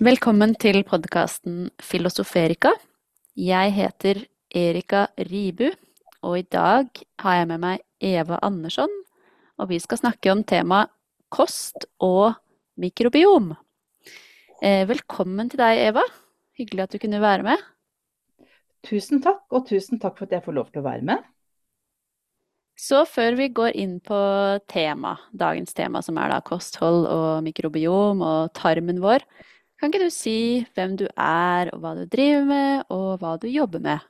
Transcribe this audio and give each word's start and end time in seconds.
Velkommen 0.00 0.54
til 0.56 0.78
podkasten 0.88 1.66
Filosoferika. 1.84 2.70
Jeg 3.36 3.72
heter 3.76 4.22
Erika 4.48 5.02
Ribu, 5.28 5.66
og 6.24 6.38
i 6.38 6.46
dag 6.48 6.88
har 7.20 7.34
jeg 7.36 7.48
med 7.50 7.60
meg 7.60 7.82
Eva 8.00 8.38
Andersson. 8.40 8.88
Og 9.60 9.68
vi 9.68 9.76
skal 9.76 10.00
snakke 10.00 10.32
om 10.32 10.40
temaet 10.40 10.88
kost 11.28 11.84
og 12.00 12.32
mikrobiom. 12.80 13.50
Eh, 14.64 14.88
velkommen 14.88 15.52
til 15.52 15.60
deg, 15.60 15.82
Eva. 15.90 16.06
Hyggelig 16.56 16.86
at 16.86 16.96
du 16.96 17.02
kunne 17.04 17.20
være 17.20 17.44
med. 17.50 17.68
Tusen 18.88 19.20
takk, 19.20 19.44
og 19.52 19.68
tusen 19.68 20.00
takk 20.00 20.16
for 20.16 20.30
at 20.30 20.32
jeg 20.38 20.46
får 20.48 20.58
lov 20.62 20.72
til 20.72 20.80
å 20.80 20.88
være 20.88 21.04
med. 21.12 21.28
Så 22.72 23.04
før 23.04 23.36
vi 23.36 23.52
går 23.52 23.76
inn 23.76 23.98
på 24.00 24.24
tema, 24.64 25.18
dagens 25.36 25.76
tema 25.76 26.00
som 26.00 26.16
er 26.16 26.32
da 26.32 26.40
kosthold 26.40 27.04
og 27.04 27.44
mikrobiom 27.44 28.24
og 28.24 28.54
tarmen 28.56 29.04
vår, 29.04 29.28
kan 29.80 29.90
ikke 29.90 30.04
du 30.04 30.12
si 30.12 30.38
hvem 30.76 30.96
du 31.00 31.06
er, 31.08 31.72
og 31.72 31.80
hva 31.82 31.94
du 31.96 32.04
driver 32.10 32.46
med, 32.48 32.82
og 32.92 33.20
hva 33.22 33.36
du 33.40 33.48
jobber 33.48 33.82
med? 33.84 34.08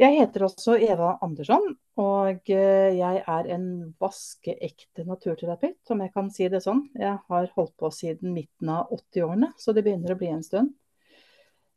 Jeg 0.00 0.16
heter 0.16 0.46
også 0.46 0.78
Eva 0.80 1.10
Andersson, 1.20 1.74
og 2.00 2.48
eh, 2.48 2.96
jeg 2.96 3.20
er 3.20 3.48
en 3.52 3.66
vaskeekte 4.00 5.04
naturterapeut, 5.04 5.80
om 5.92 6.00
jeg 6.00 6.12
kan 6.14 6.30
si 6.32 6.48
det 6.48 6.62
sånn. 6.64 6.86
Jeg 6.96 7.18
har 7.28 7.50
holdt 7.58 7.74
på 7.76 7.90
siden 7.92 8.32
midten 8.32 8.70
av 8.72 8.88
80-årene, 8.96 9.50
så 9.60 9.74
det 9.76 9.84
begynner 9.84 10.14
å 10.14 10.20
bli 10.22 10.30
en 10.32 10.46
stund. 10.46 10.72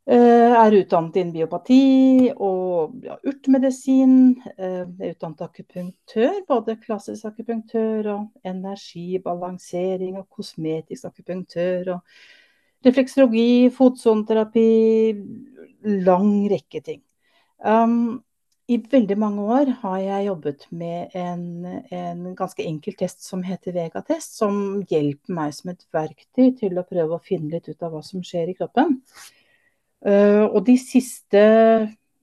Eh, 0.04 0.52
er 0.52 0.74
utdannet 0.76 1.14
innen 1.16 1.32
biopati 1.32 2.28
og 2.36 2.98
ja, 3.06 3.14
urtemedisin. 3.24 4.34
Eh, 4.52 4.82
er 4.84 5.14
utdannet 5.14 5.44
akupunktør, 5.46 6.42
både 6.48 6.74
klassisk 6.82 7.30
akupunktør 7.30 8.10
og 8.12 8.26
energibalansering 8.44 10.18
og 10.20 10.28
kosmetisk 10.28 11.08
akupunktør. 11.08 11.94
og 11.94 12.84
Refleksologi, 12.84 13.70
fotsoneterapi, 13.72 14.68
lang 16.04 16.32
rekke 16.52 16.82
ting. 16.84 17.00
Um, 17.64 18.20
I 18.68 18.76
veldig 18.76 19.16
mange 19.16 19.40
år 19.40 19.70
har 19.80 19.96
jeg 20.02 20.26
jobbet 20.26 20.66
med 20.70 21.16
en, 21.16 21.64
en 21.92 22.34
ganske 22.36 22.64
enkel 22.64 22.92
test 23.00 23.24
som 23.24 23.40
heter 23.44 23.72
Vegatest, 23.72 24.36
som 24.36 24.82
hjelper 24.90 25.32
meg 25.32 25.56
som 25.56 25.72
et 25.72 25.86
verktøy 25.96 26.52
til 26.60 26.76
å 26.76 26.84
prøve 26.84 27.16
å 27.16 27.24
finne 27.24 27.56
litt 27.56 27.72
ut 27.72 27.82
av 27.82 27.96
hva 27.96 28.02
som 28.04 28.20
skjer 28.24 28.52
i 28.52 28.56
kroppen. 28.58 28.98
Uh, 30.04 30.44
og 30.50 30.64
de 30.66 30.76
siste 30.80 31.40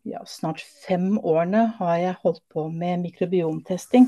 ja, 0.07 0.21
snart 0.25 0.61
fem 0.85 1.15
årene 1.17 1.67
har 1.77 1.97
jeg 2.01 2.19
holdt 2.23 2.43
på 2.53 2.67
med 2.73 3.03
mikrobiomtesting. 3.03 4.07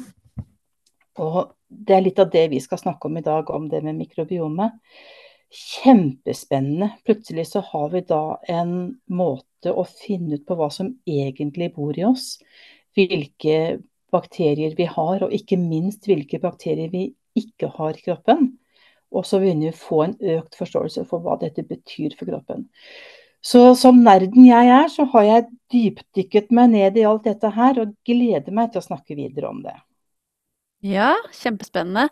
Og 1.22 1.54
det 1.68 1.96
er 1.96 2.06
litt 2.06 2.22
av 2.22 2.32
det 2.34 2.48
vi 2.54 2.62
skal 2.64 2.82
snakke 2.82 3.10
om 3.10 3.20
i 3.20 3.26
dag, 3.26 3.50
om 3.54 3.68
det 3.70 3.84
med 3.86 4.00
mikrobiomet. 4.00 4.80
Kjempespennende. 5.54 6.90
Plutselig 7.06 7.48
så 7.52 7.62
har 7.68 7.92
vi 7.94 8.02
da 8.10 8.40
en 8.50 8.76
måte 9.06 9.74
å 9.74 9.86
finne 9.86 10.40
ut 10.40 10.48
på 10.48 10.58
hva 10.58 10.72
som 10.74 10.96
egentlig 11.06 11.74
bor 11.76 11.98
i 11.98 12.06
oss. 12.08 12.40
Hvilke 12.98 13.84
bakterier 14.14 14.74
vi 14.78 14.90
har, 14.90 15.26
og 15.26 15.34
ikke 15.34 15.58
minst 15.62 16.10
hvilke 16.10 16.42
bakterier 16.42 16.90
vi 16.94 17.12
ikke 17.38 17.70
har 17.78 17.98
i 17.98 18.06
kroppen. 18.06 18.52
Og 19.14 19.28
så 19.30 19.38
begynner 19.42 19.70
vi 19.70 19.76
å 19.76 19.82
få 19.84 20.00
en 20.08 20.16
økt 20.40 20.58
forståelse 20.58 21.06
for 21.10 21.22
hva 21.22 21.38
dette 21.42 21.66
betyr 21.70 22.18
for 22.18 22.30
kroppen. 22.30 22.66
Så 23.44 23.74
som 23.76 24.00
nerden 24.06 24.46
jeg 24.48 24.70
er, 24.72 24.88
så 24.88 25.04
har 25.12 25.26
jeg 25.28 25.48
dypdykket 25.74 26.54
meg 26.56 26.72
ned 26.72 27.00
i 27.00 27.04
alt 27.08 27.26
dette 27.28 27.50
her, 27.52 27.82
og 27.82 27.96
gleder 28.08 28.56
meg 28.56 28.72
til 28.72 28.80
å 28.80 28.86
snakke 28.86 29.18
videre 29.20 29.50
om 29.52 29.60
det. 29.66 29.76
Ja, 30.88 31.14
kjempespennende. 31.36 32.08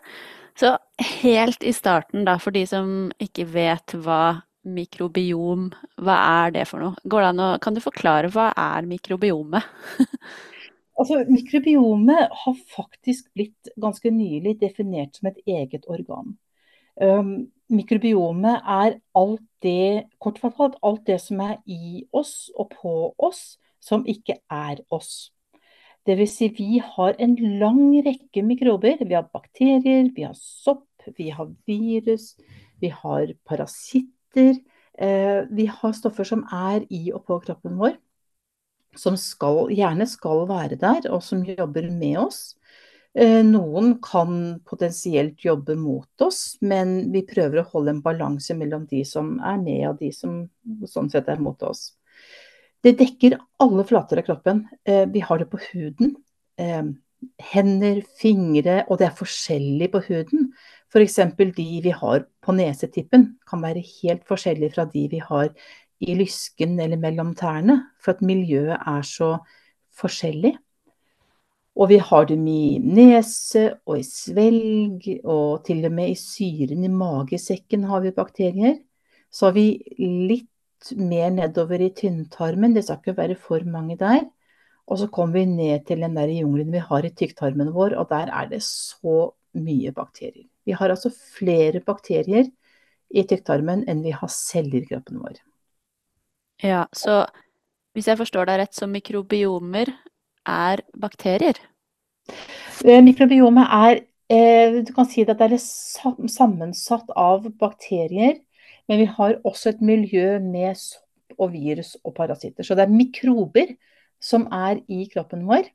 Så 0.60 0.74
helt 1.22 1.64
i 1.64 1.72
starten, 1.72 2.26
da, 2.28 2.36
for 2.40 2.52
de 2.52 2.66
som 2.68 3.08
ikke 3.22 3.46
vet 3.48 3.96
hva 4.04 4.42
mikrobiom, 4.62 5.70
hva 6.04 6.16
er 6.44 6.52
det 6.54 6.66
for 6.70 6.84
noe? 6.84 7.00
Går 7.08 7.30
å, 7.32 7.48
kan 7.62 7.74
du 7.74 7.80
forklare 7.82 8.30
hva 8.32 8.50
er 8.52 8.86
mikrobiomet? 8.86 9.64
altså, 11.00 11.22
mikrobiomet 11.32 12.36
har 12.44 12.60
faktisk 12.76 13.32
blitt 13.36 13.72
ganske 13.80 14.12
nylig 14.12 14.58
definert 14.60 15.16
som 15.18 15.32
et 15.32 15.40
eget 15.48 15.88
organ. 15.90 16.36
Um, 17.00 17.48
mikrobiomet 17.70 18.62
er 18.64 18.98
alt 19.14 19.44
det, 19.62 20.08
kort 20.20 20.40
fortalt, 20.42 20.78
alt 20.82 21.06
det 21.06 21.20
som 21.22 21.40
er 21.44 21.58
i 21.66 22.04
oss 22.12 22.50
og 22.56 22.72
på 22.74 22.96
oss, 23.18 23.58
som 23.82 24.06
ikke 24.06 24.38
er 24.50 24.82
oss. 24.90 25.30
Dvs. 26.06 26.34
Si 26.34 26.48
vi 26.56 26.80
har 26.82 27.14
en 27.22 27.36
lang 27.60 27.82
rekke 28.02 28.42
mikrober. 28.42 29.04
Vi 29.06 29.14
har 29.14 29.28
bakterier, 29.30 30.10
vi 30.14 30.26
har 30.26 30.34
sopp, 30.34 30.88
vi 31.16 31.30
har 31.30 31.50
virus, 31.66 32.34
vi 32.82 32.90
har 32.90 33.34
parasitter. 33.46 34.58
Eh, 34.98 35.42
vi 35.50 35.66
har 35.70 35.94
stoffer 35.96 36.26
som 36.26 36.42
er 36.52 36.82
i 36.90 37.12
og 37.14 37.24
på 37.26 37.38
kroppen 37.46 37.78
vår, 37.80 37.94
som 38.98 39.16
skal, 39.16 39.70
gjerne 39.72 40.04
skal 40.06 40.44
være 40.50 40.76
der, 40.76 41.08
og 41.10 41.22
som 41.24 41.44
jobber 41.46 41.88
med 41.90 42.18
oss. 42.26 42.42
Eh, 43.12 43.42
noen 43.44 43.98
kan 44.00 44.60
potensielt 44.64 45.44
jobbe 45.44 45.76
mot 45.76 46.24
oss, 46.24 46.56
men 46.64 47.12
vi 47.12 47.20
prøver 47.28 47.60
å 47.60 47.68
holde 47.74 47.92
en 47.92 48.04
balanse 48.04 48.56
mellom 48.56 48.86
de 48.88 49.02
som 49.04 49.34
er 49.44 49.58
med 49.60 49.84
og 49.90 49.98
de 50.00 50.08
som 50.16 50.46
sånn 50.88 51.10
sett 51.12 51.28
er 51.28 51.42
mot 51.42 51.60
oss. 51.68 51.90
Det 52.82 52.96
dekker 52.98 53.36
alle 53.62 53.84
flater 53.86 54.22
av 54.22 54.26
kroppen. 54.26 54.64
Eh, 54.88 55.04
vi 55.12 55.20
har 55.20 55.38
det 55.38 55.50
på 55.52 55.60
huden. 55.68 56.16
Eh, 56.56 56.88
hender, 57.52 58.00
fingre, 58.18 58.80
og 58.88 58.98
det 58.98 59.10
er 59.10 59.20
forskjellig 59.20 59.92
på 59.92 60.02
huden. 60.08 60.48
F.eks. 60.90 61.20
de 61.36 61.68
vi 61.84 61.92
har 61.94 62.26
på 62.42 62.56
nesetippen 62.56 63.36
kan 63.48 63.62
være 63.62 63.84
helt 64.02 64.24
forskjellig 64.28 64.72
fra 64.74 64.88
de 64.88 65.06
vi 65.12 65.20
har 65.22 65.52
i 66.02 66.16
lysken 66.18 66.80
eller 66.80 66.98
mellom 66.98 67.36
tærne, 67.38 67.78
for 68.02 68.16
at 68.16 68.24
miljøet 68.24 68.80
er 68.80 69.06
så 69.06 69.36
forskjellig. 70.00 70.56
Og 71.72 71.88
vi 71.88 71.98
har 72.04 72.26
dem 72.28 72.44
i 72.50 72.78
nese 72.84 73.64
og 73.88 73.96
i 73.98 74.04
svelg, 74.04 75.06
og 75.24 75.64
til 75.66 75.84
og 75.88 75.94
med 75.96 76.12
i 76.12 76.18
syren 76.20 76.84
i 76.84 76.90
magesekken 76.92 77.86
har 77.88 78.02
vi 78.04 78.12
bakterier. 78.16 78.76
Så 79.32 79.48
har 79.48 79.56
vi 79.56 79.66
litt 79.98 80.92
mer 80.98 81.30
nedover 81.32 81.80
i 81.80 81.92
tynntarmen, 81.96 82.74
det 82.74 82.84
skal 82.84 83.00
ikke 83.00 83.16
være 83.16 83.38
for 83.40 83.64
mange 83.64 83.96
der. 84.00 84.26
Og 84.90 84.98
så 84.98 85.08
kommer 85.08 85.40
vi 85.40 85.46
ned 85.46 85.86
til 85.86 86.02
den 86.02 86.16
der 86.18 86.32
jungelen 86.34 86.72
vi 86.74 86.82
har 86.82 87.06
i 87.06 87.14
tykktarmen 87.16 87.70
vår, 87.72 87.96
og 87.96 88.10
der 88.10 88.32
er 88.34 88.50
det 88.50 88.60
så 88.66 89.30
mye 89.56 89.92
bakterier. 89.94 90.48
Vi 90.66 90.74
har 90.76 90.90
altså 90.90 91.12
flere 91.12 91.80
bakterier 91.80 92.50
i 93.12 93.24
tykktarmen 93.28 93.86
enn 93.88 94.02
vi 94.04 94.12
har 94.16 94.30
celler 94.32 94.82
i 94.82 94.88
kroppen 94.88 95.22
vår. 95.22 95.38
Ja, 96.62 96.84
så 96.92 97.24
hvis 97.92 98.08
jeg 98.08 98.18
forstår 98.20 98.48
deg 98.48 98.62
rett, 98.62 98.74
så 98.76 98.88
mikrobiomer 98.88 99.90
er 100.48 100.82
bakterier? 100.98 101.58
Eh, 102.84 103.02
mikrobiomet 103.02 103.68
er 103.68 104.00
eh, 104.30 104.82
Du 104.86 104.92
kan 104.94 105.06
si 105.08 105.24
at 105.26 105.38
det 105.38 105.48
er 105.52 105.58
sammensatt 105.58 107.10
av 107.16 107.46
bakterier, 107.60 108.40
men 108.88 109.02
vi 109.02 109.06
har 109.06 109.38
også 109.44 109.72
et 109.72 109.82
miljø 109.84 110.38
med 110.42 110.76
sopp 110.78 111.08
og 111.38 111.52
virus 111.54 111.96
og 112.04 112.14
parasitter. 112.16 112.64
Så 112.64 112.76
det 112.76 112.86
er 112.86 112.92
mikrober 112.92 113.74
som 114.22 114.46
er 114.52 114.82
i 114.92 115.06
kroppen 115.12 115.46
vår, 115.48 115.66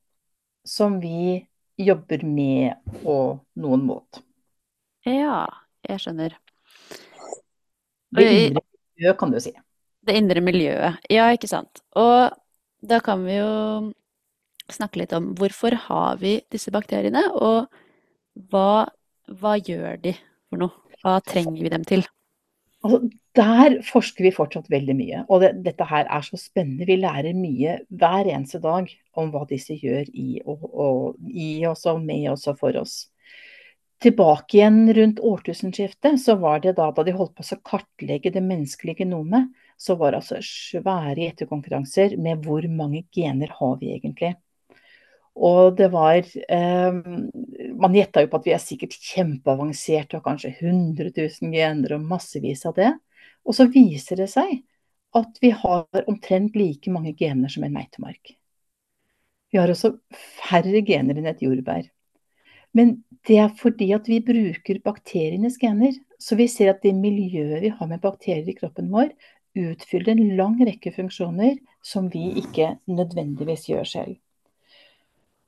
som 0.68 1.00
vi 1.02 1.42
jobber 1.78 2.24
med 2.26 2.78
på 3.04 3.16
noen 3.62 3.86
måte. 3.88 4.24
Ja, 5.08 5.46
jeg 5.88 6.04
skjønner. 6.04 6.36
Det 8.18 8.26
indre 8.28 8.64
miljøet, 8.64 9.18
kan 9.20 9.32
du 9.32 9.40
si. 9.44 9.54
Det 10.08 10.16
indre 10.16 10.42
miljøet, 10.42 11.04
ja, 11.12 11.28
ikke 11.36 11.50
sant. 11.52 11.84
Og 12.00 12.32
da 12.88 13.00
kan 13.04 13.24
vi 13.28 13.38
jo 13.38 13.52
snakke 14.74 15.02
litt 15.02 15.16
om 15.16 15.32
hvorfor 15.38 15.76
har 15.88 16.20
vi 16.22 16.38
disse 16.54 16.74
bakteriene, 16.74 17.24
og 17.36 17.68
hva, 18.52 18.88
hva 19.40 19.56
gjør 19.58 19.98
de 20.04 20.14
for 20.50 20.62
noe? 20.62 20.76
Hva 21.04 21.20
trenger 21.24 21.62
vi 21.62 21.72
dem 21.72 21.84
til? 21.88 22.06
Altså, 22.86 23.02
der 23.38 23.76
forsker 23.86 24.26
vi 24.26 24.34
fortsatt 24.34 24.70
veldig 24.72 24.96
mye. 24.98 25.20
Og 25.30 25.44
det, 25.44 25.52
dette 25.66 25.86
her 25.90 26.08
er 26.14 26.26
så 26.26 26.40
spennende. 26.40 26.88
Vi 26.90 26.98
lærer 27.00 27.38
mye 27.38 27.80
hver 27.90 28.30
eneste 28.30 28.62
dag 28.64 28.90
om 29.18 29.30
hva 29.34 29.44
disse 29.50 29.78
gjør 29.78 30.10
i, 30.14 30.42
og, 30.46 30.66
og, 30.72 31.22
i 31.30 31.66
oss 31.70 31.86
og 31.90 32.02
med 32.06 32.30
oss 32.34 32.48
og 32.50 32.60
for 32.62 32.78
oss. 32.82 32.98
Tilbake 34.04 34.60
igjen 34.60 34.84
rundt 34.94 35.22
årtusenskiftet, 35.26 36.20
så 36.22 36.36
var 36.38 36.62
det 36.62 36.76
da, 36.78 36.92
da 36.94 37.06
de 37.06 37.16
holdt 37.18 37.34
på 37.38 37.46
å 37.46 37.62
kartlegge 37.66 38.30
det 38.34 38.44
menneskelige 38.46 39.02
genomet, 39.02 39.50
så 39.78 39.96
var 39.98 40.14
det 40.14 40.22
altså 40.22 40.42
svære 40.46 41.18
gjettekonkurranser 41.24 42.14
med 42.22 42.46
hvor 42.46 42.66
mange 42.70 43.08
gener 43.14 43.50
har 43.58 43.80
vi 43.82 43.96
egentlig. 43.96 44.36
Og 45.38 45.76
det 45.78 45.92
var 45.94 46.18
eh, 46.18 46.96
Man 47.78 47.94
gjetta 47.96 48.24
jo 48.24 48.30
på 48.32 48.40
at 48.40 48.48
vi 48.48 48.56
er 48.56 48.64
sikkert 48.64 48.96
kjempeavanserte 48.98 50.18
og 50.18 50.26
kanskje 50.26 50.56
100 50.56 51.12
000 51.14 51.54
gener 51.54 51.94
og 51.98 52.08
massevis 52.10 52.66
av 52.66 52.78
det. 52.80 52.94
Og 53.46 53.56
så 53.56 53.68
viser 53.72 54.24
det 54.24 54.32
seg 54.34 54.64
at 55.18 55.38
vi 55.42 55.52
har 55.56 56.10
omtrent 56.10 56.58
like 56.58 56.92
mange 56.92 57.14
gener 57.18 57.52
som 57.54 57.64
en 57.64 57.76
meitemark. 57.76 58.34
Vi 59.52 59.60
har 59.62 59.72
også 59.72 59.94
færre 60.12 60.82
gener 60.86 61.18
enn 61.18 61.30
et 61.30 61.42
jordbær. 61.46 61.86
Men 62.76 62.98
det 63.26 63.40
er 63.42 63.56
fordi 63.58 63.92
at 63.96 64.10
vi 64.10 64.20
bruker 64.26 64.82
bakterienes 64.84 65.58
gener. 65.62 65.96
Så 66.20 66.36
vi 66.36 66.50
ser 66.52 66.74
at 66.74 66.84
det 66.84 66.94
miljøet 66.98 67.64
vi 67.64 67.72
har 67.74 67.90
med 67.90 68.04
bakterier 68.04 68.50
i 68.50 68.58
kroppen 68.58 68.92
vår, 68.92 69.14
utfyller 69.58 70.14
en 70.14 70.36
lang 70.38 70.58
rekke 70.66 70.92
funksjoner 70.94 71.58
som 71.86 72.12
vi 72.14 72.28
ikke 72.42 72.76
nødvendigvis 72.90 73.70
gjør 73.72 73.88
selv. 73.88 74.18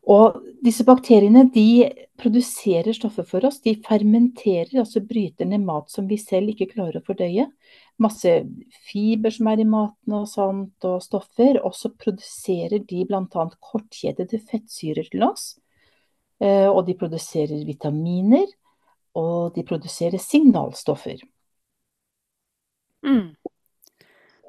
Og 0.10 0.40
disse 0.66 0.84
bakteriene 0.88 1.44
de 1.54 1.86
produserer 2.20 2.96
stoffer 2.98 3.28
for 3.30 3.46
oss. 3.46 3.60
De 3.62 3.76
fermenterer, 3.86 4.72
altså 4.82 5.04
bryter 5.06 5.46
ned 5.46 5.62
mat 5.68 5.92
som 5.94 6.08
vi 6.10 6.18
selv 6.18 6.50
ikke 6.54 6.72
klarer 6.74 6.98
å 6.98 7.06
fordøye. 7.06 7.46
Masse 8.02 8.34
fiber 8.90 9.34
som 9.36 9.52
er 9.52 9.62
i 9.62 9.68
maten 9.70 10.16
og 10.18 10.26
sånt, 10.32 10.88
og 10.88 11.04
stoffer. 11.06 11.62
Og 11.62 11.78
så 11.78 11.94
produserer 11.94 12.82
de 12.90 13.04
bl.a. 13.06 13.46
kortkjedede 13.70 14.42
fettsyrer 14.50 15.12
til 15.14 15.28
oss. 15.30 15.52
Eh, 16.42 16.66
og 16.66 16.88
de 16.90 16.98
produserer 16.98 17.62
vitaminer. 17.68 18.50
Og 19.20 19.54
de 19.54 19.66
produserer 19.68 20.22
signalstoffer. 20.22 21.22
Mm. 23.06 23.36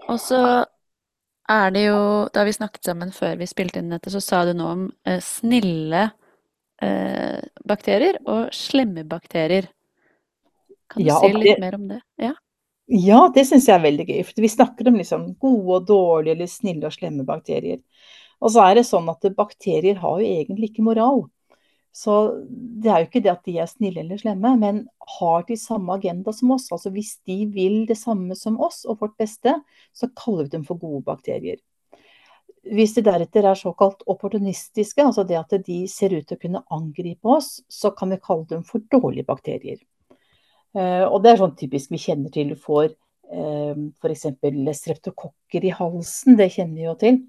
Og 0.09 0.19
så 0.21 0.65
er 1.55 1.71
det 1.75 1.83
jo 1.87 1.99
Da 2.35 2.45
vi 2.49 2.53
snakket 2.57 2.85
sammen 2.91 3.13
før 3.17 3.37
vi 3.41 3.49
spilte 3.51 3.81
inn 3.83 3.93
dette, 3.95 4.13
så 4.15 4.23
sa 4.25 4.43
du 4.49 4.53
noe 4.59 4.73
om 4.77 4.85
eh, 5.09 5.21
snille 5.25 6.05
eh, 6.83 7.41
bakterier 7.73 8.21
og 8.27 8.51
slemme 8.57 9.05
bakterier. 9.09 9.71
Kan 10.93 11.05
du 11.05 11.11
Ja, 11.11 11.17
si 11.17 11.31
litt 11.33 11.53
det, 11.53 11.57
mer 11.57 11.75
om 11.75 11.89
det? 11.89 12.01
Ja. 12.17 12.35
ja, 12.91 13.21
det 13.35 13.45
syns 13.49 13.69
jeg 13.69 13.77
er 13.79 13.85
veldig 13.85 14.07
gøy. 14.09 14.21
For 14.29 14.45
vi 14.45 14.51
snakker 14.53 14.89
om 14.91 14.99
liksom 14.99 15.27
gode 15.43 15.77
og 15.79 15.87
dårlige, 15.89 16.35
eller 16.37 16.51
snille 16.51 16.89
og 16.91 16.97
slemme 16.97 17.27
bakterier. 17.29 17.81
Og 18.41 18.53
så 18.55 18.65
er 18.67 18.81
det 18.81 18.87
sånn 18.89 19.09
at 19.13 19.27
bakterier 19.37 20.01
har 20.03 20.21
jo 20.23 20.27
egentlig 20.41 20.71
ikke 20.73 20.87
moral. 20.87 21.25
Så 21.93 22.15
det 22.49 22.91
er 22.91 23.03
jo 23.03 23.09
ikke 23.09 23.23
det 23.25 23.33
at 23.33 23.47
de 23.47 23.57
er 23.59 23.69
snille 23.71 24.05
eller 24.05 24.21
slemme, 24.21 24.53
men 24.61 24.85
har 25.19 25.43
de 25.49 25.57
samme 25.59 25.97
agenda 25.99 26.33
som 26.33 26.53
oss. 26.55 26.69
Altså 26.71 26.93
hvis 26.95 27.17
de 27.27 27.43
vil 27.51 27.83
det 27.89 27.99
samme 27.99 28.37
som 28.39 28.61
oss 28.63 28.85
og 28.87 29.01
vårt 29.03 29.17
beste, 29.19 29.57
så 29.93 30.11
kaller 30.15 30.47
vi 30.47 30.55
dem 30.55 30.67
for 30.69 30.79
gode 30.79 31.03
bakterier. 31.09 31.59
Hvis 32.71 32.95
de 32.95 33.03
deretter 33.03 33.47
er 33.49 33.59
såkalt 33.59 34.05
opportunistiske, 34.07 35.03
altså 35.03 35.25
det 35.27 35.39
at 35.41 35.55
de 35.67 35.81
ser 35.91 36.15
ut 36.15 36.27
til 36.29 36.37
å 36.37 36.43
kunne 36.43 36.65
angripe 36.71 37.31
oss, 37.33 37.59
så 37.73 37.91
kan 37.97 38.13
vi 38.13 38.21
kalle 38.23 38.47
dem 38.53 38.63
for 38.69 38.85
dårlige 38.93 39.27
bakterier. 39.27 39.81
Eh, 40.77 41.07
og 41.09 41.25
det 41.25 41.33
er 41.33 41.41
sånn 41.41 41.57
typisk 41.59 41.91
vi 41.91 41.99
kjenner 41.99 42.31
til 42.31 42.53
får 42.55 42.93
uh, 43.33 43.75
f.eks. 43.99 44.27
streptokokker 44.79 45.67
i 45.67 45.75
halsen, 45.75 46.37
det 46.39 46.53
kjenner 46.55 46.77
vi 46.77 46.87
jo 46.87 46.97
til. 47.01 47.23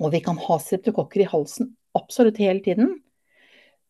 Og 0.00 0.14
vi 0.14 0.22
kan 0.24 0.38
ha 0.40 0.58
streptokokker 0.62 1.26
i 1.26 1.30
halsen 1.30 1.74
absolutt 1.94 2.40
hele 2.42 2.62
tiden. 2.64 2.94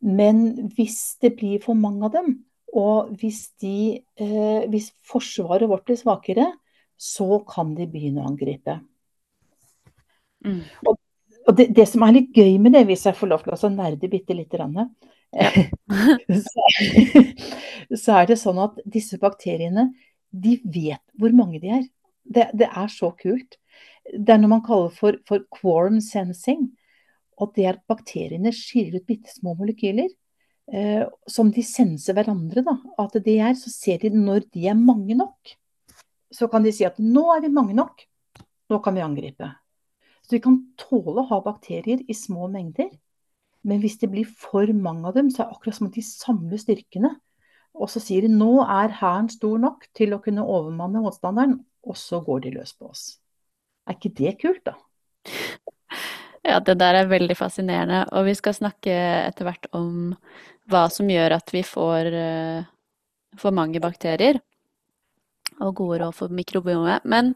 Men 0.04 0.68
hvis 0.76 1.16
det 1.22 1.32
blir 1.38 1.62
for 1.64 1.78
mange 1.78 2.04
av 2.04 2.12
dem, 2.12 2.34
og 2.74 3.14
hvis, 3.20 3.46
de, 3.62 4.02
eh, 4.18 4.66
hvis 4.70 4.90
forsvaret 5.06 5.68
vårt 5.70 5.86
blir 5.86 5.96
svakere, 5.96 6.48
så 6.98 7.38
kan 7.48 7.72
de 7.78 7.86
begynne 7.90 8.22
å 8.22 8.28
angripe. 8.28 8.76
Mm. 10.44 10.60
Og, 10.84 10.98
og 11.46 11.56
det, 11.56 11.70
det, 11.76 11.86
som 11.88 12.04
er 12.04 12.18
litt 12.18 12.36
gøy 12.36 12.58
med 12.60 12.76
det, 12.76 12.84
hvis 12.90 13.06
jeg 13.08 13.16
får 13.16 13.30
lov 13.30 13.44
til 13.46 13.54
å 13.56 13.72
nerde 13.72 14.10
bitte 14.10 14.36
lite 14.36 14.58
grann, 14.58 14.90
så, 16.46 16.66
så 17.90 18.18
er 18.20 18.28
det 18.30 18.38
sånn 18.38 18.60
at 18.62 18.78
disse 18.84 19.18
bakteriene, 19.22 19.88
de 20.34 20.58
vet 20.64 21.02
hvor 21.18 21.34
mange 21.36 21.62
de 21.62 21.72
er. 21.78 21.84
Det, 22.24 22.48
det 22.58 22.68
er 22.68 22.90
så 22.90 23.12
kult. 23.18 23.58
Det 24.04 24.34
er 24.34 24.40
noe 24.40 24.56
man 24.56 24.64
kaller 24.66 24.92
for, 24.94 25.16
for 25.28 25.46
quorum 25.54 26.00
sensing. 26.02 26.72
Og 27.40 27.54
det 27.56 27.66
er 27.66 27.76
at 27.76 27.88
bakteriene 27.90 28.52
skiller 28.54 29.00
ut 29.00 29.08
bitte 29.08 29.32
små 29.32 29.56
molekyler 29.58 30.10
eh, 30.70 31.04
som 31.31 31.50
de 31.54 31.64
senser 31.66 32.16
hverandre. 32.16 32.64
Da. 32.66 32.76
At 33.02 33.19
det 33.25 33.36
er, 33.40 33.56
så 33.58 33.72
ser 33.72 34.02
de 34.04 34.12
når 34.14 34.48
de 34.54 34.69
er 34.70 34.78
mange 34.78 35.16
nok, 35.19 35.54
så 36.34 36.48
kan 36.50 36.64
de 36.66 36.72
si 36.75 36.86
at 36.86 36.98
nå 36.98 37.28
er 37.34 37.44
vi 37.44 37.52
mange 37.54 37.76
nok, 37.78 38.06
nå 38.70 38.81
kan 38.82 38.96
vi 38.96 39.04
angripe. 39.04 39.50
Så 40.25 40.36
vi 40.36 40.42
kan 40.44 40.60
tåle 40.81 41.20
å 41.20 41.28
ha 41.28 41.40
bakterier 41.44 42.00
i 42.08 42.16
små 42.16 42.48
mengder. 42.50 42.88
Men 43.64 43.80
hvis 43.80 43.98
det 44.00 44.10
blir 44.12 44.28
for 44.28 44.69
mange 44.76 45.08
av 45.08 45.19
dem, 45.19 45.30
så 45.30 45.42
er 45.42 45.48
det 45.48 45.56
akkurat 45.56 45.78
som 45.78 45.88
at 45.88 45.98
de 45.98 46.04
samler 46.04 46.60
styrkene. 46.60 47.12
Og 47.75 47.90
så 47.90 48.00
sier 48.02 48.25
de 48.25 48.30
nå 48.32 48.62
er 48.62 48.94
hæren 49.00 49.28
stor 49.32 49.60
nok 49.60 49.88
til 49.96 50.14
å 50.14 50.20
kunne 50.22 50.44
overmanne 50.46 51.02
motstanderen, 51.02 51.58
og 51.84 51.98
så 51.98 52.20
går 52.25 52.44
de 52.44 52.54
løs 52.56 52.75
på 52.78 52.88
oss. 52.92 53.04
Er 53.84 53.98
ikke 53.98 54.14
det 54.16 54.37
kult, 54.40 54.62
da? 54.69 54.76
Ja, 56.44 56.58
det 56.61 56.76
der 56.76 56.99
er 56.99 57.08
veldig 57.08 57.37
fascinerende. 57.38 58.02
Og 58.12 58.26
vi 58.29 58.35
skal 58.37 58.56
snakke 58.56 58.93
etter 58.93 59.49
hvert 59.49 59.69
om 59.73 60.12
hva 60.69 60.87
som 60.93 61.08
gjør 61.08 61.38
at 61.38 61.52
vi 61.55 61.62
får 61.64 62.11
uh, 62.12 62.67
for 63.41 63.56
mange 63.56 63.81
bakterier. 63.81 64.41
Og 65.62 65.73
gode 65.81 66.02
råd 66.02 66.17
for 66.19 66.35
mikrobiomet. 66.35 67.06
Men 67.08 67.32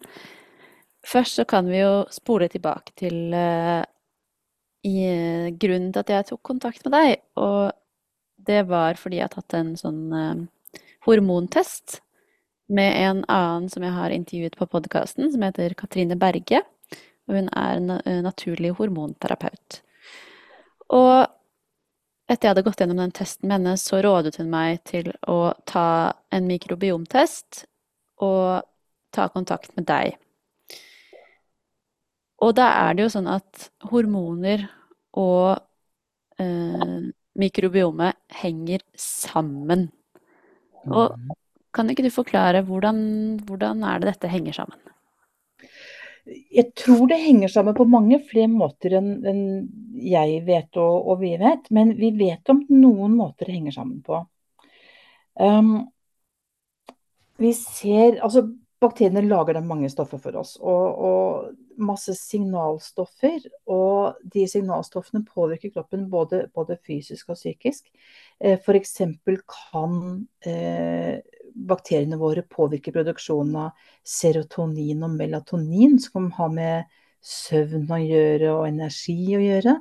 først 1.06 1.40
så 1.40 1.46
kan 1.48 1.70
vi 1.70 1.80
jo 1.80 2.04
spole 2.12 2.50
tilbake 2.52 2.92
til 3.00 3.32
uh, 3.32 3.80
uh, 3.80 5.48
grunnen 5.56 5.92
til 5.94 6.04
at 6.04 6.12
jeg 6.12 6.28
tok 6.28 6.44
kontakt 6.52 6.84
med 6.84 6.98
deg. 6.98 7.16
Og 7.40 7.72
det 8.48 8.66
var 8.68 9.00
fordi 9.00 9.22
jeg 9.22 9.30
har 9.30 9.34
tatt 9.38 9.56
en 9.56 9.72
sånn 9.76 10.48
hormontest 11.08 12.02
med 12.68 12.92
en 13.00 13.22
annen 13.32 13.68
som 13.72 13.84
jeg 13.84 13.96
har 13.96 14.12
intervjuet 14.12 14.56
på 14.56 14.68
podkasten, 14.68 15.30
som 15.32 15.44
heter 15.44 15.72
Katrine 15.76 16.16
Berge. 16.20 16.60
Og 17.28 17.34
hun 17.36 17.48
er 17.52 17.76
en 17.76 17.90
eh, 17.98 18.20
naturlig 18.24 18.72
hormonterapeut. 18.78 19.80
Og 20.96 21.26
etter 22.28 22.46
jeg 22.48 22.52
hadde 22.54 22.64
gått 22.66 22.80
gjennom 22.82 23.00
den 23.00 23.12
testen 23.16 23.48
med 23.48 23.58
henne, 23.60 23.76
så 23.80 24.00
rådet 24.04 24.36
hun 24.40 24.50
meg 24.52 24.82
til 24.88 25.10
å 25.28 25.52
ta 25.68 26.12
en 26.32 26.48
mikrobiomtest 26.48 27.64
og 28.24 28.64
ta 29.14 29.28
kontakt 29.32 29.72
med 29.76 29.86
deg. 29.88 30.16
Og 32.44 32.52
da 32.54 32.68
er 32.86 32.94
det 32.94 33.06
jo 33.06 33.12
sånn 33.16 33.30
at 33.32 33.68
hormoner 33.90 34.66
og 35.18 35.58
eh, 36.38 36.98
mikrobiomet 37.38 38.18
henger 38.42 38.84
sammen. 38.98 39.88
Og 40.88 41.16
Mm. 41.16 41.32
kan 41.74 41.90
ikke 41.90 42.04
du 42.06 42.10
forklare 42.10 42.62
hvordan, 42.64 43.40
hvordan 43.46 43.82
er 43.84 43.98
det 44.00 44.12
dette 44.14 44.30
henger 44.32 44.52
sammen? 44.52 44.78
Jeg 46.28 46.72
tror 46.76 47.06
det 47.08 47.20
henger 47.22 47.50
sammen 47.52 47.76
på 47.76 47.86
mange 47.88 48.18
flere 48.28 48.50
måter 48.52 48.98
enn, 48.98 49.12
enn 49.26 49.42
jeg 50.02 50.42
vet 50.46 50.76
og, 50.80 51.08
og, 51.08 51.20
vi 51.22 51.34
vet. 51.40 51.70
Men 51.74 51.94
vi 51.98 52.12
vet 52.18 52.52
om 52.52 52.64
noen 52.72 53.16
måter 53.16 53.48
det 53.48 53.56
henger 53.56 53.78
sammen 53.78 54.02
på. 54.04 54.20
Um, 55.38 55.86
vi 57.38 57.52
ser, 57.54 58.18
altså 58.18 58.48
Bakteriene 58.78 59.24
lager 59.26 59.56
da 59.56 59.60
mange 59.66 59.88
stoffer 59.90 60.20
for 60.22 60.36
oss, 60.38 60.52
og, 60.62 61.00
og 61.02 61.80
masse 61.82 62.12
signalstoffer. 62.14 63.48
Og 63.74 64.20
de 64.34 64.44
signalstoffene 64.46 65.24
påvirker 65.26 65.72
kroppen 65.74 66.04
både, 66.12 66.44
både 66.54 66.76
fysisk 66.86 67.32
og 67.34 67.40
psykisk. 67.40 67.88
Eh, 68.38 68.54
F.eks. 68.54 68.94
kan 69.50 69.96
eh, 70.46 71.18
bakteriene 71.68 72.18
våre 72.20 72.44
påvirker 72.46 72.94
produksjonen 72.94 73.56
av 73.66 73.92
serotonin 74.06 75.04
og 75.06 75.16
melatonin, 75.18 75.98
som 76.02 76.30
har 76.36 76.52
med 76.54 76.98
søvn 77.24 77.88
å 77.90 77.98
gjøre 78.00 78.52
og 78.54 78.66
energi 78.68 79.18
å 79.36 79.42
gjøre. 79.42 79.74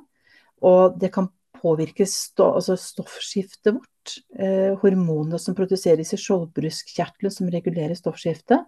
Og 0.67 0.97
det 0.99 1.11
kan 1.13 1.29
påvirke 1.61 2.05
altså 2.05 2.77
stoffskiftet 2.79 3.75
vårt. 3.75 3.93
Eh, 4.39 4.73
hormonene 4.81 5.39
som 5.41 5.55
produseres 5.55 6.13
i 6.15 6.19
skjoldbruskkjertelen 6.21 7.33
som 7.33 7.49
regulerer 7.51 7.97
stoffskiftet. 7.97 8.63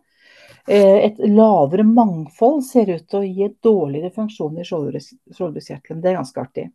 Eh, 0.67 1.05
et 1.07 1.21
lavere 1.23 1.85
mangfold 1.87 2.63
ser 2.67 2.91
ut 2.91 3.07
til 3.07 3.21
å 3.21 3.27
gi 3.27 3.47
dårligere 3.63 4.11
funksjon 4.15 4.59
i 4.59 4.67
skjoldbruskkjertelen. 4.67 6.01
Det 6.03 6.11
er 6.11 6.19
ganske 6.19 6.43
artig. 6.43 6.67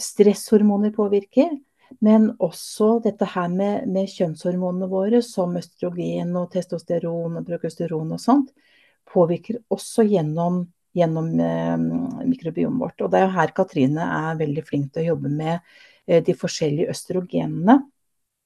Stresshormoner 0.00 0.94
påvirker. 0.94 1.50
Men 2.00 2.30
også 2.42 2.96
dette 3.04 3.26
her 3.34 3.48
med, 3.52 3.86
med, 3.90 4.10
kjønnshormonene 4.10 4.88
våre, 4.90 5.22
som 5.24 5.56
østrogen 5.58 6.34
og 6.38 6.50
testosteron 6.54 7.40
og 7.40 7.46
progesteron 7.48 8.14
og 8.16 8.22
sånt, 8.22 8.52
påvirker 9.12 9.60
også 9.72 10.06
gjennom, 10.08 10.62
gjennom 10.96 11.32
eh, 11.42 12.26
mikrobiomet 12.28 12.80
vårt. 12.80 13.00
Og 13.02 13.12
det 13.12 13.20
er 13.20 13.26
jo 13.26 13.36
her 13.36 13.54
Katrine 13.56 14.10
er 14.18 14.38
veldig 14.40 14.66
flink 14.66 14.92
til 14.92 15.04
å 15.04 15.08
jobbe 15.12 15.32
med 15.32 15.58
eh, 16.06 16.22
de 16.24 16.36
forskjellige 16.38 16.92
østrogenene. 16.94 17.80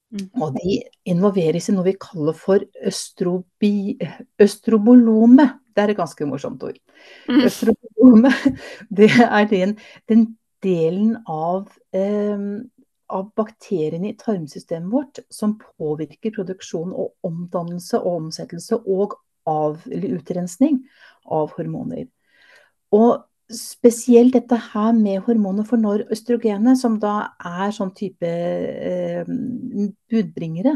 Mm. 0.07 0.27
Og 0.39 0.55
de 0.55 0.77
involveres 1.11 1.67
i 1.67 1.75
noe 1.75 1.89
vi 1.89 1.97
kaller 1.99 2.35
for 2.37 2.63
østrobi, 2.87 3.97
østrobolome. 4.39 5.49
Det 5.75 5.83
er 5.83 5.93
et 5.93 5.99
ganske 5.99 6.27
morsomt 6.29 6.63
ord. 6.63 6.79
Mm. 7.27 7.43
Østrobolome, 7.49 8.31
det 9.01 9.11
er 9.27 9.51
den, 9.51 9.75
den 10.09 10.29
delen 10.63 11.17
av 11.27 11.67
eh, 11.95 12.47
av 13.13 13.29
bakteriene 13.37 14.11
i 14.11 14.17
tarmsystemet 14.19 14.91
vårt 14.91 15.21
som 15.33 15.55
påvirker 15.59 16.33
produksjon 16.35 16.91
og 16.91 17.27
omdannelse 17.27 17.99
og 18.01 18.23
omsettelse 18.23 18.81
og 18.83 19.15
av, 19.47 19.79
eller 19.87 20.17
utrensning 20.19 20.81
av 21.23 21.53
hormoner. 21.55 22.07
Og 22.95 23.23
spesielt 23.53 24.35
dette 24.35 24.57
her 24.73 24.91
med 24.95 25.23
hormoner 25.23 25.67
for 25.67 25.79
når 25.79 26.07
østrogenet, 26.11 26.79
som 26.79 26.97
da 26.99 27.31
er 27.47 27.71
sånn 27.75 27.93
type 27.95 28.27
eh, 28.27 29.27
budbringere, 30.11 30.75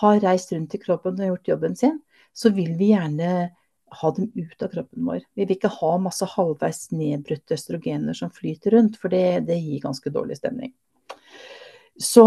har 0.00 0.22
reist 0.24 0.54
rundt 0.54 0.74
i 0.76 0.80
kroppen 0.80 1.20
og 1.20 1.34
gjort 1.34 1.50
jobben 1.52 1.76
sin, 1.76 2.00
så 2.32 2.50
vil 2.56 2.72
vi 2.78 2.94
gjerne 2.94 3.50
ha 3.94 4.10
dem 4.16 4.30
ut 4.34 4.62
av 4.64 4.72
kroppen 4.72 5.04
vår. 5.06 5.20
Vi 5.36 5.44
vil 5.44 5.58
ikke 5.58 5.70
ha 5.76 5.92
masse 6.02 6.26
halvveis 6.32 6.88
nedbrutte 6.96 7.54
østrogener 7.58 8.16
som 8.16 8.32
flyter 8.34 8.78
rundt, 8.78 8.96
for 8.98 9.12
det, 9.12 9.44
det 9.46 9.60
gir 9.60 9.84
ganske 9.84 10.10
dårlig 10.10 10.40
stemning. 10.40 10.72
Så 12.00 12.26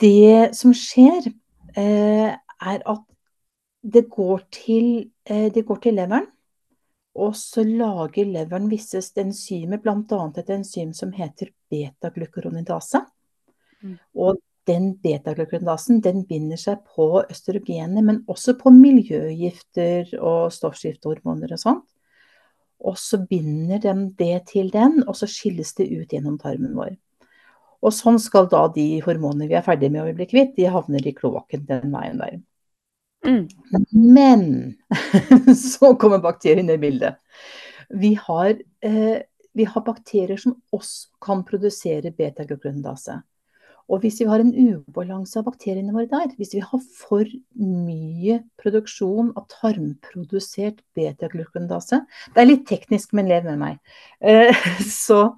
det 0.00 0.56
som 0.56 0.74
skjer, 0.76 1.30
eh, 1.76 2.34
er 2.34 2.82
at 2.86 3.06
det 3.80 4.10
går, 4.10 4.42
til, 4.52 5.10
eh, 5.24 5.48
det 5.52 5.64
går 5.66 5.80
til 5.80 5.94
leveren. 5.94 6.26
Og 7.14 7.34
så 7.36 7.64
lager 7.64 8.28
leveren 8.28 8.68
visse 8.70 9.00
enzymer, 9.18 9.80
bl.a. 9.82 10.20
et 10.36 10.50
enzym 10.50 10.92
som 10.94 11.12
heter 11.12 11.50
beta-glukuronidase. 11.70 13.00
Mm. 13.82 13.96
Og 14.14 14.38
den 14.68 14.92
beta-glukonidasen 15.02 16.02
den 16.04 16.24
binder 16.28 16.60
seg 16.60 16.84
på 16.94 17.24
østrogenet, 17.24 18.04
men 18.04 18.22
også 18.28 18.54
på 18.60 18.70
miljøgifter 18.70 20.12
og 20.20 20.52
stoffskiftehormoner 20.54 21.56
og 21.56 21.62
sånt. 21.62 21.86
Og 22.80 22.96
så 22.96 23.18
binder 23.28 23.80
de 23.82 23.94
det 24.16 24.46
til 24.52 24.70
den, 24.72 25.02
og 25.08 25.16
så 25.16 25.28
skilles 25.28 25.74
det 25.76 25.90
ut 25.90 26.12
gjennom 26.14 26.38
tarmen 26.40 26.76
vår. 26.76 26.94
Og 27.80 27.94
sånn 27.96 28.18
skal 28.20 28.48
da 28.52 28.66
de 28.74 29.00
hormonene 29.04 29.48
vi 29.48 29.56
er 29.56 29.64
ferdige 29.64 29.92
med 29.92 30.02
og 30.02 30.10
vi 30.10 30.18
bli 30.20 30.28
kvitt, 30.30 30.54
de 30.58 30.68
havner 30.72 31.06
i 31.06 31.14
kloakken 31.16 31.64
den 31.68 31.94
veien 31.94 32.20
der. 32.20 32.38
Mm. 33.26 33.48
Men 33.92 34.44
så 35.56 35.94
kommer 36.00 36.22
bakteriene 36.24 36.76
i 36.76 36.82
bildet. 36.82 37.20
Vi 37.90 38.14
har, 38.14 38.54
eh, 38.84 39.22
vi 39.52 39.66
har, 39.66 39.84
bakterier 39.84 40.38
som 40.38 40.54
også 40.72 41.08
kan 41.22 41.42
produsere 41.44 42.12
beta-glukuronidase. 42.16 43.20
Og 43.90 44.04
hvis 44.04 44.20
vi 44.22 44.28
har 44.30 44.38
en 44.38 44.52
ubalanse 44.54 45.40
av 45.40 45.48
bakteriene 45.48 45.92
våre 45.94 46.06
der, 46.10 46.30
hvis 46.38 46.54
vi 46.54 46.62
har 46.62 46.82
for 46.94 47.26
mye 47.58 48.38
produksjon 48.60 49.32
av 49.34 49.48
tarmprodusert 49.50 50.78
beta-glukonidase 50.94 52.04
Det 52.30 52.38
er 52.38 52.48
litt 52.52 52.68
teknisk, 52.70 53.16
men 53.16 53.28
lev 53.28 53.48
med 53.50 53.58
meg. 53.58 53.80
Eh, 54.22 54.54
så, 55.04 55.34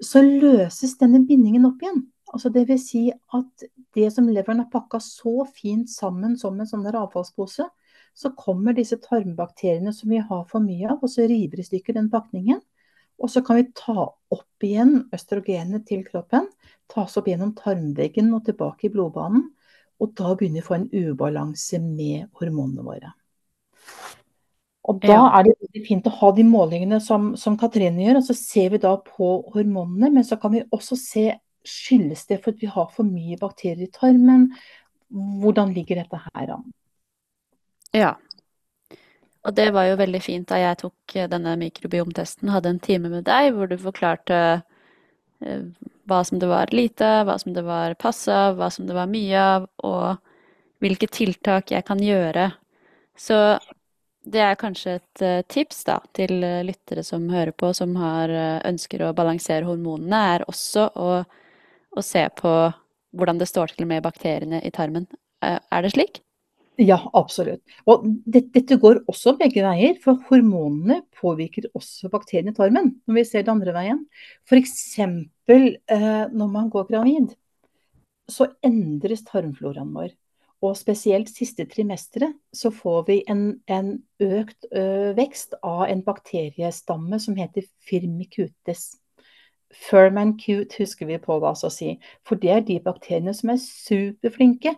så 0.00 0.22
løses 0.24 0.96
denne 1.00 1.22
bindingen 1.26 1.66
opp 1.68 1.82
igjen. 1.82 2.04
Altså 2.32 2.48
vil 2.54 2.78
si 2.80 3.10
at 3.12 3.64
det 3.92 4.08
som 4.14 4.28
leveren 4.30 4.62
har 4.62 4.70
pakka 4.72 5.02
så 5.04 5.44
fint 5.44 5.90
sammen 5.90 6.38
som 6.40 6.58
en 6.60 6.68
sånn 6.68 6.86
avfallspose, 6.88 7.66
så 8.14 8.30
kommer 8.36 8.76
disse 8.76 8.96
tarmbakteriene 9.00 9.92
som 9.92 10.12
vi 10.12 10.20
har 10.20 10.44
for 10.48 10.64
mye 10.64 10.88
av, 10.88 11.00
og 11.00 11.10
så 11.12 11.26
river 11.28 11.60
i 11.60 11.66
stykker 11.66 11.96
den 11.96 12.10
pakningen. 12.12 12.60
Og 13.22 13.30
så 13.30 13.42
kan 13.44 13.60
vi 13.60 13.68
ta 13.76 14.08
opp 14.08 14.64
igjen 14.64 15.04
østrogenet 15.14 15.84
til 15.88 16.02
kroppen 16.06 16.48
tas 16.92 17.16
opp 17.16 17.28
gjennom 17.30 17.54
tarmveggen 17.56 18.30
og 18.36 18.46
tilbake 18.48 18.88
i 18.88 18.92
blodbanen. 18.92 19.48
Og 20.02 20.14
da 20.18 20.34
begynner 20.34 20.60
vi 20.60 20.64
å 20.64 20.68
få 20.68 20.78
en 20.78 20.88
ubalanse 20.92 21.78
med 21.82 22.28
hormonene 22.40 22.84
våre. 22.86 23.12
Og 24.90 24.98
da 25.04 25.14
ja. 25.14 25.26
er 25.38 25.46
det 25.46 25.54
veldig 25.60 25.82
fint 25.86 26.08
å 26.10 26.14
ha 26.16 26.32
de 26.34 26.44
målingene 26.46 26.98
som, 27.02 27.32
som 27.38 27.54
Katrine 27.58 28.02
gjør. 28.02 28.18
Og 28.18 28.26
så 28.26 28.36
ser 28.38 28.72
vi 28.74 28.80
da 28.82 28.96
på 28.98 29.30
hormonene, 29.54 30.10
men 30.16 30.26
så 30.26 30.38
kan 30.42 30.54
vi 30.56 30.64
også 30.74 30.98
se 30.98 31.28
skyldes 31.62 32.26
det 32.26 32.40
for 32.42 32.50
at 32.50 32.62
vi 32.62 32.70
har 32.72 32.88
for 32.90 33.06
mye 33.06 33.38
bakterier 33.38 33.86
i 33.86 33.92
tarmen. 33.94 34.48
Hvordan 35.42 35.70
ligger 35.76 36.02
dette 36.02 36.18
her 36.24 36.56
an? 36.56 36.66
Ja. 37.94 38.16
Og 39.46 39.54
det 39.54 39.68
var 39.74 39.86
jo 39.86 40.00
veldig 40.00 40.22
fint 40.22 40.48
da 40.50 40.58
jeg 40.58 40.80
tok 40.82 41.14
denne 41.30 41.54
mikrobiomtesten, 41.60 42.50
hadde 42.50 42.74
en 42.74 42.82
time 42.82 43.10
med 43.12 43.26
deg 43.26 43.52
hvor 43.54 43.70
du 43.70 43.76
forklarte 43.78 44.42
Eh, 45.42 45.62
hva 46.06 46.22
som 46.24 46.38
det 46.38 46.48
var 46.50 46.72
lite, 46.74 47.08
hva 47.26 47.36
som 47.38 47.54
det 47.54 47.64
var 47.66 47.94
passe 48.00 48.32
av, 48.34 48.56
hva 48.58 48.68
som 48.70 48.86
det 48.88 48.96
var 48.96 49.10
mye 49.10 49.38
av, 49.38 49.68
og 49.86 50.82
hvilke 50.82 51.08
tiltak 51.10 51.72
jeg 51.74 51.86
kan 51.86 52.02
gjøre. 52.02 52.50
Så 53.18 53.38
det 54.24 54.42
er 54.42 54.58
kanskje 54.60 54.96
et 54.98 55.22
uh, 55.24 55.40
tips 55.50 55.84
da, 55.88 55.98
til 56.14 56.38
uh, 56.44 56.62
lyttere 56.66 57.04
som 57.06 57.24
hører 57.32 57.52
på, 57.56 57.72
som 57.76 57.94
har, 57.98 58.30
uh, 58.30 58.58
ønsker 58.68 59.02
å 59.02 59.14
balansere 59.16 59.66
hormonene, 59.66 60.20
er 60.36 60.44
også 60.48 60.88
å, 60.94 61.08
å, 61.90 62.04
se 62.04 62.24
på 62.38 62.52
hvordan 63.12 63.40
det 63.40 63.50
står 63.50 63.74
til 63.76 63.88
med 63.90 64.04
bakteriene 64.04 64.62
i 64.64 64.70
tarmen. 64.72 65.08
er 65.42 65.82
det 65.82 65.90
slik? 65.92 66.22
Ja, 66.80 66.96
absolutt. 67.12 67.60
Og 67.84 68.06
det, 68.24 68.46
dette 68.54 68.78
går 68.80 69.02
også 69.10 69.34
begge 69.36 69.60
veier, 69.66 69.98
for 70.00 70.22
hormonene 70.30 71.02
påvirker 71.20 71.68
også 71.76 72.08
bakteriene 72.12 72.54
i 72.54 72.56
tarmen. 72.56 72.94
Når 73.06 73.18
vi 73.18 73.24
ser 73.28 73.44
det 73.44 73.52
andre 73.52 73.74
veien. 73.76 74.00
F.eks. 74.48 74.78
Eh, 74.96 76.24
når 76.32 76.48
man 76.48 76.70
går 76.72 76.88
gravid, 76.88 77.34
så 78.30 78.48
endres 78.64 79.24
tarmfloraen 79.28 79.92
vår. 79.92 80.14
Og 80.62 80.76
spesielt 80.78 81.30
siste 81.32 81.66
trimesteret 81.66 82.36
så 82.54 82.70
får 82.70 83.04
vi 83.08 83.16
en, 83.30 83.46
en 83.66 83.96
økt 84.22 84.68
ø, 84.70 85.12
vekst 85.18 85.56
av 85.66 85.88
en 85.88 86.04
bakteriestamme 86.06 87.18
som 87.20 87.38
heter 87.38 87.66
firmicutes. 87.82 88.92
Furman 89.72 90.36
cute 90.38 90.78
husker 90.78 91.08
vi 91.08 91.18
på 91.18 91.38
hva 91.42 91.54
å 91.56 91.72
si. 91.72 91.96
For 92.28 92.38
det 92.38 92.52
er 92.54 92.66
de 92.68 92.78
bakteriene 92.84 93.34
som 93.34 93.50
er 93.54 93.62
superflinke 93.62 94.76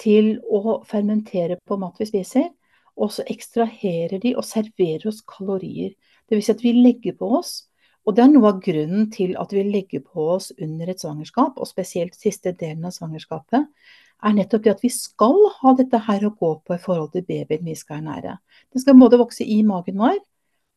til 0.00 0.36
å 0.46 0.80
fermentere 0.86 1.58
på 1.66 1.78
mat 1.82 1.98
vi 1.98 2.08
spiser. 2.12 2.50
Og 2.94 3.10
så 3.10 3.24
ekstraherer 3.26 4.20
de 4.22 4.36
og 4.38 4.46
serverer 4.46 5.08
oss 5.10 5.22
kalorier. 5.26 5.96
Dvs. 6.30 6.46
Si 6.46 6.54
at 6.54 6.62
vi 6.62 6.76
legger 6.78 7.18
på 7.18 7.32
oss. 7.40 7.64
Og 8.04 8.14
det 8.14 8.22
er 8.22 8.30
noe 8.30 8.52
av 8.52 8.62
grunnen 8.62 9.08
til 9.10 9.32
at 9.40 9.52
vi 9.56 9.64
legger 9.66 10.04
på 10.04 10.28
oss 10.36 10.50
under 10.60 10.92
et 10.92 11.00
svangerskap, 11.00 11.56
og 11.56 11.66
spesielt 11.66 12.14
siste 12.18 12.52
delen 12.52 12.84
av 12.84 12.92
svangerskapet, 12.92 13.64
er 14.24 14.36
nettopp 14.36 14.64
det 14.64 14.74
at 14.74 14.84
vi 14.84 14.90
skal 14.92 15.36
ha 15.60 15.74
dette 15.76 16.00
her 16.06 16.26
å 16.26 16.34
gå 16.34 16.50
på 16.64 16.76
i 16.76 16.82
forhold 16.82 17.12
til 17.14 17.26
babyen 17.28 17.66
vi 17.68 17.76
skal 17.78 18.00
ernære. 18.00 18.38
Den 18.72 18.82
skal 18.82 18.98
både 19.00 19.20
vokse 19.20 19.44
i 19.44 19.60
magen 19.66 20.00
vår, 20.00 20.20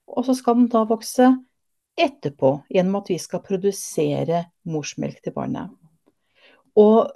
og 0.08 0.28
så 0.28 0.36
skal 0.38 0.60
den 0.60 0.70
da 0.72 0.84
vokse 0.88 1.32
etterpå 1.98 2.52
gjennom 2.74 3.00
at 3.00 3.12
vi 3.12 3.18
skal 3.22 3.44
produsere 3.46 4.44
morsmelk 4.70 5.24
til 5.24 5.36
barnet. 5.36 5.72
Og 6.78 7.10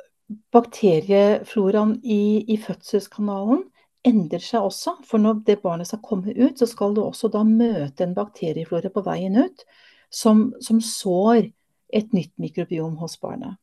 bakteriefloraen 0.55 1.97
i, 2.03 2.45
i, 2.47 2.57
fødselskanalen 2.57 3.65
endrer 4.07 4.41
seg 4.41 4.65
også. 4.65 4.95
For 5.05 5.21
når 5.21 5.43
det 5.47 5.59
barnet 5.61 5.91
skal 5.91 6.01
komme 6.05 6.33
ut, 6.33 6.57
så 6.57 6.67
skal 6.69 6.95
det 6.95 7.03
også 7.03 7.29
da 7.33 7.43
møte 7.47 8.07
en 8.07 8.15
bakterieflora 8.17 8.89
på 8.93 9.03
veien 9.05 9.37
ut 9.43 9.65
som, 10.09 10.49
som 10.63 10.81
sår 10.81 11.51
et 11.91 12.15
nytt 12.15 12.33
mikrobiom 12.41 12.95
hos 13.01 13.19
barnet. 13.21 13.59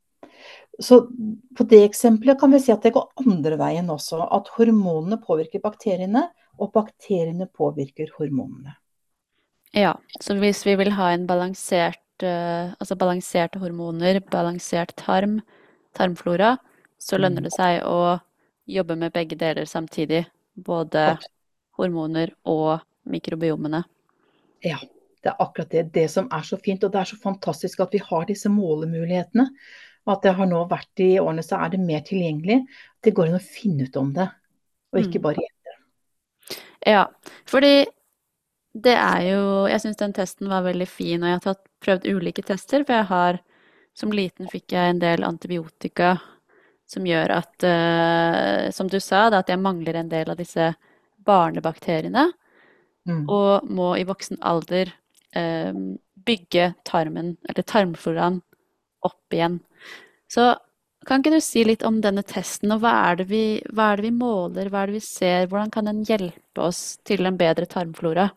Så 0.78 1.00
på 1.58 1.64
det 1.66 1.80
eksempelet 1.84 2.38
kan 2.38 2.52
vi 2.54 2.60
si 2.62 2.70
at 2.70 2.84
det 2.86 2.94
går 2.94 3.24
andre 3.24 3.56
veien 3.58 3.88
også. 3.90 4.20
At 4.34 4.50
hormonene 4.54 5.18
påvirker 5.22 5.62
bakteriene, 5.64 6.28
og 6.58 6.72
bakteriene 6.74 7.46
påvirker 7.50 8.12
hormonene. 8.18 8.76
Ja, 9.74 9.96
så 10.20 10.34
hvis 10.38 10.64
vi 10.66 10.76
vil 10.80 10.94
ha 10.96 11.10
en 11.12 11.26
balansert, 11.28 12.02
uh, 12.24 12.74
altså 12.78 12.96
balanserte 12.98 13.60
hormoner, 13.62 14.20
balansert 14.32 14.94
tarm, 14.98 15.40
tarmflora, 15.98 16.56
så 16.98 17.18
lønner 17.18 17.44
det 17.46 17.52
seg 17.54 17.82
å 17.86 18.18
jobbe 18.68 18.96
med 18.98 19.14
begge 19.14 19.38
deler 19.38 19.68
samtidig. 19.68 20.24
Både 20.54 21.12
hormoner 21.78 22.32
og 22.50 22.80
mikrobiomene. 23.06 23.84
Ja, 24.66 24.80
det 25.22 25.30
er 25.30 25.42
akkurat 25.42 25.70
det. 25.70 25.84
Det 25.94 26.08
som 26.10 26.26
er 26.34 26.42
så 26.46 26.58
fint. 26.58 26.82
Og 26.82 26.92
det 26.92 27.00
er 27.00 27.10
så 27.12 27.18
fantastisk 27.22 27.84
at 27.84 27.94
vi 27.94 28.02
har 28.02 28.26
disse 28.26 28.50
målemulighetene. 28.50 29.46
Og 30.08 30.14
at 30.14 30.24
det 30.24 30.32
har 30.38 30.48
nå 30.48 30.62
vært 30.70 31.02
i 31.04 31.10
årene 31.20 31.44
så 31.44 31.60
er 31.60 31.74
det 31.74 31.82
mer 31.84 32.00
tilgjengelig. 32.06 32.62
Det 33.04 33.12
går 33.12 33.28
an 33.28 33.36
å 33.36 33.44
finne 33.44 33.84
ut 33.84 34.00
om 34.00 34.14
det, 34.16 34.24
og 34.94 35.00
ikke 35.02 35.20
mm. 35.20 35.24
bare 35.26 35.44
gjette. 35.44 35.74
Ja, 36.88 37.04
fordi 37.50 37.74
det 38.78 38.94
er 38.94 39.22
jo 39.26 39.42
Jeg 39.66 39.82
syns 39.82 39.98
den 40.00 40.14
testen 40.16 40.48
var 40.48 40.64
veldig 40.64 40.86
fin, 40.88 41.20
og 41.20 41.28
jeg 41.28 41.36
har 41.36 41.44
tatt, 41.44 41.62
prøvd 41.84 42.08
ulike 42.08 42.44
tester. 42.46 42.86
For 42.86 42.96
jeg 42.96 43.08
har 43.10 43.40
som 43.98 44.14
liten 44.14 44.48
fikk 44.50 44.72
jeg 44.76 44.94
en 44.94 45.02
del 45.02 45.26
antibiotika 45.26 46.16
som 46.88 47.04
gjør 47.04 47.34
at, 47.34 47.54
uh, 47.66 48.70
som 48.72 48.88
du 48.88 48.96
sa, 49.02 49.26
da, 49.28 49.42
at 49.42 49.50
jeg 49.52 49.60
mangler 49.60 49.98
en 49.98 50.08
del 50.08 50.30
av 50.32 50.38
disse 50.40 50.70
barnebakteriene. 51.28 52.30
Mm. 53.08 53.24
Og 53.28 53.68
må 53.68 53.90
i 53.98 54.06
voksen 54.08 54.40
alder 54.46 54.94
uh, 55.36 55.74
bygge 56.28 56.70
tarmen, 56.88 57.34
eller 57.48 57.66
tarmfloraen, 57.66 58.40
opp 59.06 59.34
igjen. 59.34 59.60
Så 60.30 60.52
kan 61.08 61.22
ikke 61.22 61.38
du 61.38 61.40
si 61.44 61.62
litt 61.64 61.84
om 61.86 62.00
denne 62.04 62.24
testen, 62.26 62.72
og 62.74 62.82
hva 62.82 62.92
er, 63.10 63.22
vi, 63.28 63.42
hva 63.72 63.92
er 63.92 64.00
det 64.00 64.10
vi 64.10 64.16
måler, 64.18 64.68
hva 64.68 64.82
er 64.82 64.90
det 64.90 64.98
vi 64.98 65.06
ser, 65.06 65.46
hvordan 65.48 65.72
kan 65.72 65.88
den 65.88 66.02
hjelpe 66.08 66.66
oss 66.66 66.98
til 67.08 67.28
en 67.28 67.38
bedre 67.40 67.68
tarmflora? 67.70 68.28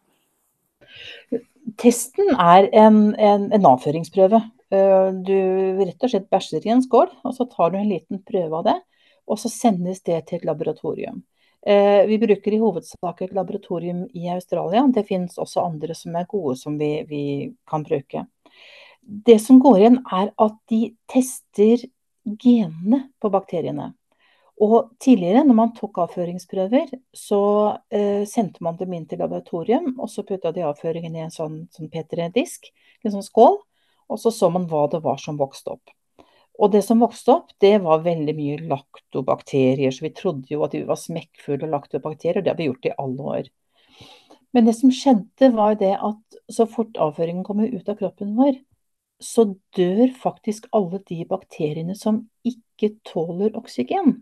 Testen 1.81 2.31
er 2.37 2.69
en, 2.77 3.01
en, 3.19 3.49
en 3.53 3.67
avføringsprøve. 3.73 4.39
Eh, 4.71 5.09
du 5.27 5.35
rett 5.81 6.05
og 6.05 6.13
slett 6.13 6.29
bæsjer 6.31 6.67
i 6.67 6.71
en 6.75 6.83
skål, 6.85 7.11
og 7.27 7.35
så 7.35 7.47
tar 7.51 7.73
du 7.73 7.81
en 7.81 7.91
liten 7.91 8.21
prøve 8.27 8.61
av 8.61 8.69
det. 8.69 8.77
Og 9.27 9.39
så 9.39 9.51
sendes 9.51 10.01
det 10.07 10.23
til 10.27 10.39
et 10.39 10.47
laboratorium. 10.47 11.21
Eh, 11.61 12.07
vi 12.09 12.17
bruker 12.21 12.55
i 12.55 12.59
hovedsak 12.61 13.21
et 13.21 13.33
laboratorium 13.37 14.05
i 14.17 14.29
Australia. 14.33 14.85
Det 14.89 15.05
finnes 15.07 15.37
også 15.37 15.65
andre 15.67 15.95
som 15.97 16.15
er 16.15 16.29
gode 16.29 16.55
som 16.57 16.79
vi, 16.79 16.93
vi 17.07 17.23
kan 17.69 17.83
bruke. 17.85 18.25
Det 19.01 19.39
som 19.41 19.59
går 19.59 19.79
igjen, 19.79 19.97
er 20.13 20.29
at 20.37 20.57
de 20.69 20.81
tester 21.09 21.87
genene 22.23 23.07
på 23.21 23.31
bakteriene. 23.33 23.91
Og 24.61 24.91
tidligere, 25.01 25.41
når 25.47 25.57
man 25.57 25.71
tok 25.73 26.03
avføringsprøver, 26.03 26.91
så 27.17 27.41
eh, 27.89 28.27
sendte 28.29 28.61
man 28.61 28.77
dem 28.77 28.93
inn 28.93 29.07
til 29.09 29.23
laboratorium, 29.23 29.95
og 29.97 30.11
så 30.11 30.21
putta 30.27 30.51
de 30.53 30.67
avføringen 30.67 31.15
i 31.17 31.23
en 31.23 31.33
sånn, 31.33 31.63
sånn 31.73 31.89
P3-disk, 31.89 32.69
en 33.01 33.15
sånn 33.15 33.25
skål, 33.25 33.57
og 34.11 34.21
så 34.21 34.29
så 34.35 34.51
man 34.53 34.67
hva 34.69 34.85
det 34.91 35.01
var 35.01 35.17
som 35.23 35.39
vokste 35.39 35.73
opp. 35.73 35.95
Og 36.61 36.69
det 36.75 36.83
som 36.85 37.01
vokste 37.01 37.33
opp, 37.33 37.55
det 37.63 37.79
var 37.81 38.03
veldig 38.05 38.35
mye 38.37 38.59
laktobakterier, 38.69 39.93
så 39.95 40.05
vi 40.05 40.13
trodde 40.13 40.53
jo 40.53 40.61
at 40.67 40.75
de 40.75 40.83
var 40.85 40.99
smekkfulle 40.99 41.69
laktobakterier, 41.71 42.37
og 42.41 42.45
det 42.45 42.53
har 42.53 42.59
vi 42.59 42.69
gjort 42.69 42.89
i 42.91 42.97
alle 43.01 43.29
år. 43.37 43.49
Men 44.53 44.67
det 44.67 44.75
som 44.77 44.91
skjedde, 44.93 45.49
var 45.55 45.79
det 45.79 45.95
at 45.95 46.41
så 46.51 46.67
fort 46.69 46.99
avføringen 47.01 47.45
kommer 47.47 47.71
ut 47.71 47.89
av 47.89 47.97
kroppen 47.97 48.35
vår, 48.37 48.59
så 49.21 49.45
dør 49.77 50.11
faktisk 50.17 50.67
alle 50.75 50.99
de 51.07 51.21
bakteriene 51.29 51.95
som 51.97 52.23
ikke 52.47 52.95
tåler 53.07 53.55
oksygen. 53.57 54.17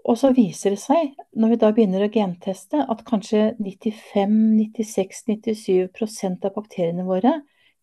Og 0.00 0.16
så 0.18 0.30
viser 0.34 0.74
det 0.74 0.80
seg, 0.80 1.12
når 1.36 1.52
vi 1.52 1.58
da 1.60 1.70
begynner 1.76 2.06
å 2.06 2.12
genteste, 2.12 2.80
at 2.80 3.04
kanskje 3.06 3.50
95, 3.60 4.36
96, 4.56 5.24
97% 5.28 6.46
av 6.48 6.54
bakteriene 6.56 7.04
våre, 7.06 7.34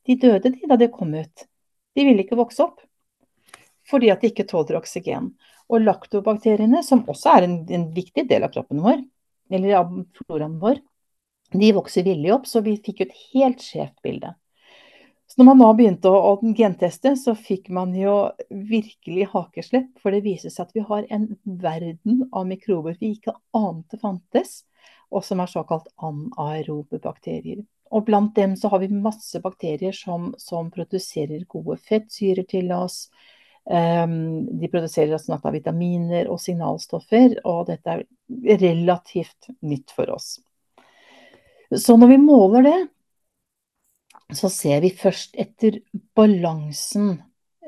de 0.07 0.17
døde 0.17 0.51
de 0.55 0.69
da 0.69 0.79
de 0.79 0.89
kom 0.91 1.13
ut. 1.13 1.45
De 1.95 2.05
ville 2.05 2.25
ikke 2.25 2.39
vokse 2.39 2.63
opp. 2.65 2.81
Fordi 3.87 4.09
at 4.11 4.23
de 4.23 4.31
ikke 4.31 4.47
tåler 4.49 4.79
oksygen. 4.79 5.31
Og 5.71 5.83
laktobakteriene, 5.83 6.81
som 6.83 7.05
også 7.07 7.37
er 7.37 7.47
en, 7.47 7.57
en 7.69 7.87
viktig 7.95 8.25
del 8.29 8.47
av 8.47 8.53
kroppen 8.55 8.81
vår, 8.83 9.03
eller 9.53 9.77
av 9.79 9.93
floraen 10.17 10.57
vår, 10.61 10.81
de 11.53 11.71
vokser 11.75 12.03
villig 12.03 12.33
opp, 12.35 12.47
så 12.49 12.59
vi 12.65 12.75
fikk 12.83 13.01
jo 13.01 13.07
et 13.07 13.19
helt 13.31 13.63
skjevt 13.63 14.01
bilde. 14.03 14.33
Så 15.27 15.41
når 15.41 15.47
man 15.49 15.59
nå 15.59 15.69
begynte 15.75 16.09
å, 16.09 16.19
å 16.31 16.53
genteste, 16.55 17.11
så 17.19 17.33
fikk 17.35 17.67
man 17.75 17.91
jo 17.95 18.29
virkelig 18.47 19.27
hakeslepp. 19.33 19.89
For 19.99 20.15
det 20.15 20.23
viser 20.23 20.53
seg 20.53 20.69
at 20.69 20.77
vi 20.77 20.85
har 20.87 21.07
en 21.11 21.27
verden 21.43 22.23
av 22.31 22.47
mikrober 22.47 22.95
vi 23.01 23.11
ikke 23.17 23.35
ante 23.57 23.99
fantes, 23.99 24.61
og 25.11 25.25
som 25.27 25.43
er 25.43 25.51
såkalt 25.51 25.91
anaerobe 26.03 27.01
bakterier. 27.03 27.65
Og 27.91 28.07
blant 28.07 28.33
dem 28.35 28.55
så 28.59 28.71
har 28.71 28.81
vi 28.83 28.91
masse 28.91 29.39
bakterier 29.43 29.95
som, 29.95 30.31
som 30.39 30.71
produserer 30.71 31.43
gode 31.47 31.77
fettsyrer 31.79 32.47
til 32.47 32.71
oss. 32.75 33.07
Um, 33.67 34.47
de 34.59 34.71
produserer 34.71 35.19
snart 35.19 35.45
av 35.47 35.55
vitaminer 35.55 36.29
og 36.31 36.39
signalstoffer, 36.39 37.41
og 37.43 37.65
dette 37.67 37.97
er 37.99 38.61
relativt 38.63 39.51
nytt 39.59 39.91
for 39.95 40.11
oss. 40.15 40.37
Så 41.75 41.97
når 41.99 42.13
vi 42.13 42.19
måler 42.23 42.63
det, 42.63 42.77
så 44.35 44.49
ser 44.51 44.81
vi 44.83 44.91
først 44.91 45.37
etter 45.39 45.79
balansen. 46.15 47.17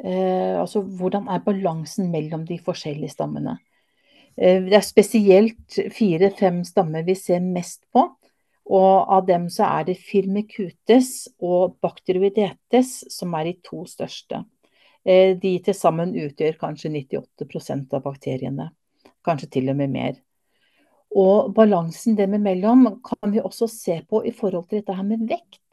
Eh, 0.03 0.59
altså 0.59 0.81
hvordan 0.81 1.27
er 1.31 1.43
balansen 1.43 2.11
mellom 2.11 2.45
de 2.47 2.59
forskjellige 2.63 3.15
stammene. 3.15 3.57
Eh, 4.35 4.63
det 4.65 4.75
er 4.75 4.85
spesielt 4.85 5.79
fire-fem 5.95 6.63
stammer 6.67 7.03
vi 7.07 7.15
ser 7.15 7.43
mest 7.43 7.85
på. 7.93 8.05
Og 8.69 9.13
av 9.15 9.25
dem 9.25 9.47
så 9.49 9.65
er 9.65 9.87
det 9.87 9.97
firmicutes 9.97 11.29
og 11.41 11.79
bakteroidetes 11.81 12.99
som 13.09 13.33
er 13.39 13.49
de 13.49 13.55
to 13.65 13.85
største. 13.89 14.43
Eh, 15.05 15.35
de 15.39 15.55
til 15.63 15.75
sammen 15.75 16.13
utgjør 16.13 16.59
kanskje 16.59 16.91
98% 16.93 17.95
av 17.97 18.03
bakteriene. 18.05 18.69
Kanskje 19.25 19.49
til 19.55 19.71
og 19.71 19.79
med 19.79 19.95
mer. 19.95 20.19
Og 21.09 21.49
balansen 21.55 22.13
dem 22.15 22.35
imellom 22.37 22.99
kan 23.01 23.33
vi 23.33 23.41
også 23.41 23.67
se 23.71 23.97
på 24.05 24.21
i 24.29 24.31
forhold 24.35 24.67
til 24.69 24.83
dette 24.83 24.93
her 24.93 25.07
med 25.07 25.25
vekt. 25.31 25.63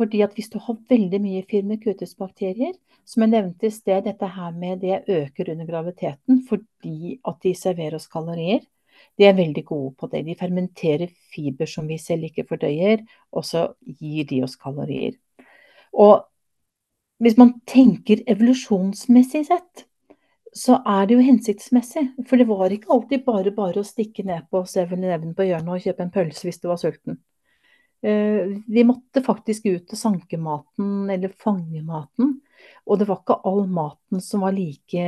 Fordi 0.00 0.22
at 0.24 0.32
hvis 0.32 0.48
du 0.48 0.56
har 0.64 0.78
veldig 0.88 1.18
mye 1.20 1.44
firmicutes-bakterier, 1.50 2.72
som 3.04 3.24
jeg 3.24 3.32
nevnte 3.34 3.68
i 3.68 3.74
sted, 3.74 4.06
dette 4.06 4.28
her 4.32 4.54
med 4.56 4.80
det 4.80 5.02
øker 5.12 5.50
under 5.52 5.68
graviditeten 5.68 6.40
fordi 6.48 7.18
at 7.28 7.40
de 7.44 7.52
serverer 7.58 7.98
oss 7.98 8.08
kalorier. 8.08 8.62
De 9.18 9.26
er 9.28 9.36
veldig 9.36 9.64
gode 9.68 9.92
på 10.00 10.08
det. 10.12 10.24
De 10.24 10.38
fermenterer 10.40 11.12
fiber 11.34 11.68
som 11.68 11.88
vi 11.88 11.98
selv 12.00 12.28
ikke 12.28 12.46
fordøyer, 12.48 13.04
og 13.32 13.44
så 13.44 13.66
gir 14.00 14.24
de 14.30 14.42
oss 14.44 14.56
kalorier. 14.60 15.18
Og 15.92 16.24
hvis 17.20 17.36
man 17.36 17.58
tenker 17.68 18.24
evolusjonsmessig 18.28 19.46
sett, 19.50 19.86
så 20.56 20.80
er 20.88 21.06
det 21.06 21.18
jo 21.18 21.24
hensiktsmessig. 21.26 22.06
For 22.28 22.40
det 22.40 22.48
var 22.48 22.72
ikke 22.72 22.92
alltid 22.94 23.26
bare 23.26 23.52
bare 23.52 23.82
å 23.82 23.86
stikke 23.86 24.24
ned 24.24 24.48
på 24.50 24.64
7-Eleven 24.64 25.36
på 25.36 25.48
hjørnet 25.50 25.76
og 25.76 25.84
kjøpe 25.84 26.06
en 26.06 26.14
pølse 26.14 26.48
hvis 26.48 26.62
du 26.62 26.70
var 26.72 26.80
sulten. 26.80 27.20
Eh, 28.02 28.52
vi 28.66 28.84
måtte 28.84 29.22
faktisk 29.24 29.66
ut 29.66 29.92
og 29.92 29.98
sanke 29.98 30.38
maten, 30.40 31.10
eller 31.12 31.32
fange 31.42 31.82
maten. 31.84 32.38
Og 32.88 33.00
det 33.00 33.08
var 33.08 33.20
ikke 33.20 33.40
all 33.48 33.66
maten 33.68 34.22
som 34.24 34.44
var 34.44 34.56
like 34.56 35.04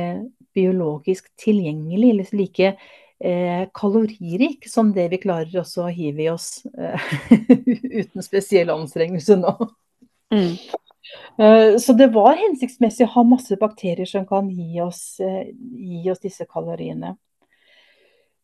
biologisk 0.53 1.31
tilgjengelig, 1.41 2.11
eller 2.13 2.37
like 2.37 2.73
eh, 3.23 3.65
kaloririk 3.73 4.69
som 4.69 4.93
det 4.93 5.07
vi 5.13 5.21
klarer 5.25 5.63
også 5.63 5.87
å 5.87 5.93
hive 5.93 6.27
i 6.27 6.31
oss 6.33 6.65
eh, 6.77 7.09
uten 8.03 8.25
spesiell 8.25 8.73
anstrengelse 8.73 9.39
nå. 9.41 9.55
Mm. 10.33 10.53
Eh, 11.37 11.77
så 11.81 11.97
det 11.97 12.11
var 12.13 12.37
hensiktsmessig 12.39 13.07
å 13.07 13.13
ha 13.17 13.25
masse 13.27 13.57
bakterier 13.59 14.09
som 14.09 14.25
kan 14.29 14.49
gi 14.53 14.81
oss, 14.85 15.19
eh, 15.23 15.49
gi 15.53 16.05
oss 16.11 16.21
disse 16.23 16.45
kaloriene. 16.49 17.15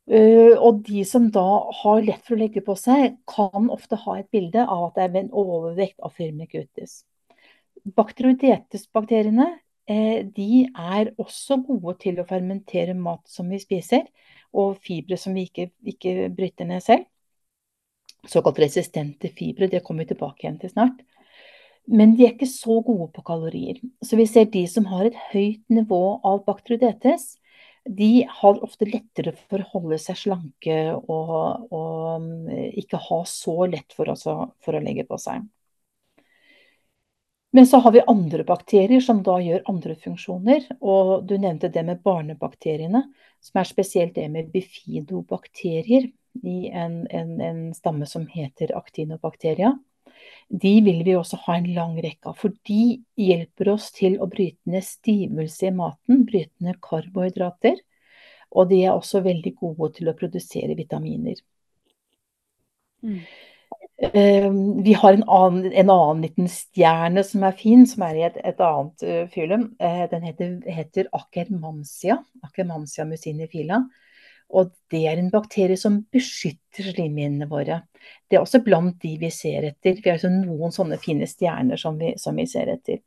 Uh, 0.09 0.55
og 0.57 0.81
de 0.87 1.03
som 1.05 1.27
da 1.29 1.45
har 1.83 2.01
lett 2.01 2.23
for 2.25 2.33
å 2.33 2.39
legge 2.41 2.63
på 2.65 2.73
seg, 2.79 3.19
kan 3.29 3.69
ofte 3.69 3.99
ha 4.07 4.17
et 4.17 4.29
bilde 4.33 4.63
av 4.65 4.87
at 4.87 4.97
det 4.97 5.05
er 5.05 5.19
en 5.21 5.33
overvekt 5.37 5.99
av 6.01 6.15
firmicutes. 6.17 7.03
Bakteroidetes-bakteriene 7.95 9.47
eh, 9.89 10.25
de 10.25 10.65
er 10.67 11.11
også 11.21 11.59
gode 11.67 11.95
til 12.03 12.19
å 12.19 12.25
fermentere 12.27 12.95
mat 12.97 13.21
som 13.29 13.49
vi 13.53 13.61
spiser, 13.61 14.09
og 14.49 14.81
fibre 14.83 15.17
som 15.17 15.37
vi 15.37 15.45
ikke, 15.47 15.69
ikke 15.93 16.29
bryter 16.33 16.67
ned 16.69 16.83
selv. 16.83 17.05
Såkalt 18.27 18.59
resistente 18.59 19.29
fibre, 19.31 19.69
det 19.71 19.83
kommer 19.85 20.03
vi 20.03 20.15
tilbake 20.15 20.43
igjen 20.43 20.59
til 20.59 20.73
snart. 20.73 21.05
Men 21.89 22.13
de 22.17 22.25
er 22.25 22.33
ikke 22.35 22.49
så 22.49 22.81
gode 22.85 23.07
på 23.15 23.23
kalorier. 23.25 23.79
Så 24.05 24.17
vi 24.19 24.27
ser 24.29 24.49
de 24.51 24.65
som 24.69 24.89
har 24.91 25.07
et 25.07 25.17
høyt 25.31 25.63
nivå 25.73 26.19
av 26.27 26.43
bakteroidetes, 26.45 27.38
de 27.97 28.27
har 28.29 28.63
ofte 28.63 28.85
lettere 28.85 29.33
for 29.49 29.63
å 29.63 29.69
holde 29.73 29.97
seg 30.01 30.17
slanke 30.19 30.75
og, 30.99 31.71
og 31.73 32.21
mm, 32.21 32.75
ikke 32.77 32.99
ha 33.01 33.23
så 33.25 33.55
lett 33.71 33.95
for, 33.97 34.11
også, 34.13 34.35
for, 34.61 34.77
å 34.77 34.81
legge 34.83 35.07
på 35.09 35.17
seg. 35.21 35.47
Men 37.57 37.65
så 37.65 37.79
har 37.81 37.95
vi 37.95 38.05
andre 38.05 38.45
bakterier 38.45 39.01
som 39.01 39.23
da 39.25 39.39
gjør 39.41 39.65
andre 39.71 39.95
funksjoner. 39.97 40.67
Og 40.85 41.25
du 41.25 41.33
nevnte 41.41 41.71
det 41.73 41.81
med 41.87 42.03
barnebakteriene, 42.05 43.01
som 43.41 43.61
er 43.61 43.69
spesielt 43.71 44.13
det 44.19 44.27
med 44.29 44.51
bifidobakterier 44.53 46.11
i 46.45 46.57
en, 46.69 47.01
en, 47.09 47.31
en 47.41 47.63
stamme 47.73 48.05
som 48.05 48.27
heter 48.29 48.75
actinobacteria. 48.77 49.73
De 50.49 50.71
vil 50.85 51.03
vi 51.05 51.15
også 51.17 51.39
ha 51.45 51.57
en 51.59 51.69
lang 51.75 51.97
rekke 52.01 52.31
av, 52.31 52.37
for 52.39 52.55
de 52.67 52.99
hjelper 53.19 53.73
oss 53.75 53.91
til 53.95 54.17
å 54.21 54.29
bryte 54.31 54.71
ned 54.71 54.85
stivelse 54.85 55.69
i 55.69 55.75
maten, 55.75 56.25
bryte 56.29 56.65
ned 56.65 56.79
karbohydrater. 56.83 57.77
Og 58.49 58.71
de 58.71 58.81
er 58.85 58.95
også 58.95 59.21
veldig 59.25 59.53
gode 59.59 59.91
til 59.99 60.09
å 60.09 60.17
produsere 60.17 60.77
vitaminer. 60.77 61.37
Mm. 63.05 63.21
Uh, 63.99 64.49
vi 64.83 64.93
har 64.95 65.13
en 65.13 65.25
annen, 65.27 65.71
en 65.73 65.89
annen, 65.91 66.21
liten 66.23 66.47
stjerne 66.51 67.23
som 67.27 67.43
er 67.43 67.55
fin, 67.59 67.85
som 67.87 68.05
er 68.07 68.17
i 68.17 68.25
et, 68.29 68.37
et 68.47 68.61
annet 68.63 69.05
uh, 69.05 69.23
fylum. 69.33 69.69
Uh, 69.79 70.05
den 70.11 70.25
heter, 70.25 70.53
heter 70.71 71.09
Akermansia. 71.19 72.17
Akermansia 72.47 73.05
musinifila. 73.09 73.83
Og 74.49 74.71
det 74.89 75.03
er 75.05 75.19
en 75.21 75.29
bakterie 75.29 75.77
som 75.77 75.99
beskytter 76.13 76.89
slimhinnene 76.89 77.45
våre. 77.49 77.83
Det 78.29 78.37
er 78.37 78.41
også 78.41 78.63
blant 78.65 78.97
de 79.03 79.11
vi 79.21 79.29
ser 79.33 79.67
etter. 79.67 79.99
Vi 79.99 80.09
har 80.09 80.17
altså 80.17 80.31
noen 80.33 80.73
sånne 80.73 80.97
fine 81.01 81.27
stjerner 81.29 81.77
som 81.77 81.99
vi, 82.01 82.15
som 82.17 82.39
vi, 82.39 82.47
ser 82.49 82.71
etter. 82.73 83.01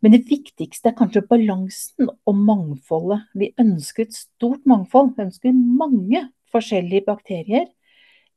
Men 0.00 0.14
det 0.14 0.22
viktigste 0.30 0.92
er 0.92 0.96
kanskje 0.96 1.26
balansen 1.28 2.08
og 2.08 2.38
mangfoldet. 2.38 3.26
Vi 3.36 3.50
ønsker 3.60 4.06
et 4.06 4.16
stort 4.16 4.64
mangfold. 4.68 5.12
Vi 5.18 5.26
ønsker 5.26 5.56
mange 5.56 6.28
forskjellige 6.54 7.04
bakterier 7.10 7.66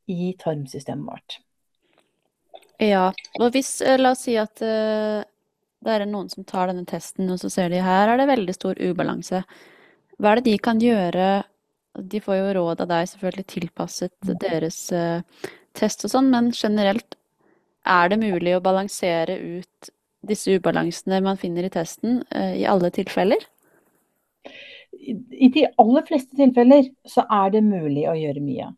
i 0.10 0.34
tarmsystemet 0.39 1.08
vårt. 1.08 1.39
Ja, 2.80 3.10
og 3.39 3.52
hvis 3.54 3.78
eh, 3.84 4.00
La 4.00 4.13
oss 4.15 4.24
si 4.26 4.38
at 4.39 4.62
uh, 4.63 5.19
det 5.84 5.95
er 5.95 6.06
noen 6.08 6.32
som 6.32 6.48
tar 6.48 6.72
denne 6.72 6.88
testen, 6.88 7.30
og 7.32 7.39
så 7.41 7.52
ser 7.52 7.72
de 7.72 7.84
her 7.84 8.12
er 8.12 8.19
det 8.19 8.28
veldig 8.28 8.56
stor 8.56 8.80
ubalanse. 8.80 9.43
Hva 10.19 10.34
er 10.34 10.39
det 10.39 10.52
de 10.52 10.58
kan 10.63 10.80
gjøre 10.84 11.28
de 12.01 12.21
får 12.23 12.39
jo 12.39 12.51
råd 12.59 12.83
av 12.83 12.89
deg, 12.91 13.07
selvfølgelig 13.12 13.45
tilpasset 13.53 14.33
deres 14.41 14.81
uh, 14.95 15.21
test 15.77 16.05
og 16.07 16.13
sånn, 16.13 16.29
men 16.33 16.51
generelt 16.55 17.17
er 17.89 18.12
det 18.12 18.19
mulig 18.21 18.55
å 18.57 18.63
balansere 18.63 19.38
ut 19.39 19.93
disse 20.29 20.51
ubalansene 20.51 21.21
man 21.23 21.39
finner 21.39 21.65
i 21.67 21.71
testen, 21.73 22.21
uh, 22.35 22.53
i 22.57 22.65
alle 22.69 22.91
tilfeller? 22.95 23.47
I 24.99 25.47
de 25.53 25.65
aller 25.79 26.05
fleste 26.07 26.35
tilfeller 26.35 26.89
så 27.07 27.23
er 27.23 27.55
det 27.55 27.63
mulig 27.63 28.05
å 28.09 28.17
gjøre 28.17 28.43
mye. 28.43 28.69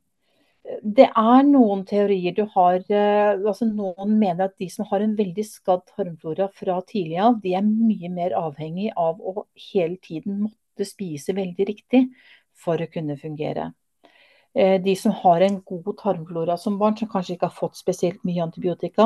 Det 0.85 1.07
er 1.17 1.45
noen 1.47 1.81
teorier 1.89 2.35
du 2.37 2.43
har 2.53 2.83
altså 2.85 3.65
Noen 3.65 4.13
mener 4.19 4.45
at 4.45 4.53
de 4.61 4.67
som 4.69 4.85
har 4.91 5.01
en 5.01 5.15
veldig 5.17 5.43
skadd 5.47 5.81
tarmflora 5.89 6.47
fra 6.53 6.77
tidlig 6.87 7.17
av, 7.19 7.39
de 7.41 7.55
er 7.57 7.65
mye 7.65 8.11
mer 8.13 8.35
avhengig 8.37 8.91
av 8.93 9.17
å 9.17 9.47
hele 9.71 9.97
tiden 10.03 10.43
måtte 10.45 10.85
spise 10.87 11.33
veldig 11.35 11.67
riktig 11.67 12.03
for 12.61 12.81
å 12.81 12.89
kunne 12.91 13.17
fungere. 13.19 13.71
De 14.53 14.95
som 14.99 15.13
har 15.21 15.41
en 15.45 15.61
god 15.63 15.93
tarmflora 16.01 16.57
som 16.59 16.77
barn, 16.79 16.97
som 16.99 17.09
kanskje 17.11 17.37
ikke 17.37 17.47
har 17.47 17.59
fått 17.59 17.77
spesielt 17.79 18.23
mye 18.27 18.43
antibiotika, 18.43 19.05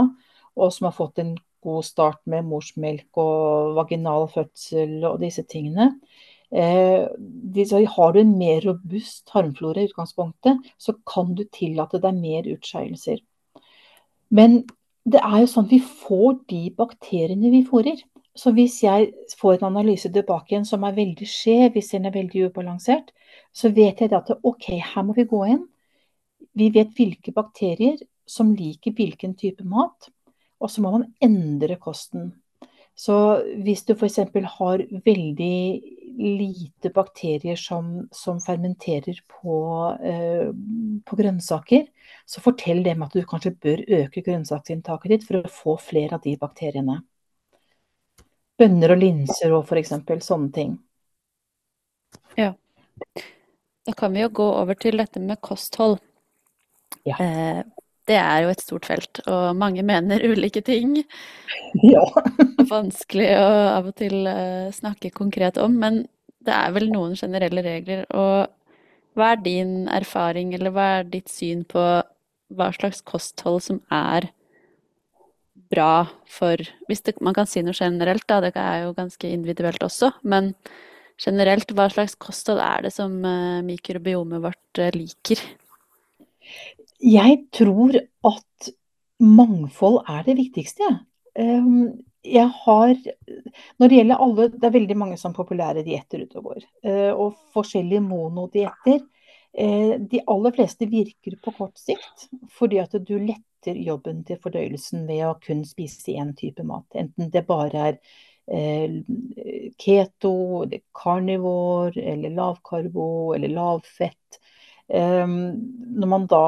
og 0.56 0.72
som 0.74 0.88
har 0.89 0.96
fått 0.98 1.20
en 1.22 1.36
god 1.65 1.86
start 1.86 2.22
med 2.30 2.48
morsmelk 2.48 3.18
og 3.22 3.76
vaginal 3.78 4.26
fødsel 4.34 5.04
og 5.06 5.20
disse 5.22 5.44
tingene, 5.50 5.91
har 6.56 8.13
du 8.13 8.20
en 8.22 8.38
mer 8.38 8.62
robust 8.65 9.26
tarmflora 9.32 9.82
i 9.82 9.89
utgangspunktet, 9.89 10.62
så 10.78 10.94
kan 11.06 11.34
du 11.36 11.44
tillate 11.50 12.00
deg 12.02 12.18
mer 12.18 12.50
utskeielser. 12.56 13.22
Men 14.30 14.63
det 15.06 15.22
er 15.22 15.41
jo 15.44 15.50
sånn 15.52 15.68
at 15.68 15.74
vi 15.74 15.82
får 15.84 16.38
de 16.50 16.62
bakteriene 16.78 17.52
vi 17.54 17.65
fôrer. 17.68 18.00
Så 18.36 18.52
hvis 18.56 18.82
jeg 18.84 19.12
får 19.39 19.60
en 19.60 19.70
analyse 19.70 20.10
tilbake 20.12 20.54
igjen 20.54 20.65
som 20.68 20.84
er 20.84 20.96
veldig 20.98 21.28
skjev, 21.30 21.70
hvis 21.76 21.91
den 21.94 22.08
er 22.10 22.15
veldig 22.15 22.50
ubalansert, 22.50 23.12
så 23.56 23.72
vet 23.72 24.02
jeg 24.04 24.12
at 24.13 24.34
OK, 24.44 24.70
her 24.84 25.06
må 25.08 25.15
vi 25.15 25.28
gå 25.30 25.41
inn. 25.54 25.63
Vi 26.56 26.70
vet 26.76 26.91
hvilke 26.96 27.32
bakterier 27.36 28.00
som 28.28 28.54
liker 28.58 28.96
hvilken 28.96 29.36
type 29.38 29.63
mat, 29.68 30.10
og 30.60 30.72
så 30.72 30.82
må 30.84 30.91
man 30.96 31.08
endre 31.24 31.78
kosten. 31.80 32.34
Så 32.96 33.15
hvis 33.63 33.84
du 33.88 33.94
f.eks. 33.96 34.22
har 34.58 34.84
veldig 35.06 35.58
lite 36.15 36.91
bakterier 36.96 37.60
som, 37.60 38.08
som 38.12 38.39
fermenterer 38.39 39.20
på, 39.28 39.58
eh, 40.00 40.48
på, 41.04 41.18
grønnsaker, 41.20 41.89
så 42.26 42.44
fortell 42.44 42.84
dem 42.86 43.04
at 43.04 43.15
du 43.15 43.26
kanskje 43.28 43.52
bør 43.52 43.84
øke 44.00 44.24
grønnsaksinntaket 44.24 45.12
ditt 45.12 45.28
for 45.28 45.41
å 45.41 45.52
få 45.52 45.76
flere 45.91 46.15
av 46.15 46.24
de 46.24 46.38
bakteriene. 46.39 47.02
Bønner 48.56 48.96
og 48.96 49.04
linser 49.04 49.52
og 49.58 49.68
f.eks. 49.68 49.91
sånne 50.24 50.52
ting. 50.56 50.78
Ja. 52.39 52.54
Da 53.86 53.93
kan 53.93 54.13
vi 54.13 54.24
jo 54.24 54.34
gå 54.34 54.45
over 54.62 54.78
til 54.80 54.98
dette 55.02 55.21
med 55.21 55.41
kosthold. 55.45 56.00
Ja. 57.06 57.17
Eh, 57.21 57.62
det 58.06 58.17
er 58.21 58.43
jo 58.45 58.52
et 58.54 58.62
stort 58.62 58.86
felt, 58.86 59.19
og 59.26 59.56
mange 59.58 59.84
mener 59.86 60.26
ulike 60.26 60.62
ting. 60.65 61.00
Ja. 61.86 62.04
Vanskelig 62.69 63.28
å 63.38 63.48
av 63.76 63.89
og 63.89 63.95
til 64.00 64.26
uh, 64.26 64.71
snakke 64.74 65.12
konkret 65.13 65.58
om, 65.62 65.76
men 65.82 66.06
det 66.45 66.54
er 66.54 66.71
vel 66.74 66.88
noen 66.93 67.17
generelle 67.19 67.62
regler. 67.65 68.06
Og 68.15 68.48
hva 69.17 69.34
er 69.34 69.43
din 69.43 69.74
erfaring, 69.91 70.54
eller 70.56 70.74
hva 70.74 70.88
er 71.00 71.10
ditt 71.10 71.30
syn 71.32 71.65
på 71.67 71.84
hva 72.56 72.71
slags 72.78 73.02
kosthold 73.06 73.63
som 73.65 73.82
er 73.93 74.30
bra 75.71 76.06
for 76.30 76.62
Hvis 76.88 77.02
det, 77.08 77.15
man 77.26 77.34
kan 77.34 77.48
si 77.50 77.63
noe 77.65 77.74
generelt, 77.74 78.26
da, 78.30 78.41
det 78.43 78.54
er 78.56 78.86
jo 78.86 78.95
ganske 78.98 79.30
individuelt 79.30 79.82
også, 79.84 80.12
men 80.24 80.54
generelt, 81.21 81.71
hva 81.75 81.89
slags 81.91 82.17
kosthold 82.19 82.62
er 82.63 82.88
det 82.88 82.93
som 82.95 83.17
uh, 83.23 83.62
mikrobiomet 83.65 84.43
vårt 84.43 84.82
uh, 84.82 84.89
liker? 84.95 85.41
Jeg 87.01 87.39
tror 87.54 87.97
at 87.99 88.73
mangfold 89.19 90.04
er 90.10 90.23
det 90.28 90.36
viktigste. 90.38 90.84
jeg. 91.36 92.04
jeg 92.23 92.49
har 92.65 92.95
Når 93.80 93.88
det 93.88 93.95
gjelder 93.95 94.21
alle 94.21 94.47
Det 94.49 94.63
er 94.63 94.73
veldig 94.80 94.97
mange 94.97 95.17
som 95.17 95.34
populære 95.34 95.84
dietter 95.84 96.23
ute 96.23 96.38
og 96.39 96.43
går. 96.43 96.63
Eh, 96.84 97.12
og 97.12 97.36
forskjellige 97.54 98.01
monodietter. 98.01 99.01
Eh, 99.54 99.99
de 99.99 100.21
aller 100.28 100.51
fleste 100.51 100.86
virker 100.86 101.38
på 101.43 101.51
kort 101.56 101.78
sikt 101.80 102.28
fordi 102.51 102.80
at 102.80 102.91
du 102.91 103.17
letter 103.17 103.75
jobben 103.75 104.23
til 104.25 104.39
fordøyelsen 104.41 105.06
ved 105.08 105.25
å 105.25 105.38
kun 105.39 105.63
spise 105.65 106.12
én 106.12 106.34
type 106.36 106.63
mat. 106.63 106.88
Enten 106.95 107.32
det 107.32 107.45
bare 107.47 107.86
er 107.89 107.93
eh, 107.93 107.99
keto, 109.77 110.63
eller 110.63 110.81
carnivore, 110.93 112.01
eller 112.01 112.29
lavkarbo, 112.29 113.34
eller 113.34 113.47
lavfett. 113.47 114.39
Ehm, 114.88 115.55
når 115.97 116.08
man 116.08 116.27
da 116.29 116.45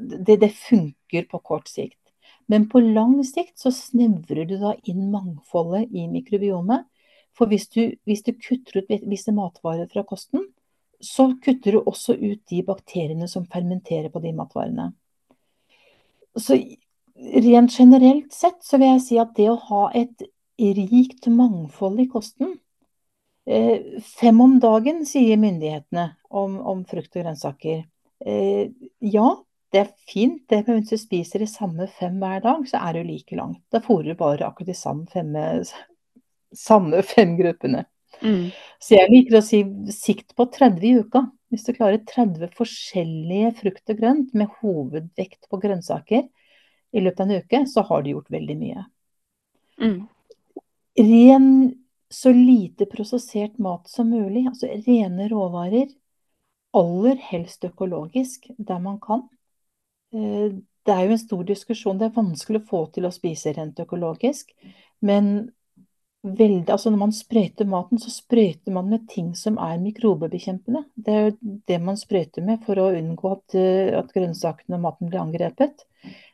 det, 0.00 0.36
det 0.40 0.52
funker 0.56 1.28
på 1.30 1.38
kort 1.38 1.68
sikt. 1.68 2.00
Men 2.46 2.68
på 2.70 2.80
lang 2.80 3.18
sikt 3.26 3.58
så 3.58 3.72
snevrer 3.74 4.46
du 4.46 4.56
da 4.60 4.74
inn 4.86 5.10
mangfoldet 5.10 5.90
i 5.92 6.06
mikrobiomet. 6.08 6.86
For 7.36 7.50
hvis 7.50 7.68
du, 7.68 7.90
hvis 8.08 8.22
du 8.24 8.32
kutter 8.32 8.80
ut 8.80 8.92
visse 9.10 9.34
matvarer 9.34 9.90
fra 9.92 10.06
kosten, 10.08 10.46
så 11.00 11.28
kutter 11.42 11.76
du 11.76 11.82
også 11.82 12.14
ut 12.16 12.40
de 12.48 12.62
bakteriene 12.64 13.28
som 13.28 13.44
fermenterer 13.44 14.08
på 14.08 14.22
de 14.24 14.32
matvarene. 14.32 14.86
Så 16.36 16.56
rent 17.16 17.74
generelt 17.76 18.32
sett 18.32 18.64
så 18.64 18.80
vil 18.80 18.94
jeg 18.94 19.04
si 19.04 19.20
at 19.20 19.34
det 19.36 19.50
å 19.52 19.60
ha 19.68 19.82
et 19.96 20.24
rikt 20.56 21.26
mangfold 21.32 22.00
i 22.00 22.08
kosten, 22.10 22.54
Eh, 23.46 24.00
fem 24.20 24.40
om 24.40 24.58
dagen, 24.60 25.04
sier 25.06 25.38
myndighetene 25.38 26.08
om, 26.34 26.58
om 26.66 26.82
frukt 26.84 27.12
og 27.14 27.22
grønnsaker. 27.22 27.84
Eh, 28.26 28.72
ja, 29.06 29.26
det 29.70 29.82
er 29.84 29.92
fint, 30.10 30.40
det, 30.50 30.64
men 30.66 30.80
hvis 30.80 30.90
du 30.90 30.98
spiser 30.98 31.44
de 31.44 31.46
samme 31.50 31.86
fem 31.98 32.16
hver 32.18 32.42
dag, 32.42 32.64
så 32.66 32.80
er 32.82 32.96
det 32.96 33.04
jo 33.04 33.10
like 33.12 33.38
langt. 33.38 33.60
Da 33.70 33.82
fôrer 33.84 34.10
du 34.10 34.18
bare 34.18 34.48
akkurat 34.48 34.72
de 34.72 34.74
samme 34.74 35.06
fem, 35.12 35.30
samme 36.54 37.04
fem 37.06 37.36
gruppene. 37.38 37.84
Mm. 38.18 38.50
Så 38.82 38.96
jeg 38.96 39.12
liker 39.12 39.38
å 39.38 39.44
si 39.44 39.62
sikt 39.94 40.34
på 40.34 40.48
30 40.50 40.88
i 40.88 40.96
uka. 41.04 41.22
Hvis 41.52 41.68
du 41.68 41.76
klarer 41.76 42.02
30 42.02 42.50
forskjellige 42.56 43.52
frukt 43.60 43.94
og 43.94 44.00
grønt 44.00 44.34
med 44.34 44.50
hovedvekt 44.58 45.46
på 45.46 45.62
grønnsaker 45.62 46.26
i 46.26 47.02
løpet 47.04 47.22
av 47.22 47.30
en 47.30 47.44
uke, 47.44 47.62
så 47.70 47.86
har 47.86 48.02
du 48.02 48.10
gjort 48.16 48.32
veldig 48.34 48.58
mye. 48.58 48.86
Mm. 49.78 50.00
Ren 50.96 51.74
så 52.08 52.32
lite 52.32 52.86
prosessert 52.86 53.58
mat 53.58 53.88
som 53.88 54.10
mulig. 54.10 54.46
Altså 54.48 54.68
rene 54.86 55.28
råvarer. 55.28 55.88
Aller 56.76 57.16
helst 57.30 57.64
økologisk 57.64 58.48
der 58.58 58.80
man 58.80 59.00
kan. 59.00 59.26
Eh, 60.14 60.56
det 60.86 60.94
er 60.94 61.04
jo 61.04 61.16
en 61.16 61.22
stor 61.24 61.44
diskusjon. 61.44 61.98
Det 61.98 62.08
er 62.08 62.16
vanskelig 62.16 62.62
å 62.62 62.68
få 62.70 62.82
til 62.94 63.08
å 63.08 63.14
spise 63.14 63.52
rent 63.56 63.80
økologisk. 63.82 64.52
Men 65.04 65.50
veldig, 66.26 66.68
altså 66.72 66.90
når 66.90 67.02
man 67.04 67.14
sprøyter 67.14 67.68
maten, 67.70 68.00
så 68.02 68.12
sprøyter 68.12 68.74
man 68.74 68.88
med 68.90 69.08
ting 69.10 69.32
som 69.38 69.58
er 69.62 69.82
mikrobebekjempende. 69.82 70.84
Det 70.94 71.12
er 71.16 71.26
jo 71.26 71.58
det 71.68 71.80
man 71.82 71.98
sprøyter 72.00 72.46
med 72.46 72.62
for 72.66 72.78
å 72.80 72.92
unngå 72.94 73.34
at, 73.34 73.58
eh, 73.58 73.92
at 73.98 74.14
grønnsakene 74.14 74.78
og 74.78 74.86
maten 74.86 75.10
blir 75.10 75.22
angrepet. 75.22 75.86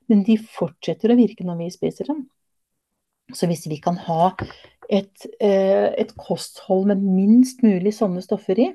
Men 0.09 0.25
de 0.27 0.37
fortsetter 0.37 1.13
å 1.13 1.19
virke 1.19 1.47
når 1.47 1.65
vi 1.65 1.73
spiser 1.75 2.13
dem. 2.13 2.27
Så 3.33 3.49
hvis 3.49 3.65
vi 3.71 3.79
kan 3.81 3.97
ha 4.09 4.33
et, 4.91 5.27
eh, 5.41 5.93
et 5.99 6.13
kosthold 6.19 6.87
med 6.91 7.03
minst 7.03 7.63
mulig 7.63 7.95
sånne 7.97 8.23
stoffer 8.25 8.59
i, 8.61 8.69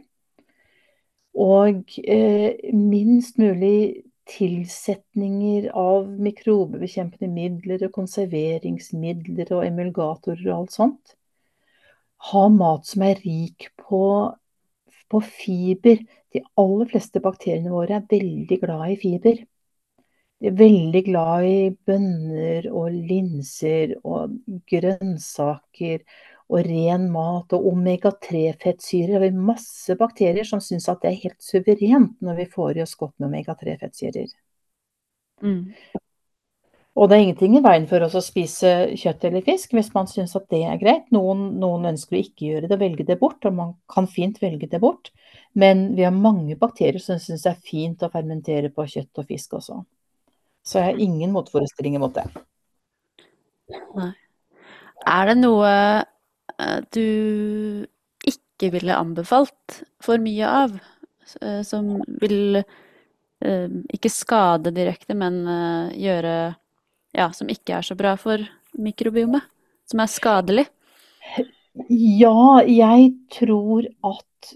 og 1.37 1.97
eh, 2.01 2.57
minst 2.73 3.37
mulig 3.37 4.03
tilsetninger 4.27 5.69
av 5.77 6.07
mikrobebekjempende 6.19 7.29
midler 7.31 7.85
og 7.87 7.93
konserveringsmidler 7.95 9.53
og 9.55 9.63
emulgatorer 9.67 10.41
og 10.49 10.55
alt 10.57 10.75
sånt. 10.75 11.13
Ha 12.31 12.47
mat 12.51 12.89
som 12.89 13.05
er 13.07 13.21
rik 13.23 13.69
på, 13.79 14.01
på 15.07 15.21
fiber. 15.23 16.01
De 16.33 16.41
aller 16.59 16.89
fleste 16.91 17.21
bakteriene 17.23 17.71
våre 17.71 17.99
er 17.99 18.09
veldig 18.09 18.59
glad 18.63 18.95
i 18.95 18.99
fiber. 19.03 19.45
De 20.37 20.51
er 20.51 20.57
veldig 20.57 21.01
glad 21.07 21.45
i 21.49 21.59
bønner 21.89 22.67
og 22.69 22.93
linser 22.93 23.95
og 24.03 24.35
grønnsaker 24.69 26.03
og 26.47 26.63
ren 26.67 27.07
mat 27.11 27.53
og 27.57 27.65
omega-3-fettsyrer. 27.73 29.17
Det 29.19 29.31
er 29.31 29.47
masse 29.49 29.97
bakterier 29.99 30.47
som 30.47 30.61
syns 30.63 30.87
at 30.91 31.01
det 31.03 31.11
er 31.11 31.23
helt 31.25 31.41
suverent 31.43 32.21
når 32.23 32.43
vi 32.43 32.51
får 32.53 32.77
i 32.77 32.83
oss 32.85 32.95
godt 32.99 33.15
med 33.17 33.31
omega-3-fettsyrer. 33.31 34.29
Mm. 35.43 35.73
Og 36.97 37.09
det 37.09 37.17
er 37.17 37.25
ingenting 37.27 37.57
i 37.59 37.61
veien 37.61 37.85
for 37.89 38.01
oss 38.05 38.15
å 38.17 38.23
spise 38.25 38.71
kjøtt 38.97 39.27
eller 39.27 39.43
fisk 39.45 39.75
hvis 39.77 39.91
man 39.93 40.07
syns 40.09 40.33
at 40.39 40.47
det 40.53 40.63
er 40.65 40.79
greit. 40.81 41.11
Noen, 41.13 41.43
noen, 41.61 41.91
ønsker 41.91 42.17
å 42.17 42.21
ikke 42.23 42.47
gjøre 42.47 42.69
det 42.69 42.77
og 42.77 42.81
velge 42.81 43.05
det 43.05 43.19
bort, 43.21 43.43
og 43.45 43.53
man 43.57 43.75
kan 43.91 44.09
fint 44.09 44.39
velge 44.41 44.69
det 44.71 44.81
bort. 44.81 45.11
Men 45.53 45.91
vi 45.97 46.07
har 46.07 46.15
mange 46.15 46.57
bakterier 46.57 47.01
som 47.03 47.21
syns 47.21 47.45
det 47.45 47.53
er 47.53 47.69
fint 47.69 48.01
å 48.01 48.09
fermentere 48.13 48.73
på 48.73 48.87
kjøtt 48.89 49.21
og 49.21 49.29
fisk 49.29 49.59
også. 49.59 49.83
Så 50.67 50.81
jeg 50.81 50.89
har 50.89 50.99
ingen 50.99 51.31
motforestillinger 51.31 52.01
mot 52.03 52.15
det. 52.15 52.25
Nei. 53.95 54.11
Er 55.07 55.29
det 55.29 55.37
noe 55.39 55.71
eh, 55.71 56.79
du 56.91 57.87
ikke 58.27 58.71
ville 58.73 58.97
anbefalt 58.99 59.81
for 60.03 60.19
mye 60.23 60.51
av? 60.63 60.75
Eh, 61.39 61.61
som 61.67 61.93
vil 62.19 62.59
eh, 62.59 63.67
ikke 63.95 64.11
skade 64.11 64.75
direkte, 64.75 65.15
men 65.15 65.43
gjøre 65.95 66.37
Ja, 67.15 67.31
som 67.33 67.47
ikke 67.49 67.79
er 67.79 67.85
så 67.87 67.95
bra 67.97 68.17
for 68.19 68.43
mikrobiomet? 68.77 69.45
Som 69.87 70.03
er 70.03 70.11
skadelig? 70.11 70.67
Ja, 71.87 72.59
jeg 72.67 73.13
tror 73.31 73.87
at 74.05 74.51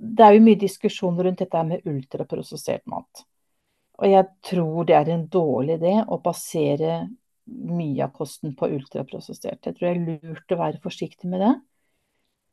det 0.00 0.26
er 0.26 0.34
jo 0.34 0.42
mye 0.44 0.58
diskusjon 0.58 1.18
rundt 1.22 1.40
dette 1.40 1.62
med 1.68 1.86
ultraprosessert 1.88 2.82
mat. 2.90 3.22
Og 4.00 4.08
jeg 4.08 4.28
tror 4.48 4.86
det 4.88 4.96
er 4.96 5.10
en 5.12 5.26
dårlig 5.28 5.76
idé 5.76 5.96
å 6.00 6.20
basere 6.24 7.02
mye 7.50 8.04
av 8.06 8.14
kosten 8.16 8.54
på 8.56 8.68
ultraprosessert. 8.76 9.66
Jeg 9.66 9.76
tror 9.76 9.88
det 9.88 9.90
er 9.90 10.30
lurt 10.30 10.54
å 10.54 10.60
være 10.60 10.80
forsiktig 10.82 11.28
med 11.28 11.42
det. 11.44 11.54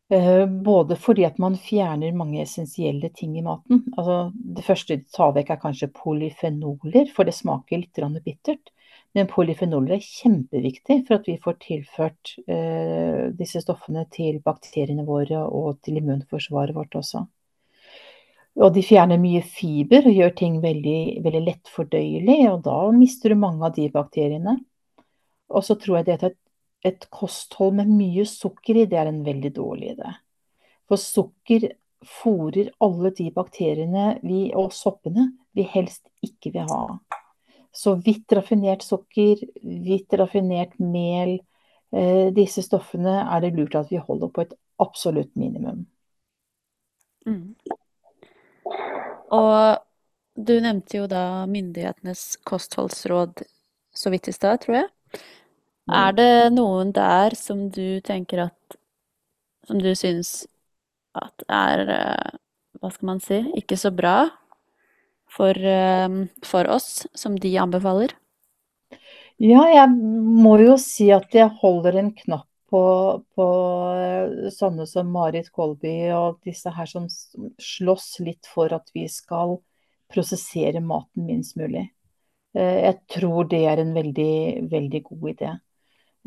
Eh, 0.09 0.45
både 0.47 0.95
fordi 0.95 1.25
at 1.27 1.39
man 1.43 1.57
fjerner 1.59 2.15
mange 2.15 2.39
essensielle 2.43 3.09
ting 3.15 3.35
i 3.37 3.43
maten. 3.43 3.83
Altså, 3.97 4.31
det 4.35 4.63
første 4.63 4.95
de 4.95 5.07
tar 5.13 5.33
vekk 5.35 5.53
er 5.53 5.61
kanskje 5.63 5.91
polyfenoler, 5.95 7.11
for 7.15 7.27
det 7.27 7.35
smaker 7.35 7.83
litt 7.83 8.23
bittert. 8.23 8.71
Men 9.15 9.27
polyfenoler 9.31 9.97
er 9.97 10.03
kjempeviktig 10.03 11.01
for 11.07 11.19
at 11.19 11.27
vi 11.27 11.37
får 11.43 11.57
tilført 11.63 12.35
eh, 12.47 13.27
disse 13.35 13.63
stoffene 13.63 14.05
til 14.13 14.39
bakteriene 14.43 15.07
våre 15.07 15.43
og 15.47 15.79
til 15.83 15.99
immunforsvaret 15.99 16.75
vårt 16.75 16.95
også. 16.99 17.25
Og 18.57 18.73
de 18.73 18.81
fjerner 18.81 19.19
mye 19.21 19.43
fiber 19.45 20.07
og 20.09 20.17
gjør 20.17 20.31
ting 20.37 20.57
veldig, 20.63 20.99
veldig 21.25 21.41
lettfordøyelig, 21.45 22.39
og 22.49 22.63
da 22.65 22.77
mister 22.95 23.33
du 23.33 23.39
mange 23.39 23.65
av 23.67 23.75
de 23.75 23.85
bakteriene. 23.93 24.55
Og 25.53 25.65
så 25.65 25.77
tror 25.79 25.99
jeg 25.99 26.07
det 26.07 26.15
at 26.17 26.25
et, 26.31 26.39
et 26.89 27.05
kosthold 27.13 27.77
med 27.77 27.91
mye 27.91 28.25
sukker 28.27 28.81
i, 28.81 28.87
det 28.89 28.97
er 28.97 29.11
en 29.11 29.21
veldig 29.25 29.51
dårlig 29.53 29.91
idé. 29.93 30.15
For 30.89 31.01
sukker 31.01 31.69
fòrer 32.07 32.71
alle 32.83 33.11
de 33.17 33.29
bakteriene 33.35 34.07
vi, 34.23 34.47
og 34.57 34.73
soppene 34.73 35.29
vi 35.57 35.65
helst 35.69 36.07
ikke 36.25 36.53
vil 36.55 36.69
ha. 36.71 36.83
Så 37.73 37.93
hvitt 38.01 38.33
raffinert 38.33 38.85
sukker, 38.85 39.43
hvitt 39.61 40.13
raffinert 40.17 40.77
mel, 40.81 41.37
eh, 41.93 42.33
disse 42.33 42.63
stoffene 42.65 43.19
er 43.21 43.43
det 43.43 43.53
lurt 43.57 43.77
at 43.77 43.91
vi 43.93 44.01
holder 44.01 44.33
på 44.33 44.45
et 44.47 44.57
absolutt 44.81 45.35
minimum. 45.37 45.85
Mm. 47.27 47.53
Og 49.33 49.77
du 50.37 50.53
nevnte 50.61 50.99
jo 50.99 51.07
da 51.09 51.45
myndighetenes 51.49 52.37
kostholdsråd 52.47 53.41
så 53.97 54.11
vidt 54.13 54.29
i 54.29 54.35
stad, 54.35 54.61
tror 54.63 54.81
jeg. 54.81 54.89
Er 55.87 56.11
det 56.13 56.31
noen 56.53 56.91
der 56.95 57.35
som 57.39 57.69
du 57.71 57.99
tenker 58.03 58.49
at 58.49 58.77
Som 59.67 59.79
du 59.83 59.89
syns 59.95 60.47
at 61.15 61.43
er 61.51 61.89
eh, 61.91 62.35
Hva 62.79 62.91
skal 62.91 63.09
man 63.09 63.21
si 63.23 63.39
ikke 63.59 63.77
så 63.79 63.91
bra 63.95 64.29
for, 65.31 65.51
eh, 65.51 66.19
for 66.47 66.69
oss, 66.71 67.07
som 67.15 67.35
de 67.35 67.51
anbefaler? 67.59 68.13
Ja, 69.37 69.63
jeg 69.69 69.89
må 69.91 70.55
jo 70.61 70.77
si 70.81 71.09
at 71.13 71.33
jeg 71.35 71.51
holder 71.61 71.99
en 71.99 72.13
knapp 72.15 72.47
på, 72.69 72.83
på 73.35 73.47
eh, 73.97 74.49
sånne 74.53 74.87
som 74.89 75.11
Marit 75.13 75.51
Kolby 75.55 75.95
og 76.15 76.41
disse 76.45 76.73
her 76.73 76.89
som 76.89 77.07
slåss 77.09 78.17
litt 78.25 78.49
for 78.49 78.73
at 78.75 78.91
vi 78.95 79.07
skal 79.11 79.57
prosessere 80.11 80.81
maten 80.83 81.27
minst 81.27 81.57
mulig. 81.59 81.89
Jeg 82.57 82.95
tror 83.11 83.45
det 83.51 83.59
er 83.69 83.83
en 83.83 83.91
veldig, 83.93 84.67
veldig 84.71 85.01
god 85.05 85.25
idé. 85.29 85.49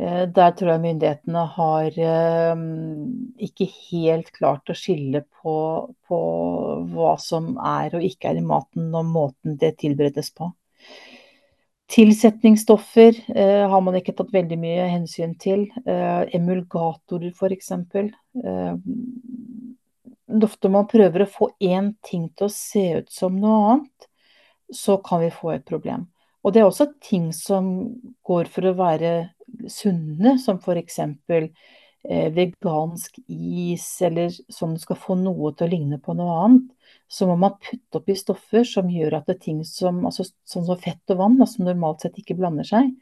Eh, 0.01 0.27
der 0.37 0.53
tror 0.57 0.71
jeg 0.73 0.81
myndighetene 0.85 1.43
har 1.57 1.97
eh, 2.11 2.61
ikke 3.47 3.67
helt 3.91 4.31
klart 4.37 4.71
å 4.73 4.77
skille 4.79 5.25
på, 5.43 5.57
på, 6.09 6.21
hva 6.95 7.15
som 7.21 7.53
er 7.59 7.99
og 7.99 8.07
ikke 8.07 8.31
er 8.31 8.41
i 8.41 8.47
maten, 8.47 8.89
og 8.95 9.11
måten 9.11 9.59
det 9.61 9.75
tilberedes 9.83 10.33
på. 10.37 10.53
Tilsetningsstoffer 11.91 13.17
eh, 13.35 13.69
har 13.71 13.81
man 13.83 13.97
ikke 13.99 14.15
tatt 14.19 14.31
veldig 14.35 14.59
mye 14.63 14.87
hensyn 14.93 15.35
til. 15.43 15.65
Eh, 15.83 16.23
emulgatorer 16.39 17.33
f.eks. 17.35 17.73
Eh, 17.75 18.77
ofte 20.47 20.71
man 20.71 20.87
prøver 20.91 21.25
å 21.25 21.33
få 21.33 21.51
én 21.59 21.93
ting 22.07 22.29
til 22.31 22.47
å 22.47 22.55
se 22.55 22.85
ut 23.01 23.11
som 23.11 23.41
noe 23.43 23.59
annet, 23.73 24.09
så 24.71 25.01
kan 25.03 25.25
vi 25.25 25.33
få 25.35 25.57
et 25.57 25.67
problem. 25.67 26.07
Og 26.47 26.55
det 26.55 26.63
er 26.63 26.71
også 26.71 26.93
ting 27.03 27.33
som 27.37 27.73
går 28.25 28.49
for 28.55 28.71
å 28.71 28.77
være 28.79 29.13
sunne, 29.69 30.39
som 30.41 30.63
f.eks. 30.63 31.01
Eh, 32.01 32.31
vegansk 32.33 33.19
is, 33.27 33.87
eller 34.07 34.31
sånn 34.33 34.79
du 34.79 34.81
skal 34.81 34.97
få 34.97 35.19
noe 35.21 35.51
til 35.53 35.67
å 35.67 35.73
ligne 35.75 35.99
på 36.01 36.15
noe 36.17 36.39
annet, 36.47 36.71
så 37.11 37.27
må 37.27 37.35
man 37.43 37.57
putte 37.59 37.99
oppi 37.99 38.15
stoffer 38.15 38.67
som 38.67 38.91
gjør 38.91 39.17
at 39.19 39.33
ting 39.43 39.65
som, 39.67 39.99
altså, 40.07 40.29
sånn 40.47 40.69
som 40.69 40.79
fett 40.79 41.11
og 41.11 41.19
vann, 41.19 41.39
da, 41.41 41.49
som 41.51 41.67
normalt 41.67 42.05
sett 42.05 42.21
ikke 42.23 42.37
blander 42.39 42.69
seg, 42.69 42.93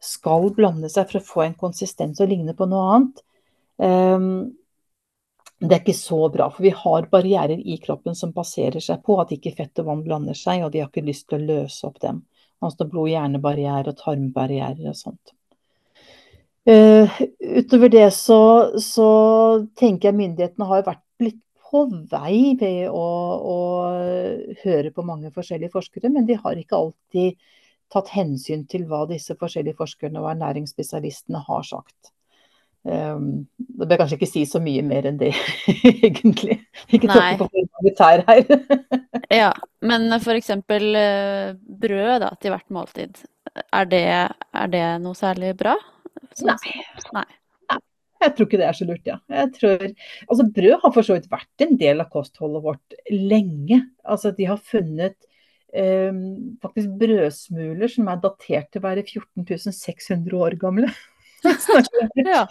skal 0.00 0.48
blande 0.56 0.88
seg 0.88 1.10
for 1.10 1.20
å 1.20 1.26
få 1.26 1.42
en 1.44 1.58
konsistens 1.58 2.22
og 2.24 2.30
ligne 2.30 2.54
på 2.56 2.68
noe 2.70 2.86
annet. 2.94 3.20
Um, 3.76 4.30
det 5.60 5.74
er 5.74 5.82
ikke 5.82 5.98
så 5.98 6.20
bra, 6.32 6.46
for 6.54 6.64
vi 6.64 6.72
har 6.80 7.08
barrierer 7.12 7.58
i 7.58 7.76
kroppen 7.82 8.16
som 8.16 8.32
baserer 8.32 8.80
seg 8.80 9.02
på 9.04 9.18
at 9.20 9.34
ikke 9.34 9.56
fett 9.58 9.82
og 9.82 9.90
vann 9.90 10.04
blander 10.06 10.38
seg, 10.38 10.62
og 10.64 10.72
de 10.72 10.80
har 10.84 10.88
ikke 10.88 11.04
lyst 11.04 11.26
til 11.28 11.40
å 11.40 11.48
løse 11.58 11.84
opp 11.88 11.98
dem. 12.04 12.22
Altså 12.64 12.86
blod-hjernebarriere 12.88 13.92
og 13.92 13.98
tarmbarrierer 14.00 14.88
og 14.88 14.96
sånt. 14.96 15.34
Uh, 16.68 17.10
utover 17.40 17.92
det 17.92 18.08
så, 18.12 18.40
så, 18.80 19.10
tenker 19.78 20.10
jeg 20.10 20.18
myndighetene 20.18 20.66
har 20.68 20.88
vært 20.88 21.04
litt 21.24 21.40
på 21.68 21.84
vei 22.10 22.56
ved 22.60 22.88
å, 22.88 23.06
å, 23.52 23.56
høre 24.62 24.92
på 24.94 25.04
mange 25.06 25.32
forskjellige 25.34 25.74
forskere, 25.74 26.10
men 26.12 26.28
de 26.28 26.38
har 26.40 26.60
ikke 26.60 26.78
alltid 26.78 27.38
tatt 27.92 28.12
hensyn 28.12 28.66
til 28.68 28.84
hva 28.88 29.04
disse 29.08 29.36
forskjellige 29.38 29.78
forskerne 29.78 30.20
og 30.20 30.30
ernæringsspesialistene 30.34 31.40
har 31.46 31.66
sagt. 31.68 32.12
Um, 32.88 33.48
det 33.58 33.88
bør 33.90 34.00
kanskje 34.00 34.16
ikke 34.16 34.28
si 34.30 34.44
så 34.48 34.60
mye 34.64 34.84
mer 34.86 35.08
enn 35.10 35.18
det, 35.20 35.32
egentlig. 36.06 36.60
Ikke 36.88 37.10
tråkke 37.10 37.48
på 37.48 37.64
militær 37.82 38.22
her. 38.28 38.44
ja, 39.42 39.50
men 39.84 40.08
f.eks. 40.16 40.54
Eh, 40.54 41.56
brød 41.84 42.14
da, 42.24 42.32
til 42.40 42.54
hvert 42.54 42.72
måltid. 42.72 43.20
Er 43.74 43.88
det, 43.90 44.06
er 44.62 44.72
det 44.72 44.86
noe 45.04 45.18
særlig 45.18 45.56
bra? 45.58 45.74
Nei. 46.46 46.56
Nei. 47.16 47.28
Jeg 48.18 48.34
tror 48.34 48.48
ikke 48.48 48.60
det 48.60 48.66
er 48.66 48.76
så 48.76 48.86
lurt, 48.88 49.06
ja. 49.06 49.18
Jeg 49.30 49.52
tror, 49.54 49.84
altså 50.26 50.46
Brød 50.56 50.76
har 50.82 50.94
for 50.94 51.06
så 51.06 51.16
vidt 51.16 51.30
vært 51.30 51.64
en 51.66 51.76
del 51.80 52.02
av 52.02 52.10
kostholdet 52.12 52.64
vårt 52.64 52.96
lenge. 53.12 53.82
Altså 54.02 54.32
De 54.34 54.48
har 54.48 54.62
funnet 54.72 55.16
eh, 55.72 56.10
faktisk 56.62 56.96
brødsmuler 57.00 57.92
som 57.92 58.10
er 58.10 58.24
datert 58.24 58.72
til 58.72 58.82
å 58.82 58.88
være 58.88 59.06
14 59.06 60.34
år 60.38 60.58
gamle. 60.60 60.90
ja. 62.26 62.42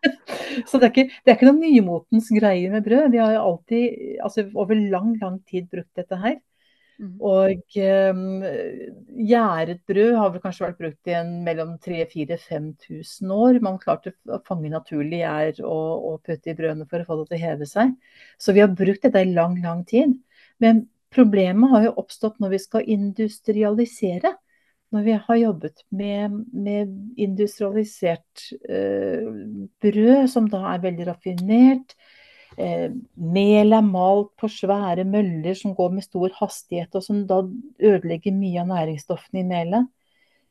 så 0.68 0.78
det 0.80 0.86
er, 0.86 0.92
ikke, 0.92 1.08
det 1.10 1.32
er 1.32 1.36
ikke 1.36 1.50
noen 1.50 1.60
nymotens 1.66 2.30
greie 2.32 2.70
med 2.72 2.86
brød. 2.86 3.10
Vi 3.12 3.20
har 3.20 3.36
jo 3.36 3.44
alltid, 3.50 4.00
altså 4.24 4.46
over 4.54 4.80
lang, 4.80 5.14
lang 5.20 5.42
tid 5.48 5.68
brukt 5.72 5.92
dette 5.98 6.18
her. 6.24 6.40
Mm. 7.02 7.14
Og 7.18 7.76
um, 7.82 8.44
gjæret 9.26 9.80
brød 9.90 10.12
har 10.20 10.30
vel 10.30 10.42
kanskje 10.44 10.66
vært 10.68 10.78
brukt 10.78 11.10
i 11.10 11.16
en 11.18 11.32
mellom 11.46 11.72
3000-5000 11.82 13.32
år. 13.34 13.58
Man 13.64 13.80
klarte 13.82 14.14
å 14.30 14.38
fange 14.46 14.70
naturlig 14.70 15.24
gjær 15.24 15.58
og, 15.66 15.90
og, 16.12 16.20
putte 16.26 16.52
i 16.52 16.56
brødene 16.58 16.86
for 16.86 17.02
å 17.02 17.08
få 17.08 17.18
det 17.18 17.26
til 17.32 17.40
å 17.40 17.42
heve 17.42 17.68
seg. 17.68 17.96
Så 18.38 18.54
vi 18.54 18.62
har 18.62 18.70
brukt 18.78 19.02
dette 19.02 19.24
i 19.24 19.34
lang, 19.34 19.58
lang 19.64 19.82
tid. 19.88 20.14
Men 20.62 20.86
problemet 21.12 21.74
har 21.74 21.88
jo 21.88 21.96
oppstått 22.04 22.38
når 22.42 22.54
vi 22.54 22.62
skal 22.62 22.94
industrialisere. 22.94 24.36
Når 24.92 25.06
vi 25.08 25.18
har 25.26 25.38
jobbet 25.40 25.86
med, 25.90 26.40
med 26.52 27.20
industrialisert 27.20 28.46
uh, 28.68 29.30
brød, 29.82 30.26
som 30.30 30.46
da 30.52 30.66
er 30.76 30.86
veldig 30.86 31.08
raffinert, 31.08 31.96
Eh, 32.60 32.90
mel 33.16 33.72
er 33.72 33.84
malt 33.86 34.32
på 34.40 34.48
svære 34.50 35.04
møller 35.08 35.56
som 35.56 35.74
går 35.76 35.94
med 35.94 36.04
stor 36.04 36.32
hastighet, 36.36 36.94
og 36.94 37.02
som 37.02 37.24
da 37.28 37.40
ødelegger 37.80 38.34
mye 38.36 38.60
av 38.60 38.70
næringsstoffene 38.72 39.40
i 39.40 39.48
melet. 39.48 39.88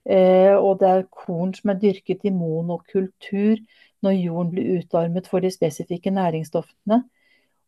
Eh, 0.10 0.56
og 0.58 0.80
det 0.82 0.90
er 0.90 1.10
korn 1.14 1.54
som 1.54 1.74
er 1.74 1.82
dyrket 1.82 2.26
i 2.26 2.34
monokultur 2.34 3.60
når 4.02 4.18
jorden 4.18 4.52
blir 4.54 4.80
utarmet 4.80 5.28
for 5.30 5.44
de 5.44 5.52
spesifikke 5.54 6.14
næringsstoffene. 6.14 7.04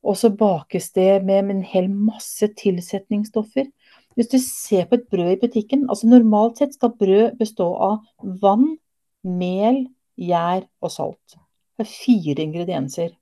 Og 0.04 0.18
så 0.18 0.34
bakes 0.36 0.92
det 0.98 1.24
med 1.24 1.50
en 1.50 1.64
hel 1.64 1.90
masse 1.90 2.48
tilsetningsstoffer. 2.60 3.70
Hvis 4.16 4.28
du 4.28 4.38
ser 4.42 4.86
på 4.86 4.96
et 4.96 5.08
brød 5.12 5.32
i 5.32 5.40
butikken, 5.46 5.88
altså 5.90 6.10
normalt 6.10 6.58
sett 6.58 6.74
skal 6.74 6.98
brød 7.00 7.38
bestå 7.40 7.70
av 7.74 8.02
vann, 8.42 8.78
mel, 9.24 9.86
gjær 10.20 10.66
og 10.82 10.92
salt. 10.92 11.38
Det 11.78 11.86
er 11.86 11.94
fire 11.94 12.44
ingredienser. 12.44 13.14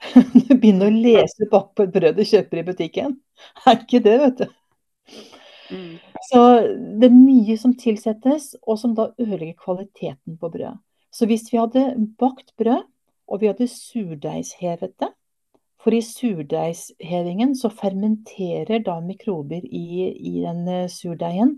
Du 0.48 0.54
begynner 0.54 0.88
å 0.88 0.94
lese 0.94 1.48
bak 1.50 1.74
på 1.76 1.86
et 1.86 1.92
brød 1.94 2.16
du 2.18 2.24
kjøper 2.26 2.62
i 2.62 2.66
butikken. 2.70 3.18
Er 3.66 3.78
ikke 3.78 4.02
det, 4.04 4.16
vet 4.24 4.42
du. 4.42 4.56
Mm. 5.70 5.98
Så 6.28 6.40
det 7.00 7.08
er 7.10 7.14
mye 7.14 7.56
som 7.60 7.74
tilsettes, 7.78 8.54
og 8.66 8.80
som 8.80 8.94
da 8.96 9.10
ødelegger 9.20 9.58
kvaliteten 9.60 10.38
på 10.40 10.50
brødet. 10.50 10.78
Så 11.10 11.26
hvis 11.26 11.48
vi 11.50 11.58
hadde 11.58 11.84
bakt 12.18 12.52
brød, 12.58 12.86
og 13.30 13.40
vi 13.42 13.50
hadde 13.50 13.70
surdeigshevet 13.70 14.94
det, 15.02 15.10
for 15.80 15.96
i 15.96 16.02
surdeigshevingen 16.04 17.54
så 17.56 17.70
fermenterer 17.72 18.82
da 18.84 18.98
mikrober 19.00 19.64
i, 19.64 20.10
i 20.12 20.40
den 20.42 20.66
eh, 20.68 20.88
surdeigen. 20.92 21.56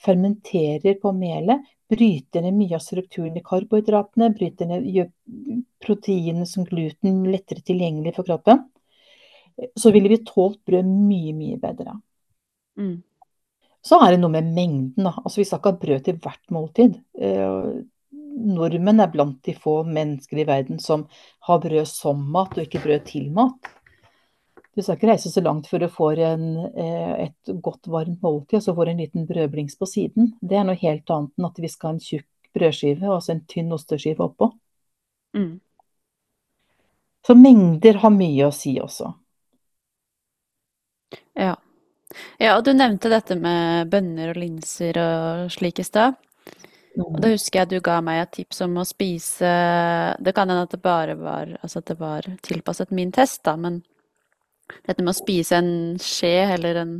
Fermenterer 0.00 0.98
på 1.00 1.12
melet, 1.16 1.62
bryter 1.90 2.42
ned 2.42 2.56
mye 2.56 2.76
av 2.76 2.82
strukturen 2.82 3.36
i 3.38 3.42
karbohydratene, 3.44 4.32
bryter 4.34 4.68
ned, 4.70 4.86
gjør 4.88 5.10
proteinene 5.84 6.46
som 6.48 6.66
gluten 6.66 7.22
lettere 7.30 7.64
tilgjengelig 7.64 8.16
for 8.16 8.26
kroppen. 8.26 8.64
så 9.78 9.90
ville 9.94 10.08
vi 10.10 10.16
tålt 10.26 10.64
brød 10.66 10.84
mye, 10.84 11.32
mye 11.32 11.56
bedre. 11.62 11.92
Mm. 12.74 13.02
Så 13.84 14.00
er 14.02 14.14
det 14.14 14.18
noe 14.18 14.32
med 14.32 14.48
mengden. 14.56 15.06
Altså, 15.06 15.38
vi 15.40 15.44
skal 15.46 15.60
ikke 15.60 15.70
ha 15.70 15.80
brød 15.84 16.04
til 16.06 16.18
hvert 16.24 16.54
måltid. 16.56 16.96
Eh, 17.14 17.68
nordmenn 18.56 19.02
er 19.04 19.12
blant 19.12 19.38
de 19.46 19.54
få 19.54 19.82
mennesker 19.86 20.40
i 20.40 20.46
verden 20.48 20.80
som 20.82 21.06
har 21.46 21.60
brød 21.62 21.86
som 21.86 22.24
mat, 22.34 22.56
og 22.56 22.64
ikke 22.64 22.82
brød 22.82 23.06
til 23.12 23.30
mat. 23.36 23.73
Du 24.74 24.82
skal 24.82 24.96
ikke 24.98 25.10
reise 25.12 25.30
så 25.30 25.42
langt 25.44 25.68
før 25.70 25.84
du 25.84 25.88
får 25.92 26.20
en, 26.26 26.46
eh, 26.74 27.28
et 27.28 27.52
godt, 27.62 27.86
varmt 27.86 28.22
måltid, 28.22 28.58
og 28.58 28.62
så 28.62 28.74
får 28.74 28.84
du 28.84 28.90
en 28.90 29.02
liten 29.04 29.26
brødblings 29.26 29.78
på 29.78 29.86
siden. 29.86 30.32
Det 30.42 30.58
er 30.58 30.64
noe 30.66 30.78
helt 30.80 31.10
annet 31.10 31.30
enn 31.38 31.46
at 31.46 31.60
vi 31.62 31.70
skal 31.70 31.92
ha 31.92 31.94
en 31.94 32.02
tjukk 32.02 32.26
brødskive 32.54 33.10
og 33.10 33.22
så 33.22 33.34
en 33.34 33.44
tynn 33.50 33.72
osteskive 33.74 34.26
oppå. 34.26 34.50
Mm. 35.36 35.60
Så 37.26 37.34
mengder 37.34 38.00
har 38.02 38.12
mye 38.14 38.48
å 38.48 38.54
si 38.54 38.74
også. 38.82 39.14
Ja. 41.34 41.54
Ja, 42.38 42.56
og 42.56 42.64
du 42.66 42.74
nevnte 42.74 43.10
dette 43.10 43.34
med 43.38 43.88
bønner 43.90 44.34
og 44.34 44.38
linser 44.38 44.98
og 45.00 45.54
slik 45.54 45.80
i 45.82 45.86
stad. 45.86 46.18
Og 47.00 47.16
da 47.18 47.32
husker 47.32 47.62
jeg 47.62 47.72
du 47.72 47.80
ga 47.82 47.98
meg 48.04 48.20
et 48.22 48.32
tips 48.36 48.60
om 48.62 48.76
å 48.78 48.84
spise 48.86 49.48
Det 50.22 50.30
kan 50.30 50.46
hende 50.46 50.62
at 50.62 50.70
det 50.70 50.78
bare 50.78 51.16
var 51.18 51.48
Altså 51.58 51.80
at 51.80 51.88
det 51.90 51.96
var 51.98 52.28
tilpasset 52.46 52.92
min 52.94 53.10
test, 53.10 53.40
da, 53.42 53.56
men 53.58 53.80
dette 54.84 55.02
med 55.02 55.12
å 55.12 55.16
spise 55.16 55.58
en 55.58 55.72
skje 56.00 56.36
eller 56.56 56.80
en 56.82 56.94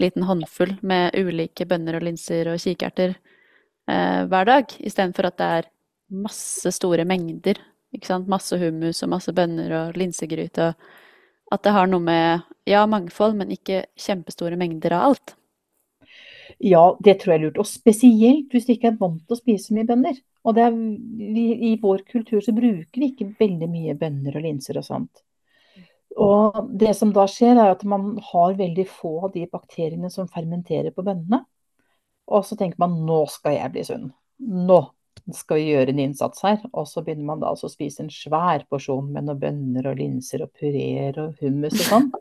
liten 0.00 0.26
håndfull 0.26 0.76
med 0.82 1.14
ulike 1.14 1.66
bønner 1.70 1.98
og 1.98 2.06
linser 2.08 2.50
og 2.50 2.58
kikerter 2.62 3.14
eh, 3.14 4.24
hver 4.30 4.48
dag, 4.48 4.74
istedenfor 4.80 5.30
at 5.30 5.38
det 5.38 5.50
er 5.60 5.70
masse 6.14 6.74
store 6.74 7.06
mengder. 7.08 7.60
Ikke 7.94 8.10
sant? 8.10 8.28
Masse 8.30 8.58
hummus 8.58 9.02
og 9.06 9.12
masse 9.14 9.32
bønner 9.34 9.72
og 9.78 9.98
linsegryte. 9.98 10.72
Og 11.46 11.56
at 11.56 11.64
det 11.66 11.74
har 11.76 11.88
noe 11.90 12.02
med 12.02 12.44
ja, 12.68 12.82
mangfold, 12.90 13.36
men 13.38 13.54
ikke 13.54 13.84
kjempestore 14.00 14.58
mengder 14.60 14.96
av 14.96 15.10
alt. 15.10 15.34
Ja, 16.62 16.94
det 17.02 17.18
tror 17.20 17.34
jeg 17.34 17.40
er 17.40 17.44
lurt. 17.46 17.60
Og 17.62 17.68
spesielt 17.68 18.52
hvis 18.52 18.66
du 18.66 18.74
ikke 18.74 18.92
er 18.92 18.98
vant 19.00 19.22
til 19.22 19.36
å 19.36 19.40
spise 19.40 19.74
mye 19.76 19.88
bønner. 19.88 20.18
Og 20.44 20.58
er, 20.60 20.74
vi, 20.74 21.46
I 21.70 21.76
vår 21.80 22.04
kultur 22.10 22.42
så 22.44 22.54
bruker 22.56 23.00
vi 23.00 23.12
ikke 23.12 23.30
veldig 23.38 23.68
mye 23.70 23.94
bønner 23.98 24.36
og 24.36 24.44
linser 24.44 24.80
og 24.80 24.86
sånt. 24.86 25.24
Og 26.20 26.70
det 26.78 26.92
som 26.98 27.12
da 27.14 27.26
skjer, 27.30 27.58
er 27.58 27.72
at 27.74 27.82
man 27.88 28.14
har 28.32 28.58
veldig 28.58 28.86
få 28.90 29.16
av 29.26 29.32
de 29.34 29.46
bakteriene 29.50 30.10
som 30.12 30.30
fermenterer 30.30 30.94
på 30.94 31.04
bønnene. 31.06 31.42
Og 32.30 32.44
så 32.46 32.56
tenker 32.56 32.80
man 32.80 33.00
nå 33.06 33.24
skal 33.32 33.58
jeg 33.58 33.72
bli 33.74 33.84
sunn. 33.86 34.12
Nå 34.38 34.78
skal 35.34 35.60
vi 35.60 35.72
gjøre 35.72 35.94
en 35.94 36.02
innsats 36.06 36.44
her. 36.46 36.60
Og 36.72 36.86
så 36.90 37.02
begynner 37.04 37.28
man 37.32 37.42
da 37.42 37.50
altså 37.52 37.68
å 37.68 37.72
spise 37.72 38.04
en 38.04 38.12
svær 38.12 38.66
porsjon 38.70 39.10
med 39.12 39.28
noen 39.28 39.40
bønner 39.42 39.90
og 39.90 39.98
linser 40.00 40.46
og 40.46 40.52
pureer 40.54 41.18
og 41.22 41.40
hummus 41.42 41.80
og 41.80 41.88
sånn. 41.88 42.12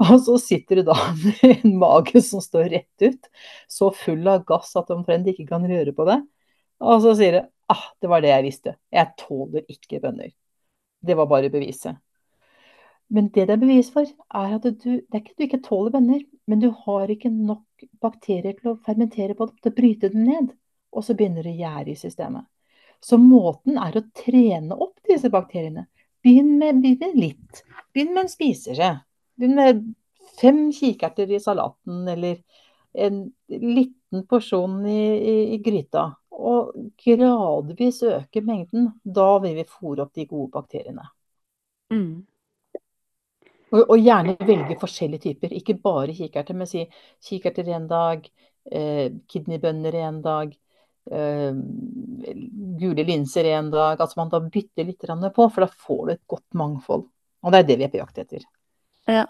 Og 0.00 0.14
så 0.24 0.38
sitter 0.40 0.78
du 0.80 0.86
da 0.88 0.94
med 1.20 1.42
en 1.44 1.74
mage 1.76 2.22
som 2.24 2.40
står 2.40 2.70
rett 2.72 3.04
ut, 3.04 3.26
så 3.68 3.90
full 3.92 4.30
av 4.32 4.46
gass 4.48 4.70
at 4.80 4.88
du 4.88 4.94
omtrent 4.94 5.28
ikke 5.28 5.44
kan 5.50 5.66
røre 5.68 5.92
på 5.92 6.06
det. 6.08 6.16
Og 6.80 7.02
så 7.04 7.12
sier 7.18 7.36
du 7.36 7.40
ah, 7.68 7.82
det 8.00 8.08
var 8.08 8.24
det 8.24 8.30
jeg 8.32 8.46
visste. 8.46 8.72
Jeg 8.88 9.12
tåler 9.20 9.66
ikke 9.68 10.00
bønner. 10.00 10.32
Det 11.04 11.16
var 11.20 11.28
bare 11.28 11.52
beviset. 11.52 12.00
Men 13.10 13.28
det 13.34 13.48
det 13.48 13.56
er 13.56 13.62
bevis 13.62 13.90
for, 13.90 14.06
er 14.06 14.54
at 14.54 14.62
du, 14.62 14.90
det 15.00 15.16
er 15.16 15.22
ikke 15.22 15.36
du 15.38 15.44
ikke 15.46 15.62
tåler 15.64 15.94
bønner, 15.96 16.22
men 16.46 16.62
du 16.62 16.68
har 16.84 17.10
ikke 17.10 17.30
nok 17.32 17.86
bakterier 18.02 18.54
til 18.58 18.72
å 18.72 18.78
fermentere 18.86 19.34
på 19.34 19.48
dem, 19.50 19.58
til 19.58 19.72
å 19.72 19.76
bryte 19.76 20.10
dem 20.12 20.26
ned. 20.28 20.52
Og 20.94 21.06
så 21.06 21.14
begynner 21.18 21.46
det 21.46 21.54
å 21.56 21.60
gjære 21.60 21.92
i 21.92 21.98
systemet. 21.98 22.46
Så 23.00 23.16
måten 23.18 23.78
er 23.80 23.96
å 23.96 24.06
trene 24.16 24.76
opp 24.76 24.98
disse 25.08 25.30
bakteriene. 25.32 25.86
Begynn 26.22 26.56
med, 26.60 26.82
begynn 26.84 27.00
med 27.00 27.18
litt. 27.18 27.62
Begynn 27.94 28.12
med 28.14 28.26
en 28.26 28.32
spiseskje. 28.32 28.90
Begynn 29.38 29.56
med 29.56 29.84
fem 30.40 30.66
kikerter 30.74 31.30
i 31.32 31.40
salaten, 31.40 32.02
eller 32.08 32.42
en 32.92 33.22
liten 33.48 34.26
porsjon 34.28 34.82
i, 34.86 35.02
i, 35.16 35.36
i 35.56 35.60
gryta. 35.64 36.10
Og 36.30 36.74
gradvis 37.04 38.02
øke 38.06 38.42
mengden. 38.44 38.90
Da 39.04 39.32
vil 39.42 39.56
vi 39.58 39.68
fòre 39.68 40.06
opp 40.06 40.14
de 40.16 40.26
gode 40.28 40.52
bakteriene. 40.54 41.06
Mm. 41.90 42.26
Og, 43.70 43.82
og, 43.84 43.96
gjerne 43.98 44.36
velge 44.46 44.76
forskjellige 44.80 45.24
typer, 45.28 45.54
ikke 45.54 45.78
bare 45.82 46.14
kikerter, 46.16 46.56
men 46.58 46.68
si 46.70 46.84
kikerter 47.26 47.70
en 47.76 47.86
dag, 47.90 48.24
eh, 48.70 49.06
kidneybønner 49.30 49.98
en 50.02 50.20
dag, 50.24 50.56
eh, 51.10 51.52
gule 52.80 53.06
linser 53.06 53.50
en 53.54 53.70
dag. 53.70 54.00
Altså 54.00 54.18
man 54.18 54.32
da 54.32 54.42
bytter 54.42 54.88
litt 54.88 55.06
på, 55.06 55.46
for 55.46 55.60
da 55.66 55.70
får 55.70 56.06
du 56.06 56.12
et 56.12 56.26
godt 56.26 56.48
mangfold. 56.54 57.06
Og 57.42 57.52
det 57.52 57.62
er 57.62 57.68
det 57.68 57.78
vi 57.78 57.86
er 57.86 57.92
på 57.92 58.02
jakt 58.02 58.18
etter. 58.18 58.48
Ja. 59.08 59.26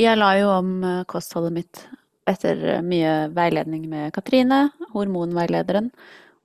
Jeg 0.00 0.16
la 0.16 0.30
jo 0.38 0.48
om 0.54 0.76
eh, 0.84 1.02
kostholdet 1.10 1.52
mitt 1.52 1.84
etter 2.30 2.62
eh, 2.76 2.82
mye 2.84 3.28
veiledning 3.36 3.84
med 3.90 4.14
Katrine, 4.16 4.68
hormonveilederen, 4.94 5.90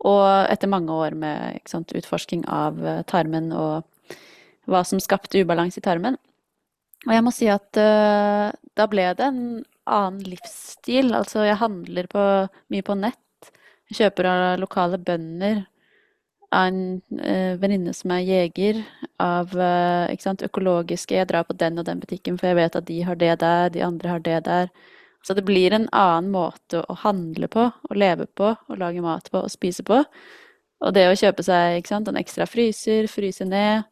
og 0.06 0.26
etter 0.52 0.70
mange 0.72 0.92
år 0.92 1.16
med 1.18 1.62
sant, 1.70 1.94
utforsking 1.96 2.44
av 2.52 2.82
eh, 2.84 3.04
tarmen 3.08 3.54
og 3.56 3.86
hva 4.70 4.84
som 4.88 5.02
skapte 5.02 5.42
ubalanse 5.42 5.82
i 5.82 5.86
tarmen. 5.86 6.18
Og 7.06 7.14
jeg 7.14 7.26
må 7.26 7.34
si 7.34 7.48
at 7.52 7.78
uh, 7.78 8.50
da 8.78 8.88
ble 8.90 9.06
det 9.18 9.28
en 9.28 9.44
annen 9.86 10.26
livsstil. 10.26 11.14
Altså, 11.14 11.44
jeg 11.46 11.62
handler 11.62 12.10
på, 12.10 12.26
mye 12.74 12.86
på 12.86 12.98
nett. 12.98 13.52
Jeg 13.92 14.00
kjøper 14.00 14.30
av 14.32 14.44
lokale 14.62 14.98
bønder. 14.98 15.62
Av 16.56 16.72
en 16.72 16.82
uh, 17.20 17.54
venninne 17.62 17.94
som 17.94 18.16
er 18.16 18.26
jeger. 18.26 18.82
Av 19.22 19.54
uh, 19.54 20.10
sant, 20.22 20.46
økologiske. 20.48 21.18
Jeg 21.20 21.30
drar 21.30 21.46
på 21.46 21.58
den 21.58 21.78
og 21.82 21.86
den 21.90 22.02
butikken, 22.02 22.40
for 22.42 22.50
jeg 22.50 22.62
vet 22.64 22.80
at 22.82 22.90
de 22.90 23.00
har 23.06 23.22
det 23.22 23.34
der, 23.46 23.70
de 23.76 23.86
andre 23.86 24.16
har 24.16 24.26
det 24.26 24.42
der. 24.50 24.74
Så 25.26 25.34
det 25.38 25.46
blir 25.46 25.74
en 25.74 25.88
annen 25.90 26.30
måte 26.34 26.84
å 26.86 26.98
handle 27.02 27.50
på, 27.50 27.70
å 27.70 27.98
leve 27.98 28.28
på, 28.38 28.52
å 28.54 28.78
lage 28.78 29.02
mat 29.02 29.30
på 29.34 29.42
og 29.42 29.54
spise 29.54 29.86
på. 29.86 30.04
Og 30.86 30.94
det 30.94 31.08
å 31.10 31.18
kjøpe 31.18 31.46
seg 31.46 31.86
sant, 31.90 32.10
en 32.10 32.20
ekstra 32.20 32.46
fryser, 32.50 33.08
fryse 33.10 33.46
ned 33.46 33.86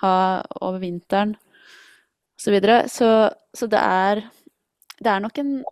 ha 0.00 0.42
over 0.60 0.80
vinteren 0.82 1.36
osv. 1.36 1.46
Så, 2.40 2.50
videre. 2.54 2.88
så 2.88 3.30
Så 3.54 3.66
det 3.66 3.78
er 3.78 4.30
Det 4.98 5.06
er 5.06 5.20
nok 5.20 5.38
en 5.38 5.64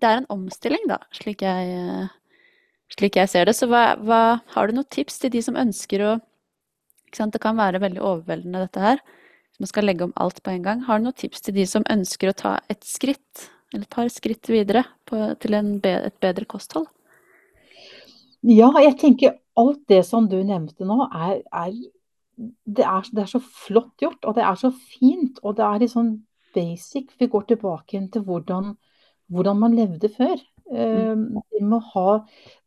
Det 0.00 0.06
er 0.06 0.16
en 0.18 0.26
omstilling, 0.30 0.86
da, 0.88 0.98
slik 1.12 1.42
jeg, 1.42 2.08
slik 2.88 3.16
jeg 3.16 3.28
ser 3.28 3.44
det. 3.44 3.56
Så 3.56 3.66
hva, 3.66 3.96
hva, 3.98 4.40
har 4.54 4.66
du 4.66 4.72
noen 4.72 4.88
tips 4.88 5.18
til 5.18 5.30
de 5.30 5.42
som 5.42 5.56
ønsker 5.56 6.00
å 6.00 6.20
Det 7.12 7.40
kan 7.40 7.56
være 7.56 7.80
veldig 7.80 8.00
overveldende, 8.00 8.60
dette 8.60 8.80
her. 8.80 9.00
Hvis 9.50 9.60
man 9.60 9.66
skal 9.66 9.84
legge 9.84 10.04
om 10.04 10.12
alt 10.16 10.42
på 10.42 10.50
en 10.50 10.62
gang. 10.62 10.80
Har 10.80 10.98
du 10.98 11.04
noen 11.04 11.12
tips 11.18 11.40
til 11.40 11.54
de 11.54 11.66
som 11.66 11.84
ønsker 11.90 12.30
å 12.30 12.32
ta 12.32 12.60
et 12.70 12.84
skritt, 12.84 13.50
eller 13.74 13.82
et 13.82 13.90
par 13.90 14.08
skritt 14.08 14.48
videre 14.48 14.84
på, 15.04 15.34
til 15.40 15.54
en, 15.54 15.80
et 15.84 16.20
bedre 16.22 16.46
kosthold? 16.46 16.86
Ja, 18.42 18.70
jeg 18.80 18.96
tenker 18.96 19.36
alt 19.58 19.82
det 19.88 20.04
som 20.06 20.28
du 20.30 20.38
nevnte 20.44 20.86
nå, 20.86 21.02
er, 21.12 21.42
er 21.52 21.74
det 22.64 22.84
er, 22.86 23.08
det 23.12 23.24
er, 23.24 23.30
så 23.30 23.40
flott 23.40 24.00
gjort, 24.00 24.24
og 24.24 24.36
det 24.36 24.44
er 24.46 24.58
så 24.60 24.70
fint. 24.72 25.40
Og 25.42 25.56
det 25.58 25.64
er 25.66 25.82
litt 25.82 25.94
sånn 25.94 26.14
basic. 26.54 27.12
Vi 27.20 27.28
går 27.30 27.48
tilbake 27.50 28.00
til 28.12 28.24
hvordan, 28.26 28.74
hvordan 29.30 29.60
man 29.60 29.76
levde 29.76 30.10
før. 30.14 30.38
Mm. 30.70 31.40
Vi 31.50 31.64
må 31.66 31.80
ha, 31.94 32.20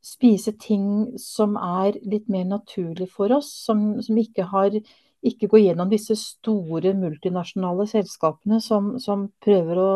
spise 0.03 0.51
ting 0.59 1.15
som 1.19 1.55
er 1.55 1.95
litt 2.03 2.27
mer 2.31 2.45
naturlig 2.49 3.07
for 3.12 3.31
oss, 3.31 3.49
som, 3.65 4.01
som 4.03 4.19
ikke, 4.19 4.49
har, 4.51 4.75
ikke 5.23 5.47
går 5.51 5.63
gjennom 5.67 5.91
disse 5.91 6.17
store 6.19 6.93
multinasjonale 6.99 7.88
selskapene 7.88 8.59
som, 8.62 8.97
som 8.99 9.29
prøver 9.43 9.79
å 9.79 9.93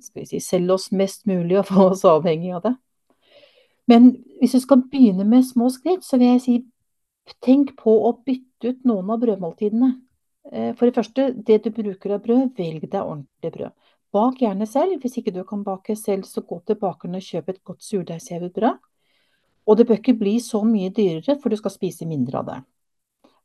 si, 0.00 0.40
selge 0.40 0.78
oss 0.78 0.88
mest 0.96 1.26
mulig 1.28 1.60
og 1.60 1.68
få 1.72 1.90
oss 1.92 2.06
avhengig 2.08 2.54
av 2.56 2.64
det. 2.70 2.74
Men 3.88 4.10
hvis 4.40 4.56
du 4.56 4.60
skal 4.60 4.84
begynne 4.90 5.24
med 5.24 5.46
små 5.48 5.70
skritt, 5.72 6.04
så 6.04 6.18
vil 6.20 6.34
jeg 6.34 6.44
si 6.44 6.56
tenk 7.44 7.74
på 7.76 7.92
å 8.08 8.14
bytte 8.24 8.47
ut 8.64 8.84
noen 8.88 9.10
av 9.14 9.20
brødmåltidene. 9.22 9.92
Eh, 10.52 10.72
for 10.74 10.88
det 10.88 10.96
første, 10.96 11.28
det 11.46 11.62
du 11.64 11.70
bruker 11.74 12.16
av 12.16 12.24
brød, 12.24 12.50
velg 12.58 12.88
deg 12.88 13.00
ordentlig 13.02 13.52
brød. 13.54 13.92
Bak 14.12 14.40
gjerne 14.42 14.66
selv. 14.66 14.96
Hvis 15.02 15.18
ikke 15.20 15.34
du 15.34 15.42
kan 15.44 15.64
bake 15.64 15.96
selv, 15.96 16.24
så 16.24 16.42
gå 16.42 16.60
til 16.66 16.78
bakeren 16.80 17.18
og 17.18 17.24
kjøp 17.24 17.52
et 17.52 17.62
godt 17.64 17.84
surdeigshevet 17.84 18.54
brød. 18.56 18.80
Og 19.68 19.76
det 19.76 19.86
bør 19.86 20.00
ikke 20.00 20.16
bli 20.16 20.38
så 20.40 20.62
mye 20.64 20.88
dyrere, 20.94 21.36
for 21.42 21.52
du 21.52 21.58
skal 21.60 21.74
spise 21.74 22.08
mindre 22.08 22.40
av 22.40 22.48
det. 22.48 22.58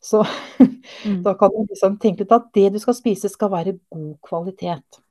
Så 0.04 0.24
mm. 1.06 1.20
da 1.24 1.34
kan 1.40 1.52
du 1.52 1.66
liksom 1.68 1.98
tenke 2.00 2.24
deg 2.24 2.36
at 2.38 2.52
det 2.56 2.70
du 2.76 2.80
skal 2.80 2.96
spise, 2.96 3.32
skal 3.32 3.52
være 3.52 3.78
god 3.92 4.16
kvalitet. 4.24 5.04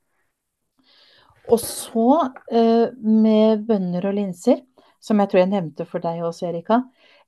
Og 1.50 1.60
så 1.60 2.08
eh, 2.52 2.88
med 2.96 3.64
bønner 3.68 4.06
og 4.08 4.16
linser, 4.16 4.62
som 5.02 5.18
jeg 5.20 5.28
tror 5.28 5.42
jeg 5.42 5.52
nevnte 5.52 5.86
for 5.88 6.04
deg 6.04 6.22
også, 6.24 6.46
Erika. 6.48 6.82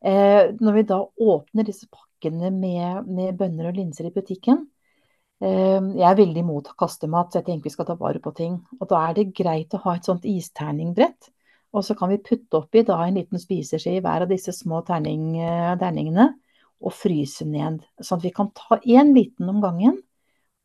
Eh, 0.05 0.55
når 0.61 0.77
vi 0.79 0.89
da 0.89 1.01
åpner 1.03 1.67
disse 1.67 1.89
pakkene 1.91 2.14
pakkene 2.25 2.51
med, 2.51 3.07
med 3.07 3.37
bønner 3.37 3.69
og 3.69 3.77
linser 3.77 4.09
i 4.09 4.13
butikken. 4.15 4.67
Ehm, 5.43 5.95
jeg 5.99 6.09
er 6.09 6.17
veldig 6.17 6.41
imot 6.41 6.71
kastemat, 6.79 7.33
så 7.33 7.41
jeg 7.41 7.47
tenker 7.47 7.69
vi 7.69 7.75
skal 7.75 7.87
ta 7.87 7.97
vare 7.97 8.21
på 8.21 8.33
ting. 8.35 8.61
Og 8.81 8.89
da 8.89 9.09
er 9.09 9.15
det 9.15 9.35
greit 9.35 9.75
å 9.75 9.83
ha 9.85 9.97
et 9.97 10.05
sånt 10.05 10.25
isterningbrett. 10.25 11.31
Og 11.75 11.85
så 11.85 11.95
kan 11.95 12.09
vi 12.09 12.23
putte 12.23 12.57
oppi 12.61 12.85
da 12.87 13.01
en 13.05 13.19
liten 13.19 13.39
spiseskje 13.39 13.97
i 13.97 14.01
hver 14.01 14.25
av 14.25 14.31
disse 14.31 14.53
små 14.55 14.85
terning, 14.87 15.35
terningene 15.81 16.31
og 16.85 16.93
fryse 16.95 17.45
ned. 17.45 17.83
Sånn 18.01 18.21
at 18.21 18.25
vi 18.25 18.35
kan 18.35 18.53
ta 18.55 18.79
én 18.85 19.15
liten 19.15 19.49
om 19.49 19.61
gangen. 19.61 20.03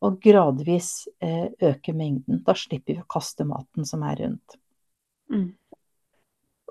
og 0.00 0.14
gradvis 0.24 1.08
eh, 1.20 1.52
øke 1.60 1.92
mengden. 1.92 2.38
Da 2.40 2.54
slipper 2.56 2.94
vi 2.94 3.02
å 3.02 3.04
kaste 3.04 3.44
maten 3.44 3.84
som 3.84 4.00
er 4.08 4.16
rundt. 4.22 4.54
Mm. 5.28 5.50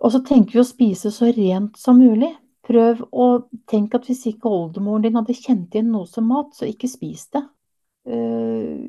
Og 0.01 0.11
så 0.15 0.23
tenker 0.25 0.57
vi 0.57 0.63
å 0.63 0.65
spise 0.65 1.11
så 1.13 1.29
rent 1.29 1.77
som 1.77 1.99
mulig. 2.01 2.31
Prøv 2.69 3.01
å 3.09 3.27
tenke 3.69 3.97
at 3.97 4.05
hvis 4.09 4.27
ikke 4.29 4.51
oldemoren 4.53 5.05
din 5.05 5.17
hadde 5.17 5.37
kjent 5.37 5.73
igjen 5.73 5.89
noe 5.93 6.05
som 6.09 6.27
mat, 6.29 6.51
så 6.53 6.67
ikke 6.69 6.89
spis 6.91 7.25
det. 7.33 7.41
Uh, 8.09 8.85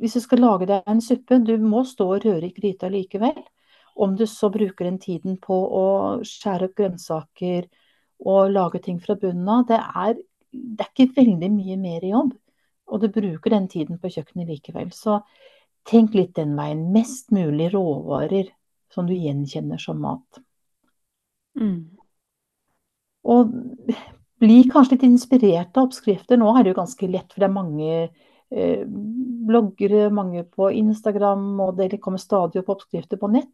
hvis 0.00 0.16
du 0.18 0.22
skal 0.24 0.42
lage 0.42 0.66
deg 0.68 0.88
en 0.90 1.02
suppe, 1.04 1.38
du 1.46 1.54
må 1.62 1.84
stå 1.86 2.08
og 2.16 2.26
røre 2.26 2.48
i 2.48 2.54
gryta 2.56 2.90
likevel. 2.90 3.38
Om 3.94 4.16
du 4.18 4.26
så 4.26 4.50
bruker 4.50 4.88
den 4.88 4.98
tiden 4.98 5.38
på 5.42 5.54
å 5.54 5.86
skjære 6.26 6.68
opp 6.68 6.78
grønnsaker 6.80 7.68
og 8.26 8.50
lage 8.50 8.80
ting 8.82 8.98
fra 9.02 9.14
bunnen 9.20 9.48
av, 9.50 9.66
det 9.70 9.78
er, 9.78 10.18
det 10.50 10.84
er 10.86 10.90
ikke 10.90 11.20
veldig 11.20 11.50
mye 11.54 11.78
mer 11.78 12.06
jobb. 12.08 12.34
Og 12.90 13.00
du 13.00 13.08
bruker 13.12 13.54
den 13.54 13.68
tiden 13.70 14.00
på 14.02 14.10
kjøkkenet 14.12 14.50
likevel. 14.50 14.90
Så 14.92 15.20
tenk 15.88 16.16
litt 16.18 16.34
den 16.36 16.56
veien. 16.58 16.88
Mest 16.92 17.30
mulig 17.34 17.70
råvarer 17.72 18.50
som 18.92 19.06
du 19.08 19.14
gjenkjenner 19.14 19.80
som 19.80 20.02
mat. 20.02 20.42
Mm. 21.58 21.94
Og 23.24 23.52
bli 24.42 24.60
kanskje 24.70 24.96
litt 24.96 25.08
inspirert 25.08 25.76
av 25.76 25.88
oppskrifter. 25.88 26.38
Nå 26.40 26.52
er 26.52 26.64
det 26.64 26.74
jo 26.74 26.80
ganske 26.80 27.10
lett, 27.10 27.30
for 27.32 27.42
det 27.42 27.48
er 27.48 27.54
mange 27.54 27.92
eh, 27.94 28.82
bloggere, 29.48 30.08
mange 30.14 30.44
på 30.44 30.70
Instagram, 30.74 31.46
og 31.64 31.78
det 31.80 32.00
kommer 32.02 32.22
stadig 32.22 32.62
opp 32.62 32.74
oppskrifter 32.76 33.20
på 33.20 33.30
nett. 33.32 33.52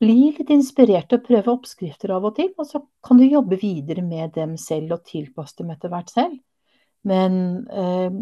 Bli 0.00 0.30
litt 0.36 0.52
inspirert 0.54 1.12
og 1.16 1.26
prøve 1.26 1.56
oppskrifter 1.56 2.14
av 2.14 2.28
og 2.28 2.36
til, 2.38 2.52
og 2.56 2.68
så 2.68 2.82
kan 3.04 3.20
du 3.20 3.26
jobbe 3.26 3.58
videre 3.60 4.04
med 4.06 4.34
dem 4.36 4.56
selv 4.60 4.98
og 4.98 5.04
tilpasse 5.08 5.58
dem 5.60 5.74
etter 5.74 5.92
hvert 5.92 6.12
selv. 6.12 6.38
Men 7.08 7.66
eh, 7.66 8.14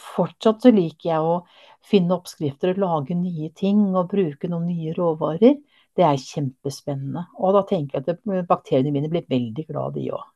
fortsatt 0.00 0.64
så 0.64 0.72
liker 0.72 1.10
jeg 1.10 1.20
å 1.34 1.36
finne 1.84 2.16
oppskrifter 2.16 2.72
og 2.72 2.80
lage 2.80 3.16
nye 3.18 3.50
ting 3.58 3.90
og 3.92 4.08
bruke 4.14 4.48
noen 4.48 4.70
nye 4.70 4.94
råvarer. 4.96 5.58
Det 5.96 6.04
er 6.06 6.20
kjempespennende. 6.20 7.26
Og 7.38 7.56
da 7.56 7.64
tenker 7.68 8.00
jeg 8.00 8.16
at 8.16 8.46
bakteriene 8.48 8.94
mine 8.94 9.10
blir 9.12 9.26
veldig 9.28 9.66
glad, 9.68 9.98
de 9.98 10.12
òg. 10.14 10.30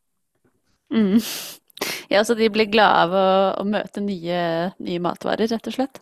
Mm. 0.94 1.20
Ja, 2.08 2.22
så 2.24 2.36
de 2.38 2.46
blir 2.48 2.68
glade 2.70 3.00
av 3.02 3.12
å, 3.12 3.28
å 3.60 3.64
møte 3.66 4.00
nye, 4.00 4.40
nye, 4.78 5.00
matvarer, 5.02 5.50
rett 5.50 5.66
og 5.68 5.74
slett? 5.74 5.98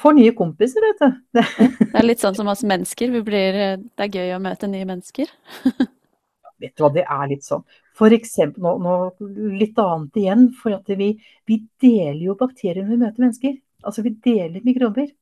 Får 0.00 0.16
nye 0.16 0.32
kompiser, 0.34 0.82
vet 0.82 1.02
du. 1.02 1.18
Det. 1.36 1.44
det 1.82 2.00
er 2.00 2.06
litt 2.06 2.22
sånn 2.24 2.34
som 2.34 2.48
oss 2.50 2.64
mennesker. 2.66 3.12
Blir, 3.26 3.58
det 3.78 4.06
er 4.06 4.16
gøy 4.16 4.34
å 4.34 4.42
møte 4.42 4.70
nye 4.72 4.88
mennesker. 4.88 5.30
vet 6.60 6.74
du 6.76 6.84
hva, 6.84 6.90
det 6.96 7.04
er 7.04 7.30
litt 7.30 7.46
sånn. 7.46 7.64
For 8.00 8.16
eksempel, 8.16 8.62
nå, 8.64 8.74
nå 8.80 9.52
litt 9.60 9.78
annet 9.80 10.20
igjen. 10.22 10.46
For 10.56 10.96
vi, 10.98 11.12
vi 11.48 11.60
deler 11.82 12.22
jo 12.30 12.38
bakterier 12.40 12.82
når 12.82 12.94
vi 12.94 13.02
møter 13.04 13.26
mennesker. 13.26 13.58
Altså 13.84 14.04
vi 14.06 14.16
deler 14.24 14.64
mikrober. 14.64 15.12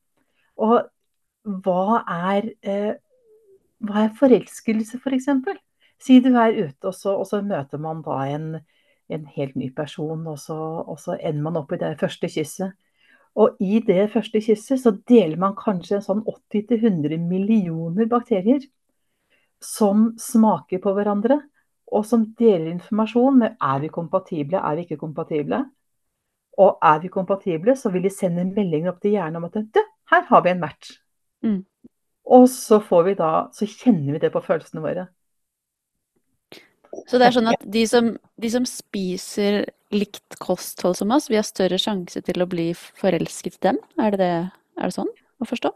Og 0.59 0.79
hva 1.43 2.03
er, 2.05 2.51
eh, 2.63 2.93
hva 3.79 4.05
er 4.05 4.15
forelskelse, 4.19 4.97
f.eks.? 4.97 5.03
For 5.03 5.17
eksempel? 5.17 5.59
si 5.99 6.19
du 6.23 6.31
er 6.37 6.55
ute, 6.55 6.87
og 6.87 6.95
så, 6.95 7.15
og 7.19 7.27
så 7.27 7.41
møter 7.45 7.81
man 7.81 8.03
da 8.05 8.21
en, 8.31 8.51
en, 9.11 9.25
helt 9.35 9.55
ny 9.59 9.69
person, 9.75 10.25
og 10.27 10.39
så, 10.39 10.55
og 10.55 10.99
så 11.01 11.17
ender 11.17 11.43
man 11.43 11.59
opp 11.59 11.73
i 11.75 11.81
det 11.81 11.95
første 11.99 12.29
kysset. 12.31 12.75
Og 13.39 13.59
i 13.63 13.79
det 13.85 14.09
første 14.13 14.41
kysset 14.41 14.81
så 14.81 14.95
deler 15.07 15.37
man 15.39 15.57
kanskje 15.59 16.01
sånn 16.03 16.23
80-100 16.27 17.19
millioner 17.21 18.09
bakterier 18.09 18.63
som 19.63 20.13
smaker 20.19 20.81
på 20.83 20.95
hverandre, 20.95 21.41
og 21.89 22.05
som 22.05 22.27
deler 22.37 22.71
informasjon 22.71 23.39
med 23.41 23.59
er 23.65 23.83
vi 23.83 23.89
kompatible, 23.91 24.61
er 24.61 24.77
vi 24.77 24.85
ikke 24.85 25.01
kompatible. 25.01 25.63
Og 26.59 26.81
er 26.85 26.99
vi 27.01 27.11
kompatible, 27.11 27.75
så 27.75 27.91
vil 27.91 28.03
de 28.05 28.11
sende 28.13 28.45
meldinger 28.45 28.93
opp 28.93 28.99
til 29.03 29.15
hjernen 29.15 29.39
om 29.39 29.47
at 29.47 29.61
du, 29.73 29.81
her 30.11 30.25
har 30.29 30.43
vi 30.45 30.51
en 30.53 30.61
match. 30.61 30.97
Mm. 31.45 31.61
Og 32.29 32.45
så 32.51 32.77
får 32.83 33.07
vi 33.07 33.15
da, 33.17 33.31
så 33.53 33.65
kjenner 33.65 34.15
vi 34.15 34.21
det 34.21 34.31
på 34.33 34.41
følelsene 34.45 34.83
våre. 34.83 35.07
Så 37.09 37.19
det 37.21 37.27
er 37.27 37.35
sånn 37.35 37.49
at 37.51 37.65
de 37.69 37.83
som, 37.89 38.11
de 38.41 38.49
som, 38.49 38.65
spiser 38.69 39.63
likt 39.93 40.37
kosthold 40.41 40.97
som 40.97 41.13
oss, 41.13 41.29
vi 41.29 41.37
har 41.37 41.45
større 41.45 41.77
sjanse 41.81 42.21
til 42.25 42.41
å 42.41 42.49
bli 42.49 42.71
forelsket 42.77 43.59
i 43.59 43.63
dem? 43.69 43.79
Er 44.01 44.13
det, 44.13 44.21
det, 44.21 44.31
er 44.77 44.89
det 44.89 44.97
sånn 44.97 45.09
å 45.39 45.49
forstå? 45.49 45.73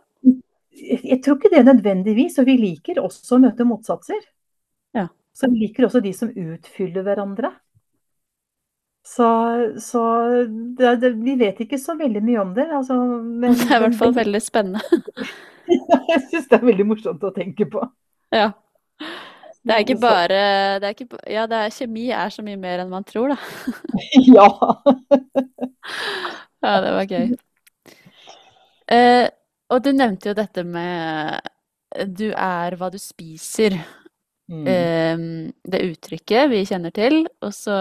Jeg 0.73 1.19
tror 1.23 1.37
ikke 1.37 1.53
det 1.53 1.65
nødvendigvis, 1.67 2.39
og 2.41 2.49
vi 2.49 2.57
liker 2.59 3.01
også 3.01 3.37
å 3.37 3.43
møte 3.45 3.65
motsatser. 3.65 4.21
Ja. 4.97 5.07
Så 5.33 5.49
vi 5.53 5.67
liker 5.67 5.87
også 5.87 6.01
de 6.03 6.13
som 6.17 6.33
utfyller 6.33 7.05
hverandre. 7.05 7.53
Så, 9.03 9.27
så 9.83 10.01
det, 10.77 10.95
det, 11.01 11.11
vi 11.19 11.35
vet 11.39 11.57
ikke 11.65 11.77
så 11.81 11.97
veldig 11.99 12.21
mye 12.23 12.41
om 12.41 12.53
det. 12.57 12.69
Altså, 12.73 12.97
men, 13.21 13.53
det 13.59 13.69
er 13.69 13.81
i 13.81 13.85
hvert 13.87 13.99
fall 14.01 14.15
veldig 14.17 14.43
spennende. 14.43 15.01
jeg 16.11 16.21
syns 16.29 16.49
det 16.49 16.59
er 16.59 16.67
veldig 16.67 16.87
morsomt 16.89 17.23
å 17.23 17.33
tenke 17.35 17.67
på. 17.69 17.83
Ja. 18.33 18.51
Det 19.63 19.71
er 19.71 19.83
ikke 19.85 19.99
bare 20.01 20.39
det 20.83 20.87
er 20.89 20.95
ikke, 20.95 21.19
Ja, 21.31 21.45
det 21.47 21.59
er, 21.59 21.71
kjemi 21.71 22.09
er 22.11 22.31
så 22.35 22.43
mye 22.43 22.59
mer 22.59 22.83
enn 22.83 22.91
man 22.91 23.05
tror, 23.07 23.31
da. 23.31 23.37
ja. 24.35 24.47
ja, 26.65 26.73
det 26.83 26.93
var 26.97 27.07
gøy. 27.07 27.33
Eh, 28.91 29.27
og 29.71 29.83
du 29.85 29.93
nevnte 29.95 30.31
jo 30.31 30.37
dette 30.37 30.65
med 30.67 31.51
du 32.09 32.31
er 32.33 32.75
hva 32.75 32.89
du 32.91 32.99
spiser. 32.99 33.77
Mm. 34.51 34.65
Eh, 34.67 35.23
det 35.71 35.85
uttrykket 35.87 36.51
vi 36.51 36.65
kjenner 36.67 36.93
til. 36.95 37.23
Og 37.45 37.55
så 37.55 37.77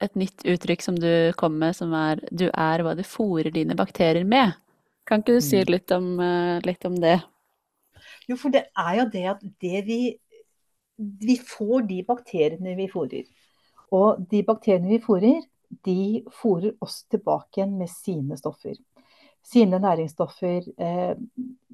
et 0.00 0.16
nytt 0.16 0.44
uttrykk 0.48 0.82
som 0.84 0.96
du 0.98 1.32
kom 1.40 1.58
med, 1.60 1.76
som 1.76 1.92
er 1.94 2.20
'du 2.30 2.48
er 2.48 2.82
hva 2.82 2.96
du 2.96 3.02
fôrer 3.04 3.52
dine 3.52 3.76
bakterier 3.76 4.24
med'. 4.24 4.56
Kan 5.10 5.24
ikke 5.24 5.40
du 5.40 5.42
si 5.42 5.58
mm. 5.58 5.70
litt 5.74 5.92
om, 5.96 6.10
uh, 6.22 6.56
litt 6.62 6.84
om 6.86 6.94
det? 7.02 7.16
Jo, 8.30 8.36
for 8.38 8.54
det 8.54 8.68
er 8.78 9.00
jo 9.00 9.06
det 9.10 9.26
at 9.34 9.46
det 9.62 9.84
vi 9.88 10.00
Vi 11.26 11.34
får 11.40 11.86
de 11.88 12.02
bakteriene 12.04 12.74
vi 12.76 12.86
fôrer. 12.92 13.24
Og 13.96 14.20
de 14.30 14.42
bakteriene 14.44 14.90
vi 14.90 14.98
fôrer, 15.00 15.38
de 15.86 16.20
fôrer 16.28 16.74
oss 16.84 17.06
tilbake 17.08 17.56
igjen 17.56 17.78
med 17.78 17.88
sine 17.88 18.36
stoffer. 18.36 18.74
Sine 19.40 19.78
næringsstoffer. 19.80 20.66
Eh, 20.76 21.14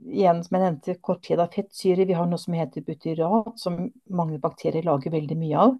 igjen, 0.06 0.44
som 0.44 0.54
jeg 0.54 0.62
nevnte, 0.62 0.94
kort 1.02 1.24
tid 1.26 1.42
av 1.42 1.50
fettsyre. 1.56 2.06
Vi 2.06 2.14
har 2.14 2.30
noe 2.30 2.38
som 2.38 2.54
heter 2.54 2.86
butyrat, 2.86 3.58
som 3.58 3.80
mange 4.06 4.38
bakterier 4.38 4.86
lager 4.86 5.10
veldig 5.16 5.38
mye 5.42 5.64
av. 5.64 5.74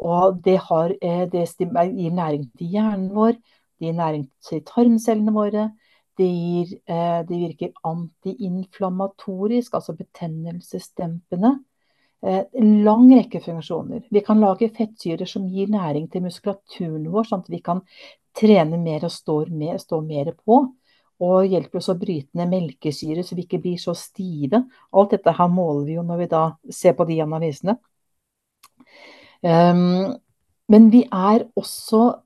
Og 0.00 0.40
det, 0.44 0.56
har, 0.70 0.96
eh, 1.02 1.26
det, 1.28 1.44
gir 1.60 2.16
næring 2.16 2.48
til 2.56 2.72
hjernen 2.78 3.10
vår, 3.12 3.36
det 3.76 3.90
gir 3.90 4.00
næring 4.00 4.24
til 4.48 4.64
tarmcellene 4.64 5.36
våre. 5.36 5.68
Det, 6.18 6.26
gir, 6.26 6.72
eh, 6.90 7.20
det 7.28 7.36
virker 7.38 7.72
antiinflamatorisk, 7.86 9.74
altså 9.74 9.94
betennelsesdempende. 9.96 11.54
Eh, 12.22 12.42
en 12.52 12.72
lang 12.84 13.06
rekke 13.14 13.40
funksjoner. 13.40 14.02
Vi 14.10 14.20
kan 14.20 14.40
lage 14.40 14.68
fettsyrer 14.76 15.26
som 15.26 15.46
gir 15.48 15.70
næring 15.72 16.10
til 16.12 16.26
muskulaturen 16.26 17.06
vår, 17.08 17.28
sånn 17.30 17.46
at 17.46 17.52
vi 17.52 17.62
kan 17.64 17.80
trene 18.36 18.78
mer 18.80 19.06
og 19.08 19.14
stå 19.14 19.38
mer, 19.48 19.78
stå 19.80 20.00
mer 20.04 20.34
på. 20.34 20.60
Og 21.20 21.52
hjelper 21.52 21.80
oss 21.80 21.90
å 21.92 21.98
bryte 22.00 22.36
ned 22.38 22.48
melkesyre 22.48 23.24
så 23.24 23.36
vi 23.36 23.44
ikke 23.44 23.60
blir 23.60 23.80
så 23.80 23.92
stive. 23.96 24.62
Alt 24.96 25.16
dette 25.16 25.34
her 25.36 25.48
måler 25.52 25.84
vi 25.88 25.96
jo 25.98 26.04
når 26.06 26.22
vi 26.22 26.28
da 26.32 26.44
ser 26.72 26.96
på 26.96 27.04
de 27.08 27.18
analysene. 27.20 27.76
Um, 29.44 30.16
men 30.70 30.88
vi 30.92 31.02
er 31.04 31.44
også, 31.60 32.20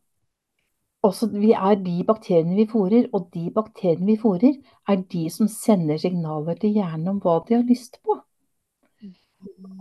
også 1.05 1.28
Vi 1.32 1.52
er 1.52 1.76
de 1.84 1.98
bakteriene 2.07 2.57
vi 2.57 2.66
fôrer, 2.70 3.09
og 3.12 3.28
de 3.34 3.50
bakteriene 3.55 4.07
vi 4.12 4.16
fôrer, 4.20 4.57
er 4.88 5.02
de 5.12 5.24
som 5.30 5.48
sender 5.50 6.00
signaler 6.00 6.59
til 6.61 6.76
hjernen 6.78 7.14
om 7.14 7.20
hva 7.22 7.40
de 7.48 7.59
har 7.59 7.66
lyst 7.68 8.00
på. 8.02 8.18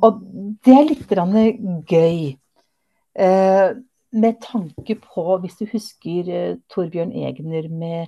Og 0.03 0.21
det 0.65 0.75
er 0.75 0.87
litt 0.89 1.07
gøy. 1.87 2.35
Uh, 3.13 3.79
med 4.13 4.39
tanke 4.41 4.95
på, 4.99 5.37
hvis 5.41 5.57
du 5.59 5.67
husker 5.71 6.29
uh, 6.29 6.55
Torbjørn 6.69 7.13
Egner 7.13 7.69
med 7.69 8.07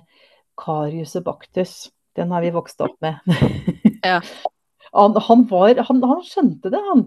Karius 0.58 1.16
og 1.16 1.24
Baktus. 1.24 1.90
Den 2.16 2.32
har 2.32 2.42
vi 2.42 2.54
vokst 2.54 2.80
opp 2.80 2.96
med. 3.04 3.20
ja. 4.04 4.20
han, 4.92 5.16
han, 5.28 5.46
var, 5.50 5.78
han, 5.88 6.02
han 6.02 6.24
skjønte 6.26 6.72
det, 6.72 6.80
han. 6.90 7.06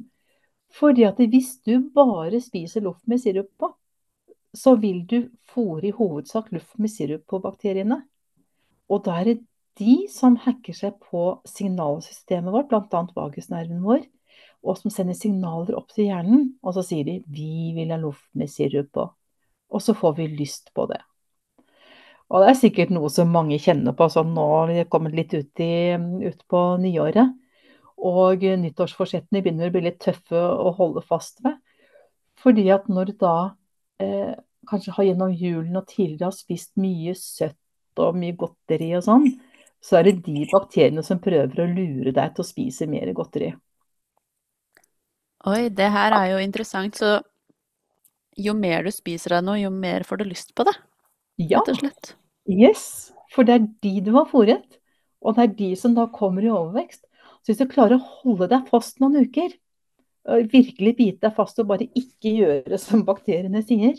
Fordi 0.73 1.05
at 1.07 1.17
hvis 1.17 1.57
du 1.65 1.89
bare 1.95 2.41
spiser 2.41 2.85
loff 2.85 3.01
med 3.09 3.21
sirup 3.21 3.49
på, 3.59 3.71
så 4.55 4.75
vil 4.81 5.03
du 5.07 5.29
fòre 5.51 5.89
i 5.89 5.95
hovedsak 5.95 6.51
luft 6.53 6.77
med 6.81 6.91
sirup 6.91 7.25
på 7.29 7.41
bakteriene. 7.43 8.01
Og 8.89 9.03
da 9.05 9.19
er 9.19 9.29
det 9.29 9.37
de 9.79 10.07
som 10.11 10.35
hacker 10.43 10.75
seg 10.75 10.97
på 11.03 11.39
signalsystemet 11.47 12.53
vårt, 12.53 12.71
bl.a. 12.71 13.03
vagusnerven 13.15 13.83
vår, 13.85 14.01
og 14.65 14.79
som 14.79 14.91
sender 14.91 15.15
signaler 15.15 15.77
opp 15.77 15.93
til 15.93 16.09
hjernen. 16.09 16.49
Og 16.63 16.75
så 16.75 16.83
sier 16.83 17.05
de 17.05 17.23
'vi 17.27 17.73
vil 17.77 17.91
ha 17.91 17.97
loff 17.97 18.27
med 18.33 18.49
sirup 18.49 18.91
på'. 18.91 19.09
Og 19.69 19.81
så 19.81 19.93
får 19.93 20.15
vi 20.17 20.27
lyst 20.27 20.73
på 20.73 20.85
det. 20.89 20.99
Og 22.29 22.41
det 22.41 22.49
er 22.49 22.59
sikkert 22.59 22.91
noe 22.93 23.09
som 23.09 23.31
mange 23.31 23.57
kjenner 23.57 23.95
på 23.97 24.09
sånn 24.09 24.33
nå 24.33 24.47
har 24.53 24.67
vi 24.67 24.83
kommet 24.85 25.15
litt 25.17 25.33
ut, 25.33 25.59
i, 25.59 25.95
ut 26.29 26.41
på 26.47 26.77
nyåret. 26.77 27.33
Og 27.97 28.43
nyttårsforsettene 28.43 29.41
begynner 29.41 29.69
å 29.69 29.71
bli 29.71 29.81
litt 29.81 29.99
tøffe 29.99 30.37
å 30.37 30.71
holde 30.77 31.01
fast 31.01 31.41
ved. 31.43 31.57
Fordi 32.39 32.69
at 32.71 32.87
når 32.87 33.15
da 33.19 33.55
eh, 34.03 34.33
kanskje 34.69 34.93
har 34.97 35.07
gjennom 35.09 35.33
julen 35.33 35.77
og 35.79 35.87
tidligere 35.89 36.29
har 36.31 36.37
spist 36.37 36.75
mye 36.81 37.15
søtt 37.17 37.57
og 37.99 38.17
mye 38.19 38.35
godteri 38.39 38.91
og 38.97 39.03
sånn, 39.07 39.27
så 39.83 39.99
er 39.99 40.09
det 40.09 40.17
de 40.27 40.45
bakteriene 40.51 41.03
som 41.05 41.21
prøver 41.23 41.63
å 41.63 41.69
lure 41.71 42.13
deg 42.15 42.35
til 42.35 42.43
å 42.45 42.49
spise 42.49 42.87
mer 42.91 43.11
godteri. 43.17 43.53
Oi, 45.53 45.67
det 45.79 45.89
her 45.95 46.15
er 46.19 46.29
jo 46.33 46.39
interessant. 46.45 46.95
Så 47.01 47.11
jo 48.45 48.53
mer 48.61 48.85
du 48.87 48.91
spiser 48.95 49.35
av 49.37 49.43
noe, 49.45 49.59
jo 49.61 49.69
mer 49.75 50.05
får 50.09 50.21
du 50.21 50.25
lyst 50.31 50.53
på 50.57 50.65
det, 50.69 50.73
Ja, 51.37 51.61
rett 51.61 51.73
og 51.75 51.81
slett. 51.83 52.15
yes, 52.49 53.11
for 53.33 53.43
det 53.47 53.55
er 53.55 53.67
de 53.85 53.93
du 54.05 54.11
har 54.17 54.27
fôret, 54.31 54.65
og 55.21 55.35
det 55.37 55.43
er 55.45 55.55
de 55.61 55.69
som 55.79 55.95
da 55.97 56.07
kommer 56.13 56.45
i 56.45 56.51
overvekst. 56.53 57.03
Så 57.43 57.51
hvis 57.53 57.61
du 57.61 57.67
klarer 57.71 57.97
å 57.99 58.07
holde 58.23 58.49
deg 58.51 58.67
fast 58.71 58.99
noen 59.03 59.23
uker, 59.25 59.53
virkelig 60.27 60.95
bite 60.97 61.27
deg 61.27 61.35
fast 61.35 61.59
og 61.61 61.69
bare 61.71 61.89
ikke 61.97 62.33
gjøre 62.41 62.79
som 62.81 63.05
bakteriene 63.07 63.61
sier, 63.65 63.97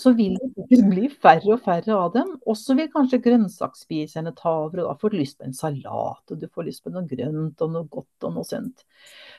så 0.00 0.12
vil 0.16 0.36
det 0.70 0.78
bli 0.88 1.08
færre 1.10 1.56
og 1.56 1.62
færre 1.64 1.96
av 1.96 2.12
dem. 2.14 2.32
Og 2.46 2.56
så 2.58 2.76
vil 2.78 2.90
kanskje 2.92 3.20
grønnsaksspiserne 3.24 4.32
ta 4.36 4.52
over, 4.62 4.82
og 4.82 4.90
da 4.90 4.94
får 5.00 5.12
du 5.12 5.18
lyst 5.20 5.38
på 5.38 5.46
en 5.48 5.56
salat, 5.56 6.22
og 6.30 6.40
du 6.40 6.46
får 6.48 6.68
lyst 6.68 6.84
på 6.84 6.92
noe 6.94 7.04
grønt 7.08 7.64
og 7.64 7.74
noe 7.74 7.88
godt 7.92 8.28
og 8.28 8.36
noe 8.38 8.48
sunt. 8.48 8.86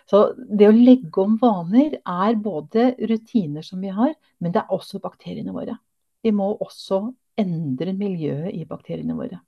Så 0.10 0.24
det 0.38 0.70
å 0.70 0.76
legge 0.76 1.24
om 1.24 1.38
vaner 1.42 2.00
er 2.02 2.40
både 2.42 2.92
rutiner 3.10 3.66
som 3.66 3.82
vi 3.84 3.94
har, 3.94 4.14
men 4.44 4.54
det 4.54 4.64
er 4.64 4.76
også 4.78 5.02
bakteriene 5.04 5.56
våre. 5.56 5.78
Vi 6.24 6.34
må 6.36 6.52
også 6.56 7.06
endre 7.38 7.94
miljøet 7.98 8.54
i 8.58 8.66
bakteriene 8.68 9.18
våre. 9.18 9.40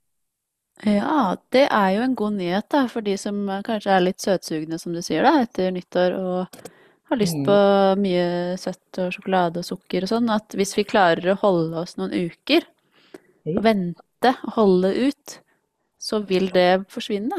Ja, 0.87 1.35
det 1.51 1.65
er 1.67 1.89
jo 1.97 2.03
en 2.05 2.15
god 2.15 2.37
nyhet 2.39 2.69
da, 2.71 2.85
for 2.87 3.03
de 3.03 3.17
som 3.19 3.41
eh, 3.51 3.63
kanskje 3.67 3.91
er 3.97 4.03
litt 4.05 4.23
søtsugne, 4.23 4.79
som 4.79 4.93
du 4.95 5.01
sier 5.03 5.25
da, 5.27 5.41
etter 5.43 5.73
nyttår 5.75 6.15
og 6.15 6.61
har 7.09 7.19
lyst 7.19 7.39
på 7.43 7.55
Mm. 7.55 8.01
mye 8.03 8.57
søtt 8.61 8.99
og 9.01 9.11
sjokolade 9.15 9.59
og 9.59 9.65
sukker 9.67 10.05
og 10.05 10.11
sånn, 10.13 10.29
at 10.31 10.55
hvis 10.55 10.75
vi 10.77 10.85
klarer 10.87 11.33
å 11.33 11.39
holde 11.41 11.81
oss 11.81 11.97
noen 11.97 12.13
uker, 12.15 12.63
og 13.57 13.63
vente 13.65 14.33
og 14.45 14.53
holde 14.55 14.93
ut, 15.09 15.39
så 15.99 16.21
vil 16.25 16.49
det 16.53 16.85
forsvinne, 16.93 17.35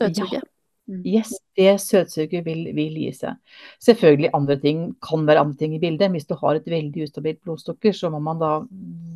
Ja, 0.00 0.06
søtsuget. 0.08 0.44
Mm. 0.88 1.02
yes, 1.06 1.34
det 1.56 1.74
søtsuget 1.80 2.44
vil, 2.46 2.64
vil 2.74 2.96
gi 2.98 3.10
seg. 3.12 3.36
Selvfølgelig 3.82 4.30
andre 4.34 4.56
ting 4.62 4.80
kan 5.02 5.26
være 5.26 5.40
andre 5.44 5.56
ting 5.58 5.74
i 5.76 5.78
bildet. 5.82 6.10
Hvis 6.10 6.26
du 6.26 6.34
har 6.40 6.56
et 6.56 6.66
veldig 6.66 7.04
ustabilt 7.06 7.42
blodsukker, 7.44 7.92
så 7.92 8.10
må 8.10 8.18
man 8.24 8.38
da 8.40 8.52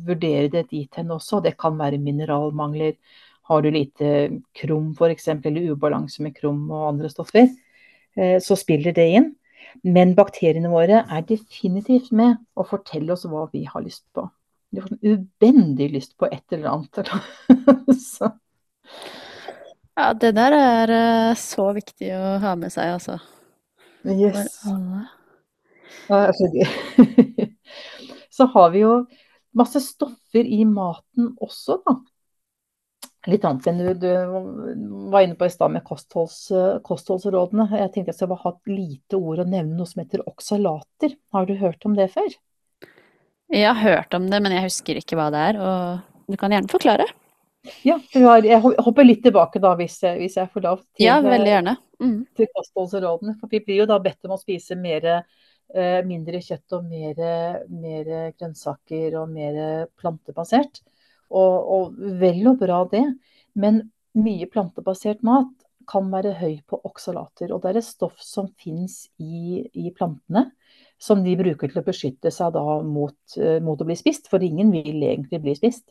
vurdere 0.07 0.49
det 0.53 0.69
dit 0.71 0.95
hen 0.95 1.11
også. 1.11 1.41
Det 1.43 1.57
kan 1.57 1.77
være 1.79 1.97
mineralmangler. 1.97 2.93
Har 3.45 3.61
du 3.61 3.69
lite 3.73 4.11
krom 4.57 4.91
f.eks., 4.95 5.27
eller 5.27 5.71
ubalanse 5.71 6.23
med 6.25 6.35
krom 6.37 6.63
og 6.71 6.87
andre 6.93 7.11
stoffer, 7.13 7.49
eh, 8.17 8.37
så 8.41 8.57
spiller 8.57 8.95
det 8.95 9.05
inn. 9.19 9.33
Men 9.83 10.15
bakteriene 10.15 10.71
våre 10.71 11.03
er 11.11 11.27
definitivt 11.27 12.11
med 12.15 12.39
å 12.55 12.65
fortelle 12.65 13.13
oss 13.13 13.25
hva 13.29 13.45
vi 13.51 13.65
har 13.69 13.83
lyst 13.85 14.05
på. 14.15 14.25
Vi 14.71 14.81
har 14.81 14.89
sånn 14.89 15.03
ubendig 15.03 15.91
lyst 15.93 16.15
på 16.19 16.29
et 16.31 16.55
eller 16.55 16.71
annet. 16.73 17.11
Så, 18.09 18.31
Ja, 19.95 20.09
det 20.11 20.33
der 20.35 20.51
er 20.51 20.91
eh, 20.91 21.37
så 21.39 21.69
viktig 21.75 22.09
å 22.17 22.33
ha 22.43 22.55
med 22.59 22.73
seg, 22.73 22.97
altså. 22.97 23.19
For 24.03 24.11
yes. 24.11 24.57
alle. 24.67 25.05
Ja, 26.09 26.17
altså, 26.25 26.49
Så 28.35 28.49
har 28.51 28.73
vi 28.73 28.81
jo 28.83 28.97
masse 29.55 29.79
stoffer 29.79 30.43
i 30.43 30.65
maten 30.67 31.31
også, 31.39 31.79
da. 31.85 31.95
Litt 33.27 33.45
annet 33.47 33.65
enn 33.71 33.79
du, 33.81 33.93
du 33.97 34.09
var 35.09 35.23
inne 35.25 35.35
på 35.39 35.47
i 35.47 35.49
stad 35.53 35.71
med 35.73 35.83
kostholds, 35.87 36.43
kostholdsrådene. 36.85 37.65
Jeg 37.73 37.91
tenkte 37.93 38.11
jeg 38.13 38.19
skulle 38.19 38.37
ha 38.43 38.51
et 38.53 38.69
lite 38.69 39.17
ord 39.17 39.41
og 39.41 39.49
nevne 39.49 39.77
noe 39.79 39.89
som 39.89 40.03
heter 40.03 40.21
oksalater. 40.29 41.15
Har 41.33 41.47
du 41.49 41.55
hørt 41.57 41.85
om 41.89 41.95
det 41.97 42.11
før? 42.13 42.35
Jeg 43.53 43.65
har 43.69 43.81
hørt 43.81 44.13
om 44.17 44.27
det, 44.29 44.41
men 44.41 44.53
jeg 44.53 44.65
husker 44.67 44.99
ikke 45.01 45.17
hva 45.17 45.31
det 45.33 45.41
er, 45.51 45.59
og 45.61 46.29
du 46.29 46.37
kan 46.41 46.53
gjerne 46.53 46.69
forklare. 46.69 47.05
Ja, 47.85 47.97
jeg 48.13 48.59
hopper 48.61 49.05
litt 49.07 49.23
tilbake 49.25 49.57
da, 49.61 49.71
hvis, 49.79 49.97
jeg- 50.03 50.19
hvis 50.21 50.35
jeg 50.37 50.49
får 50.53 50.61
lov 50.61 50.77
til, 50.93 51.05
Ja, 51.07 51.19
veldig 51.21 51.49
gjerne. 51.49 51.77
Mm. 52.01 52.27
til 52.35 52.47
kostholdsrådene. 52.53 53.39
For 53.39 53.47
vi 53.49 53.59
blir 53.65 53.77
jo 53.81 53.85
da 53.89 53.97
bedt 53.99 54.25
om 54.25 54.31
å 54.35 54.41
spise 54.41 54.75
mer, 54.77 55.23
eh, 55.73 56.01
mindre 56.03 56.41
kjøtt 56.45 56.73
og 56.77 56.83
mer, 56.85 57.15
mer 57.69 58.31
grønnsaker 58.37 59.17
og 59.21 59.29
mer 59.29 59.87
plantebasert. 59.97 60.81
Og, 61.35 61.55
og 61.75 61.95
vel 62.21 62.45
og 62.51 62.61
bra 62.61 62.83
det, 62.91 63.03
men 63.59 63.81
mye 64.15 64.47
plantebasert 64.51 65.23
mat 65.27 65.51
kan 65.89 66.07
være 66.11 66.33
høy 66.39 66.55
på 66.67 66.79
oksalater. 66.87 67.51
Og 67.53 67.61
det 67.61 67.71
er 67.71 67.81
et 67.81 67.87
stoff 67.87 68.21
som 68.23 68.47
fins 68.61 69.05
i, 69.21 69.65
i 69.75 69.91
plantene, 69.95 70.47
som 71.01 71.21
de 71.25 71.35
bruker 71.37 71.69
til 71.69 71.81
å 71.81 71.85
beskytte 71.85 72.31
seg 72.33 72.55
da 72.55 72.63
mot, 72.85 73.17
eh, 73.37 73.59
mot 73.63 73.81
å 73.81 73.87
bli 73.87 73.97
spist. 73.99 74.29
For 74.31 74.43
ingen 74.43 74.71
vil 74.73 75.03
egentlig 75.03 75.41
bli 75.43 75.55
spist. 75.57 75.85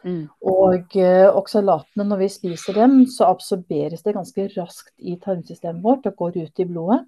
Mm. 0.00 0.24
Og 0.48 0.96
eh, 0.96 1.28
oksalatene, 1.28 2.06
når 2.08 2.22
vi 2.24 2.30
spiser 2.32 2.78
dem, 2.80 3.00
så 3.10 3.28
absorberes 3.28 4.04
det 4.06 4.16
ganske 4.16 4.48
raskt 4.56 4.94
i 4.98 5.18
tarmsystemet 5.20 5.84
vårt 5.84 6.08
og 6.08 6.16
går 6.24 6.40
ut 6.40 6.62
i 6.62 6.68
blodet. 6.68 7.02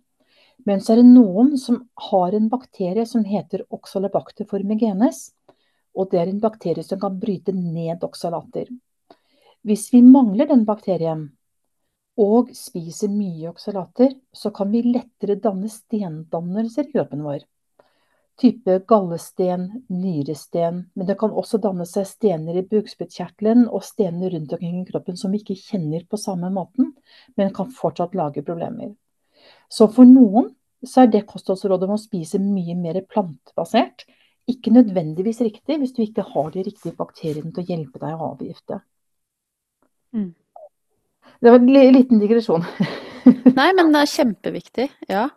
Men 0.68 0.83
så 0.85 0.93
er 0.95 1.01
det 1.01 1.09
noen 1.09 1.57
som 1.59 1.81
har 2.11 2.37
en 2.37 2.51
bakterie 2.53 3.05
som 3.09 3.25
heter 3.27 3.64
oxalobacter 3.73 4.47
formigenes. 4.51 5.33
Og 5.95 6.11
det 6.11 6.20
er 6.22 6.30
en 6.30 6.40
bakterie 6.40 6.84
som 6.86 7.01
kan 7.01 7.18
bryte 7.20 7.53
ned 7.53 8.05
oksalater. 8.05 8.68
Hvis 9.62 9.93
vi 9.93 10.03
mangler 10.03 10.49
den 10.51 10.64
bakterien 10.66 11.28
og 12.18 12.51
spiser 12.57 13.12
mye 13.12 13.51
oksalater, 13.53 14.12
så 14.34 14.51
kan 14.53 14.72
vi 14.72 14.82
lettere 14.84 15.38
danne 15.40 15.70
stendannelser 15.72 16.88
i 16.88 16.93
kroppen 16.93 17.24
vår. 17.24 17.45
Type 18.40 18.78
gallesten, 18.88 19.84
nyresten, 19.93 20.80
men 20.95 21.07
det 21.07 21.18
kan 21.20 21.30
også 21.30 21.61
danne 21.62 21.84
seg 21.86 22.09
stener 22.09 22.57
i 22.59 22.64
bukspyttkjertelen 22.66 23.66
og 23.68 23.84
stener 23.84 24.32
rundt 24.32 24.55
omkring 24.57 24.80
i 24.80 24.88
kroppen 24.88 25.20
som 25.20 25.32
vi 25.32 25.43
ikke 25.43 25.59
kjenner 25.61 26.07
på 26.09 26.20
samme 26.20 26.51
måten, 26.51 26.95
men 27.36 27.53
kan 27.55 27.70
fortsatt 27.70 28.16
lage 28.18 28.43
problemer. 28.43 28.95
Så 29.68 29.88
for 29.93 30.09
noen 30.09 30.51
så 30.82 31.05
er 31.05 31.12
det 31.12 31.26
kostholdsrådet 31.28 31.86
om 31.86 31.95
å 31.95 32.01
spise 32.01 32.40
mye 32.43 32.74
mer 32.78 32.99
plantebasert 33.07 34.07
ikke 34.53 34.72
nødvendigvis 34.74 35.42
riktig 35.44 35.78
hvis 35.80 35.94
du 35.96 36.03
ikke 36.05 36.24
har 36.28 36.50
de 36.55 36.64
riktige 36.68 36.96
bakteriene 36.98 37.53
til 37.53 37.64
å 37.64 37.68
hjelpe 37.68 38.03
deg 38.03 38.16
å 38.16 38.32
avgifte. 38.32 38.80
Mm. 40.12 40.32
Det 41.42 41.50
var 41.50 41.59
en 41.59 41.94
liten 41.96 42.20
digresjon. 42.22 42.66
Nei, 43.59 43.70
men 43.74 43.92
det 43.94 44.03
er 44.03 44.12
kjempeviktig. 44.12 44.88
Ja. 45.11 45.28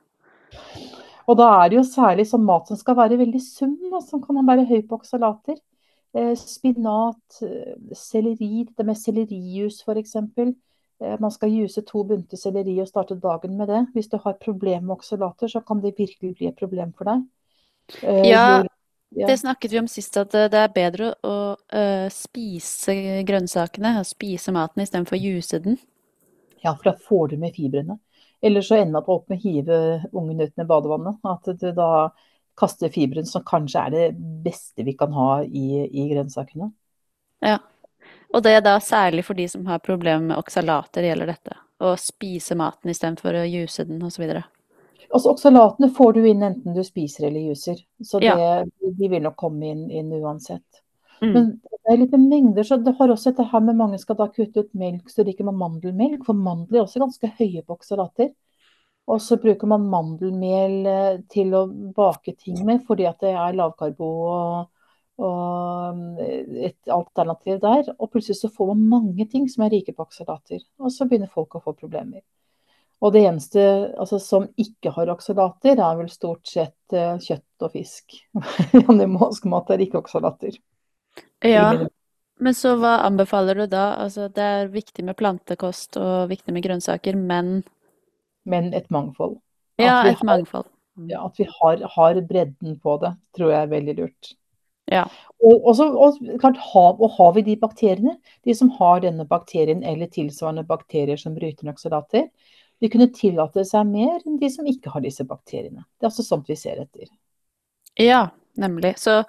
Og 1.25 1.39
da 1.39 1.47
er 1.61 1.71
det 1.71 1.79
jo 1.79 1.85
særlig 1.87 2.27
sånn 2.29 2.45
mat 2.45 2.69
som 2.69 2.77
skal 2.77 2.97
være 2.99 3.17
veldig 3.21 3.41
sunn, 3.41 3.77
og 3.91 4.03
som 4.05 4.21
kan 4.21 4.37
være 4.45 4.67
høy 4.69 4.83
på 4.85 4.99
oksalater. 4.99 5.57
Eh, 6.15 6.33
spinat, 6.37 7.39
eh, 7.43 7.73
selleri, 7.97 8.67
det 8.69 8.85
med 8.87 8.99
sellerijus 8.99 9.81
f.eks. 9.83 10.15
Eh, 11.01 11.15
man 11.19 11.33
skal 11.33 11.51
juse 11.51 11.81
to 11.87 12.05
bunter 12.07 12.39
selleri 12.39 12.77
og 12.79 12.87
starte 12.87 13.17
dagen 13.19 13.57
med 13.57 13.67
det. 13.73 13.81
Hvis 13.95 14.11
du 14.13 14.19
har 14.21 14.37
problemer 14.41 14.85
med 14.85 14.95
oksalater, 14.99 15.51
så 15.51 15.63
kan 15.65 15.81
det 15.83 15.95
virkelig 15.97 16.35
bli 16.37 16.47
et 16.51 16.61
problem 16.61 16.93
for 16.93 17.09
deg. 17.09 17.25
Eh, 18.03 18.29
Ja, 18.29 18.63
ja. 19.09 19.27
Det 19.27 19.37
snakket 19.37 19.71
vi 19.71 19.79
om 19.79 19.87
sist, 19.87 20.17
at 20.17 20.33
det 20.33 20.59
er 20.59 20.71
bedre 20.75 21.11
å 21.23 21.35
uh, 21.55 22.07
spise 22.11 22.95
grønnsakene, 23.27 23.93
og 24.01 24.07
spise 24.09 24.53
maten 24.55 24.83
istedenfor 24.83 25.15
å 25.15 25.21
juse 25.21 25.59
den. 25.63 25.77
Ja, 26.63 26.73
for 26.73 26.89
da 26.89 26.95
får 26.97 27.31
du 27.31 27.37
med 27.39 27.55
fibrene. 27.55 27.99
Ellers 28.45 28.67
så 28.67 28.79
ender 28.79 28.99
man 28.99 29.11
opp 29.15 29.29
med 29.29 29.39
å 29.39 29.43
hive 29.45 29.77
ungen 30.11 30.41
ut 30.41 30.57
med 30.57 30.67
badevannet. 30.69 31.21
At 31.23 31.47
du 31.61 31.69
da 31.77 31.91
kaster 32.59 32.91
fiberen, 32.91 33.27
som 33.27 33.43
kanskje 33.45 33.85
er 33.85 33.93
det 33.93 34.09
beste 34.45 34.83
vi 34.87 34.95
kan 34.97 35.13
ha 35.15 35.29
i, 35.43 35.85
i 35.85 36.07
grønnsakene. 36.11 36.69
Ja. 37.45 37.59
Og 38.33 38.43
det 38.43 38.57
er 38.57 38.63
da 38.65 38.75
særlig 38.83 39.25
for 39.27 39.37
de 39.37 39.47
som 39.49 39.65
har 39.69 39.83
problemer 39.83 40.23
med 40.31 40.37
oksalater, 40.37 41.07
gjelder 41.07 41.31
dette. 41.31 41.57
Å 41.83 41.95
spise 41.99 42.57
maten 42.59 42.91
istedenfor 42.91 43.39
å 43.39 43.47
juse 43.47 43.85
den, 43.87 44.03
osv. 44.03 44.27
Altså, 45.15 45.31
oksalatene 45.31 45.87
får 45.95 46.17
du 46.17 46.25
inn 46.27 46.43
enten 46.43 46.75
du 46.75 46.81
spiser 46.83 47.29
eller 47.29 47.45
juser. 47.51 47.79
Så 48.03 48.19
det, 48.19 48.33
Ja. 48.35 48.63
de 48.65 49.07
vil 49.07 49.23
nok 49.23 49.37
komme 49.39 49.69
inn, 49.71 49.85
inn 49.91 50.11
uansett. 50.11 50.81
Mm. 51.21 51.33
Men 51.33 51.45
det 51.71 51.93
er 51.93 51.97
litt 52.01 52.11
med 52.11 52.27
mengder, 52.29 52.63
så 52.67 52.77
det 52.83 52.95
har 52.97 53.11
også 53.13 53.31
dette 53.31 53.45
her 53.51 53.61
med 53.63 53.77
mange 53.79 53.99
skal 54.01 54.17
da 54.19 54.27
kutte 54.27 54.65
ut 54.65 54.73
melk, 54.73 55.07
så 55.09 55.23
drikker 55.23 55.47
man 55.47 55.55
mandelmelk. 55.55 56.25
For 56.27 56.35
mandler 56.35 56.81
er 56.81 56.83
også 56.83 56.99
ganske 56.99 57.31
høye 57.39 57.63
på 57.63 57.77
oksalater. 57.77 58.33
Og 59.07 59.21
så 59.21 59.37
bruker 59.37 59.69
man 59.69 59.85
mandelmel 59.89 60.79
eh, 60.89 61.17
til 61.29 61.53
å 61.53 61.67
bake 61.69 62.33
ting 62.41 62.63
med, 62.65 62.81
fordi 62.87 63.05
at 63.05 63.21
det 63.21 63.35
er 63.37 63.57
lavkarbo 63.57 64.07
og, 64.25 64.71
og 65.21 65.99
mm, 65.99 66.55
et 66.71 66.89
alternativ 66.91 67.59
der. 67.61 67.91
Og 67.99 68.09
plutselig 68.11 68.39
så 68.41 68.49
får 68.49 68.73
man 68.73 68.87
mange 68.95 69.27
ting 69.29 69.45
som 69.51 69.63
er 69.63 69.75
rike 69.77 69.93
på 69.93 70.07
oksalater. 70.07 70.65
Og 70.81 70.91
så 70.91 71.05
begynner 71.05 71.29
folk 71.31 71.53
å 71.55 71.61
få 71.63 71.75
problemer. 71.77 72.25
Og 73.05 73.13
det 73.13 73.25
eneste 73.27 73.63
altså, 74.01 74.17
som 74.21 74.47
ikke 74.57 74.93
har 74.95 75.11
oksalater, 75.13 75.77
er 75.77 75.97
vel 75.99 76.09
stort 76.09 76.47
sett 76.49 76.95
uh, 76.95 77.19
kjøtt 77.21 77.65
og 77.67 77.75
fisk. 77.75 78.17
Animalsk 78.89 79.45
mat 79.51 79.69
er 79.73 79.83
ikke 79.85 80.01
oksalater. 80.01 80.57
Ja, 81.45 81.69
men 82.41 82.55
så 82.57 82.73
hva 82.79 82.97
anbefaler 83.05 83.61
du 83.61 83.65
da? 83.71 83.85
Altså, 84.01 84.27
det 84.33 84.43
er 84.43 84.71
viktig 84.73 85.05
med 85.07 85.15
plantekost 85.19 85.99
og 86.01 86.31
viktig 86.31 86.55
med 86.55 86.65
grønnsaker, 86.65 87.15
men 87.15 87.61
Men 88.45 88.73
et 88.73 88.89
mangfold. 88.91 89.37
ja, 89.79 90.01
At 90.01 90.21
vi 90.21 90.27
mangfold. 90.27 90.65
Ja, 91.09 91.25
at 91.25 91.39
vi 91.39 91.47
har, 91.49 91.81
har 91.95 92.21
bredden 92.21 92.79
på 92.79 92.97
det, 93.01 93.15
tror 93.35 93.51
jeg 93.51 93.61
er 93.61 93.71
veldig 93.71 93.95
lurt. 93.99 94.35
Ja. 94.91 95.07
Og, 95.41 95.71
så, 95.75 95.87
og, 95.89 96.19
klart, 96.39 96.59
har, 96.61 96.91
og 97.01 97.09
har 97.17 97.33
vi 97.35 97.41
de 97.41 97.55
bakteriene, 97.57 98.17
de 98.45 98.53
som 98.55 98.69
har 98.77 99.01
denne 99.03 99.25
bakterien 99.27 99.81
eller 99.83 100.11
tilsvarende 100.13 100.63
bakterier 100.67 101.17
som 101.17 101.35
bryter 101.35 101.71
oksalater, 101.71 102.29
de 102.79 102.89
kunne 102.91 103.09
tillate 103.15 103.63
seg 103.67 103.87
mer 103.87 104.19
enn 104.25 104.39
de 104.41 104.49
som 104.51 104.67
ikke 104.67 104.91
har 104.93 105.03
disse 105.05 105.25
bakteriene. 105.27 105.85
Det 105.95 106.05
er 106.05 106.11
altså 106.11 106.25
sånt 106.25 106.49
vi 106.49 106.57
ser 106.59 106.81
etter. 106.83 107.07
Ja, 107.99 108.27
nemlig. 108.59 108.97
Så 108.99 109.21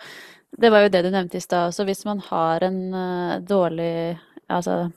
det 0.56 0.70
var 0.74 0.84
jo 0.84 0.92
det 0.92 1.02
du 1.06 1.10
nevnte 1.12 1.38
i 1.38 1.44
stad. 1.44 1.74
Så 1.74 1.86
hvis 1.86 2.04
man 2.08 2.22
har 2.26 2.66
en 2.66 2.80
uh, 2.94 3.42
dårlig 3.42 4.18
Altså 4.46 4.92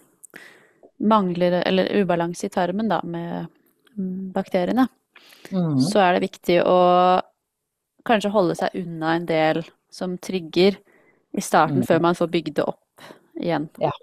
mangler 1.00 1.64
eller 1.66 1.88
ubalanse 1.98 2.46
i 2.46 2.52
tarmen 2.54 2.90
da 2.90 3.00
med 3.04 3.48
mm, 3.98 4.32
bakteriene, 4.32 4.86
mm. 5.50 5.80
så 5.82 6.04
er 6.04 6.14
det 6.14 6.26
viktig 6.28 6.60
å 6.62 6.76
kanskje 8.06 8.32
holde 8.34 8.58
seg 8.60 8.76
unna 8.82 9.16
en 9.16 9.26
del 9.26 9.64
som 9.90 10.18
trigger 10.22 10.78
i 11.32 11.42
starten, 11.42 11.82
mm. 11.82 11.88
før 11.90 12.04
man 12.04 12.20
får 12.20 12.32
bygd 12.36 12.60
det 12.60 12.68
opp 12.68 13.10
igjen. 13.40 13.70
Ja. 13.82 13.94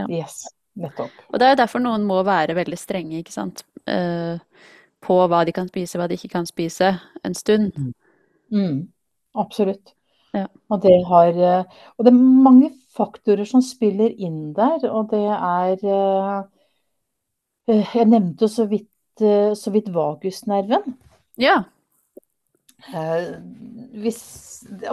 ja. 0.00 0.08
Yes. 0.08 0.40
Nettopp. 0.78 1.14
Og 1.32 1.40
det 1.42 1.52
er 1.52 1.58
derfor 1.58 1.82
noen 1.82 2.04
må 2.06 2.20
være 2.26 2.56
veldig 2.58 2.78
strenge, 2.78 3.20
ikke 3.20 3.34
sant. 3.34 3.64
Uh, 3.88 4.66
på 5.04 5.14
hva 5.30 5.44
de 5.46 5.54
kan 5.54 5.68
spise, 5.70 5.98
hva 5.98 6.08
de 6.10 6.18
ikke 6.18 6.32
kan 6.32 6.46
spise, 6.48 6.90
en 7.24 7.34
stund. 7.38 7.70
Mm. 7.78 7.92
mm. 8.52 8.78
Absolutt. 9.38 9.94
Ja. 10.34 10.46
Og, 10.68 10.82
det 10.82 10.96
har, 11.08 11.28
eh, 11.32 11.84
og 11.96 12.04
det 12.04 12.10
er 12.10 12.42
mange 12.44 12.72
faktorer 12.96 13.46
som 13.48 13.62
spiller 13.64 14.10
inn 14.10 14.50
der, 14.56 14.82
og 14.90 15.12
det 15.12 15.22
er 15.24 15.84
uh, 15.86 16.42
Jeg 17.68 18.08
nevnte 18.10 18.48
så 18.48 18.66
vidt, 18.68 18.90
så 19.20 19.70
vidt 19.70 19.88
vagusnerven. 19.94 20.96
Ja. 21.38 21.62
Eh, 22.78 23.30
hvis, 23.98 24.20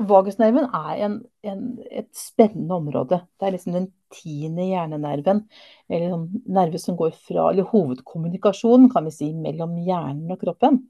vagusnerven 0.09 0.65
er 0.73 1.03
en, 1.05 1.19
en, 1.45 1.61
et 1.93 2.09
spennende 2.17 2.73
område. 2.79 3.21
Det 3.37 3.45
er 3.45 3.53
liksom 3.53 3.75
den 3.77 3.87
tiende 4.13 4.65
hjernenerven. 4.65 5.43
Eller 5.89 6.15
en 6.15 6.25
nerve 6.49 6.81
som 6.81 6.97
går 6.97 7.13
fra 7.27 7.51
Eller 7.51 7.69
hovedkommunikasjonen, 7.69 8.89
kan 8.93 9.05
vi 9.05 9.13
si, 9.13 9.31
mellom 9.37 9.77
hjernen 9.85 10.33
og 10.33 10.41
kroppen. 10.41 10.81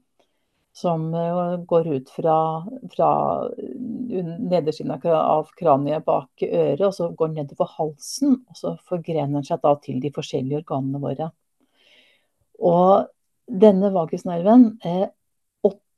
Som 0.76 1.08
uh, 1.16 1.56
går 1.68 1.86
ut 1.88 2.10
fra, 2.12 2.36
fra 2.92 3.10
nedersiden 3.56 4.92
av 4.92 5.48
kraniet 5.56 6.04
bak 6.04 6.44
øret, 6.44 6.84
og 6.84 6.92
så 6.96 7.08
går 7.16 7.32
nedover 7.32 7.70
halsen. 7.78 8.40
Og 8.48 8.60
så 8.60 8.74
forgrener 8.88 9.38
den 9.38 9.46
seg 9.48 9.60
da 9.64 9.72
til 9.84 10.00
de 10.04 10.12
forskjellige 10.16 10.64
organene 10.64 11.00
våre. 11.00 11.30
Og 12.64 13.08
denne 13.46 13.92
vagusnerven 13.94 14.68
eh, 14.84 15.06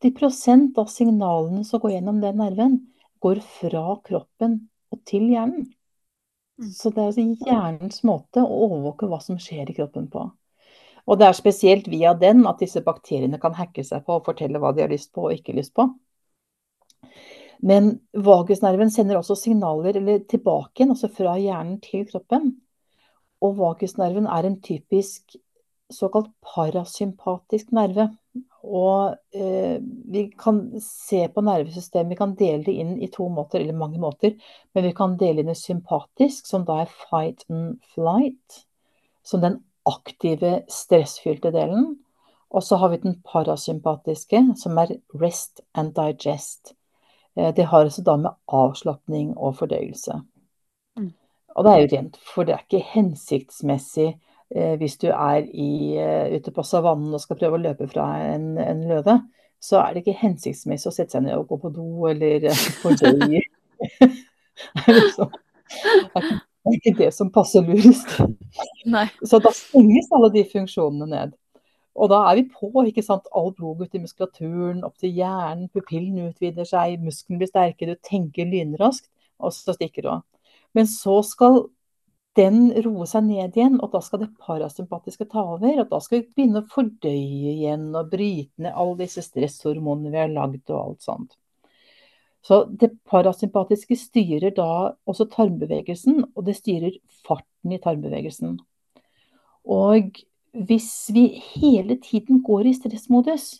80 0.03 0.79
av 0.79 0.87
signalene 0.93 1.65
som 1.65 1.81
går 1.83 1.97
gjennom 1.97 2.21
den 2.23 2.39
nerven, 2.39 2.79
går 3.19 3.41
fra 3.43 3.99
kroppen 4.07 4.61
og 4.95 5.03
til 5.09 5.29
hjernen. 5.33 5.67
Mm. 6.59 6.71
Så 6.75 6.91
det 6.91 7.03
er 7.03 7.11
altså 7.11 7.25
hjernens 7.47 8.03
måte 8.07 8.43
å 8.43 8.61
overvåke 8.67 9.09
hva 9.11 9.21
som 9.23 9.39
skjer 9.43 9.71
i 9.71 9.77
kroppen 9.77 10.09
på. 10.11 10.29
Og 11.09 11.19
det 11.19 11.29
er 11.29 11.37
spesielt 11.37 11.89
via 11.89 12.13
den 12.19 12.45
at 12.51 12.61
disse 12.61 12.83
bakteriene 12.85 13.41
kan 13.41 13.57
hacke 13.57 13.85
seg 13.87 14.05
på 14.05 14.19
og 14.19 14.27
fortelle 14.27 14.61
hva 14.61 14.75
de 14.77 14.85
har 14.85 14.93
lyst 14.93 15.13
på 15.15 15.29
og 15.29 15.37
ikke 15.39 15.57
lyst 15.57 15.75
på. 15.79 15.89
Men 17.65 17.95
vagusnerven 18.13 18.91
sender 18.95 19.19
også 19.19 19.35
signaler 19.39 19.97
tilbake 20.31 20.83
igjen, 20.83 20.93
altså 20.95 21.11
fra 21.11 21.35
hjernen 21.41 21.79
til 21.83 22.05
kroppen. 22.11 22.53
Og 23.43 23.57
vagusnerven 23.59 24.29
er 24.31 24.47
en 24.47 24.61
typisk 24.63 25.39
såkalt 25.91 26.31
parasympatisk 26.45 27.73
nerve. 27.73 28.11
Og 28.67 29.15
eh, 29.31 29.79
vi 30.11 30.25
kan 30.39 30.81
se 30.83 31.21
på 31.31 31.43
nervesystemet, 31.47 32.11
vi 32.11 32.19
kan 32.19 32.35
dele 32.39 32.65
det 32.67 32.75
inn 32.75 32.97
i 32.99 33.11
to 33.13 33.29
måter, 33.31 33.61
eller 33.61 33.77
mange 33.79 34.01
måter. 34.03 34.35
Men 34.75 34.89
vi 34.89 34.95
kan 34.97 35.17
dele 35.21 35.45
inn 35.45 35.53
i 35.53 35.59
sympatisk, 35.59 36.49
som 36.51 36.67
da 36.67 36.83
er 36.83 36.97
fight 37.11 37.45
and 37.51 37.79
flight. 37.95 38.65
Som 39.23 39.45
den 39.45 39.61
aktive, 39.89 40.63
stressfylte 40.69 41.53
delen. 41.55 41.95
Og 42.51 42.65
så 42.65 42.77
har 42.81 42.91
vi 42.91 43.03
den 43.03 43.21
parasympatiske, 43.25 44.43
som 44.57 44.79
er 44.81 44.97
rest 45.21 45.63
and 45.75 45.95
digest. 45.95 46.75
Eh, 47.37 47.55
det 47.55 47.71
har 47.71 47.87
altså 47.87 48.03
da 48.03 48.17
med 48.17 48.35
avslapning 48.49 49.37
og 49.37 49.57
fordøyelse. 49.61 50.23
Mm. 50.99 51.13
Og 51.55 51.65
det 51.65 51.73
er 51.73 51.83
jo 51.83 51.91
rent, 51.93 52.19
for 52.35 52.49
det 52.49 52.57
er 52.57 52.65
ikke 52.67 52.87
hensiktsmessig 52.95 54.17
hvis 54.49 54.97
du 54.97 55.09
er 55.11 55.45
i, 55.45 55.97
eh, 56.01 56.37
ute 56.37 56.53
på 56.55 56.63
savannen 56.65 57.15
og 57.15 57.21
skal 57.21 57.37
prøve 57.41 57.59
å 57.59 57.63
løpe 57.63 57.89
fra 57.91 58.07
en, 58.31 58.57
en, 58.63 58.87
løve, 58.89 59.19
så 59.61 59.83
er 59.83 59.93
det 59.93 60.05
ikke 60.05 60.21
hensiktsmessig 60.23 60.89
å 60.89 60.95
sette 60.95 61.17
seg 61.17 61.27
ned 61.27 61.37
og 61.37 61.51
gå 61.51 61.59
på 61.65 61.73
do 61.75 62.07
eller 62.09 62.49
eh, 62.49 62.63
fordøye. 62.81 63.43
det 66.69 66.71
er 66.71 66.79
ikke 66.79 66.97
det 67.03 67.11
som 67.15 67.33
passer 67.35 67.67
lurest. 67.67 68.17
Nei. 68.89 69.07
Så 69.21 69.41
da 69.43 69.53
stenges 69.55 70.09
alle 70.17 70.33
de 70.35 70.47
funksjonene 70.49 71.11
ned. 71.13 71.37
Og 71.99 72.11
da 72.13 72.23
er 72.31 72.39
vi 72.39 72.47
på. 72.49 72.71
ikke 72.87 73.03
sant? 73.03 73.27
All 73.35 73.51
blod 73.57 73.83
ut 73.83 73.95
i 73.95 74.01
muskulaturen, 74.03 74.85
opp 74.87 74.97
til 75.03 75.17
hjernen, 75.19 75.69
pupillen 75.75 76.29
utvider 76.29 76.69
seg, 76.69 77.01
muskelen 77.03 77.41
blir 77.41 77.51
sterkere, 77.51 77.97
du 77.99 78.07
tenker 78.07 78.47
lynraskt, 78.47 79.11
og 79.43 79.53
så 79.55 79.75
stikker 79.75 80.07
du 80.07 80.13
av. 80.13 80.23
Men 80.77 80.87
så 80.87 81.19
skal 81.27 81.65
den 82.37 82.71
roe 82.85 83.07
seg 83.09 83.25
ned 83.27 83.57
igjen, 83.57 83.79
og 83.83 83.91
da 83.95 84.01
skal 84.05 84.23
det 84.23 84.31
parasympatiske 84.45 85.27
ta 85.33 85.43
over. 85.57 85.81
Og 85.83 85.91
da 85.91 86.01
skal 86.03 86.21
vi 86.21 86.29
begynne 86.37 86.63
å 86.63 86.71
fordøye 86.71 87.55
igjen 87.55 87.91
og 87.97 88.11
bryte 88.13 88.63
ned 88.63 88.75
alle 88.75 88.99
disse 89.03 89.25
stresshormonene 89.27 90.13
vi 90.13 90.21
har 90.23 90.33
lagd 90.33 90.71
og 90.71 90.81
alt 90.81 91.07
sånt. 91.07 91.39
Så 92.47 92.63
det 92.81 92.93
parasympatiske 93.11 93.97
styrer 93.99 94.55
da 94.57 94.95
også 95.09 95.27
tarmbevegelsen, 95.33 96.23
og 96.35 96.47
det 96.47 96.57
styrer 96.61 96.95
farten 97.27 97.75
i 97.75 97.81
tarmbevegelsen. 97.83 98.59
Og 99.69 100.23
hvis 100.69 100.93
vi 101.13 101.27
hele 101.59 101.99
tiden 102.01 102.43
går 102.47 102.71
i 102.71 102.77
stressmodus, 102.79 103.51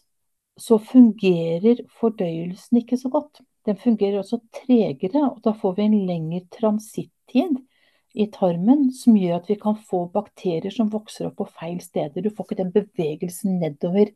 så 0.59 0.79
fungerer 0.83 1.83
fordøyelsen 2.01 2.81
ikke 2.81 2.97
så 2.99 3.11
godt. 3.13 3.43
Den 3.67 3.77
fungerer 3.77 4.23
også 4.23 4.41
tregere, 4.55 5.27
og 5.29 5.43
da 5.45 5.53
får 5.53 5.77
vi 5.77 5.85
en 5.85 5.99
lengre 6.09 6.47
transittid 6.55 7.59
i 8.19 8.27
tarmen 8.35 8.89
som 8.95 9.17
gjør 9.17 9.39
at 9.39 9.51
vi 9.51 9.57
kan 9.61 9.77
få 9.89 10.05
bakterier 10.15 10.73
som 10.75 10.91
vokser 10.91 11.29
opp 11.29 11.39
på 11.39 11.49
feil 11.61 11.79
steder. 11.83 12.25
Du 12.25 12.31
får 12.35 12.49
ikke 12.49 12.61
den 12.63 12.73
bevegelsen 12.75 13.61
nedover 13.63 14.11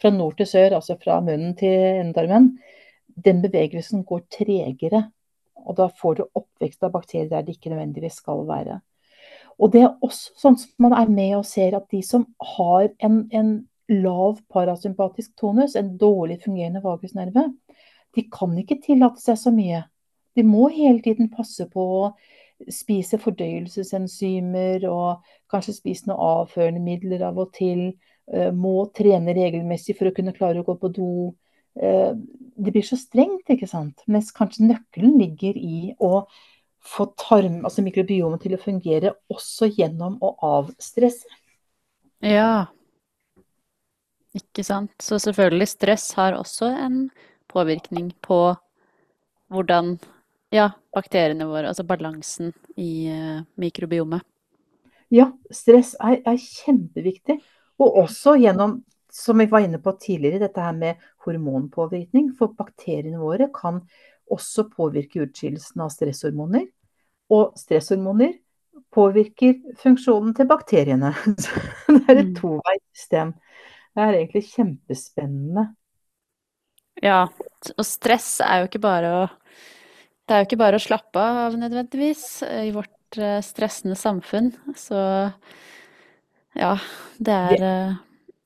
fra 0.00 0.12
nord 0.12 0.36
til 0.40 0.50
sør, 0.50 0.76
altså 0.78 0.98
fra 1.00 1.22
munnen 1.24 1.54
til 1.58 2.02
endetarmen. 2.02 2.50
Den 3.16 3.40
bevegelsen 3.44 4.04
går 4.04 4.26
tregere, 4.32 5.06
og 5.64 5.78
da 5.78 5.88
får 6.02 6.18
du 6.18 6.26
oppvekst 6.26 6.84
av 6.84 6.92
bakterier 6.98 7.30
der 7.32 7.46
det 7.46 7.56
ikke 7.56 7.72
nødvendigvis 7.72 8.20
skal 8.20 8.44
være. 8.48 8.80
Og 9.56 9.72
det 9.72 9.86
er 9.86 9.94
også 10.04 10.36
sånn 10.36 10.60
som 10.60 10.84
man 10.84 10.92
er 10.98 11.08
med 11.08 11.38
og 11.38 11.48
ser 11.48 11.78
at 11.78 11.88
de 11.92 12.02
som 12.04 12.26
har 12.58 12.90
en, 13.04 13.22
en 13.32 13.52
lav 13.88 14.42
parasympatisk 14.52 15.32
tonus, 15.40 15.78
en 15.80 15.94
dårlig 15.96 16.42
fungerende 16.44 16.84
vagusnerve, 16.84 17.48
de 18.16 18.24
kan 18.32 18.52
ikke 18.60 18.82
tillate 18.84 19.22
seg 19.22 19.40
så 19.40 19.52
mye. 19.54 19.86
De 20.36 20.44
må 20.44 20.68
hele 20.68 21.00
tiden 21.00 21.30
passe 21.32 21.64
på 21.72 21.86
spise 22.72 23.18
fordøyelsesenzymer 23.20 24.86
og 24.90 25.26
kanskje 25.52 25.76
spise 25.76 26.10
noe 26.10 26.30
avførende 26.40 26.82
midler 26.84 27.26
av 27.28 27.38
og 27.42 27.52
til. 27.56 27.90
Eh, 28.32 28.50
må 28.54 28.88
trene 28.96 29.34
regelmessig 29.36 29.96
for 29.98 30.10
å 30.10 30.14
kunne 30.16 30.34
klare 30.36 30.62
å 30.62 30.66
gå 30.66 30.76
på 30.80 30.92
do. 30.96 31.10
Eh, 31.76 32.12
det 32.56 32.72
blir 32.72 32.86
så 32.86 32.98
strengt, 32.98 33.48
ikke 33.52 33.68
sant. 33.70 34.02
Mens 34.10 34.32
kanskje 34.34 34.66
nøkkelen 34.70 35.18
ligger 35.20 35.58
i 35.60 35.92
å 36.00 36.24
få 36.86 37.08
tarm, 37.18 37.64
altså 37.66 37.82
mikrobiomet 37.82 38.44
til 38.44 38.54
å 38.56 38.62
fungere 38.62 39.12
også 39.32 39.68
gjennom 39.74 40.18
å 40.22 40.32
avstresse. 40.56 41.26
Ja, 42.24 42.66
ikke 44.36 44.64
sant. 44.64 44.92
Så 45.02 45.18
selvfølgelig, 45.22 45.68
stress 45.68 46.10
har 46.16 46.36
også 46.36 46.70
en 46.72 47.08
påvirkning 47.52 48.10
på 48.24 48.56
hvordan 49.52 49.96
ja, 50.54 50.70
bakteriene 50.94 51.46
våre, 51.48 51.70
altså 51.70 51.84
balansen 51.86 52.52
i 52.78 53.08
uh, 53.10 53.40
mikrobiomet. 53.60 54.24
Ja, 55.14 55.30
stress 55.54 55.94
er, 56.02 56.20
er, 56.26 56.38
kjempeviktig. 56.40 57.38
Og 57.82 57.98
også 58.02 58.36
gjennom, 58.40 58.80
som 59.12 59.38
vi 59.38 59.46
var 59.50 59.66
inne 59.66 59.78
på 59.82 59.94
tidligere, 60.00 60.46
dette 60.46 60.62
her 60.62 60.74
med 60.76 61.02
hormonpåvirkning. 61.26 62.32
For 62.38 62.54
bakteriene 62.58 63.20
våre 63.20 63.50
kan 63.54 63.82
også 64.32 64.66
påvirke 64.72 65.22
utskillelsen 65.26 65.84
av 65.84 65.92
stresshormoner. 65.94 66.66
Og 67.34 67.54
stresshormoner 67.58 68.34
påvirker 68.94 69.58
funksjonen 69.80 70.34
til 70.36 70.48
bakteriene. 70.50 71.12
Så 71.42 71.94
det 71.94 72.04
er 72.06 72.20
et 72.22 72.32
mm. 72.32 72.36
toveissystem. 72.40 73.34
Det 73.96 74.04
er 74.04 74.18
egentlig 74.18 74.46
kjempespennende. 74.50 75.68
Ja, 77.04 77.26
og 77.76 77.84
stress 77.84 78.38
er 78.40 78.62
jo 78.62 78.70
ikke 78.70 78.80
bare 78.84 79.10
å 79.12 79.24
det 80.26 80.34
er 80.34 80.42
jo 80.42 80.48
ikke 80.48 80.60
bare 80.60 80.78
å 80.80 80.82
slappe 80.82 81.22
av 81.22 81.56
nødvendigvis 81.58 82.26
i 82.66 82.72
vårt 82.74 83.20
uh, 83.20 83.38
stressende 83.44 83.96
samfunn. 83.98 84.52
Så 84.78 84.98
ja, 86.56 86.72
det 87.18 87.40
er 87.52 87.62
uh, 87.62 87.98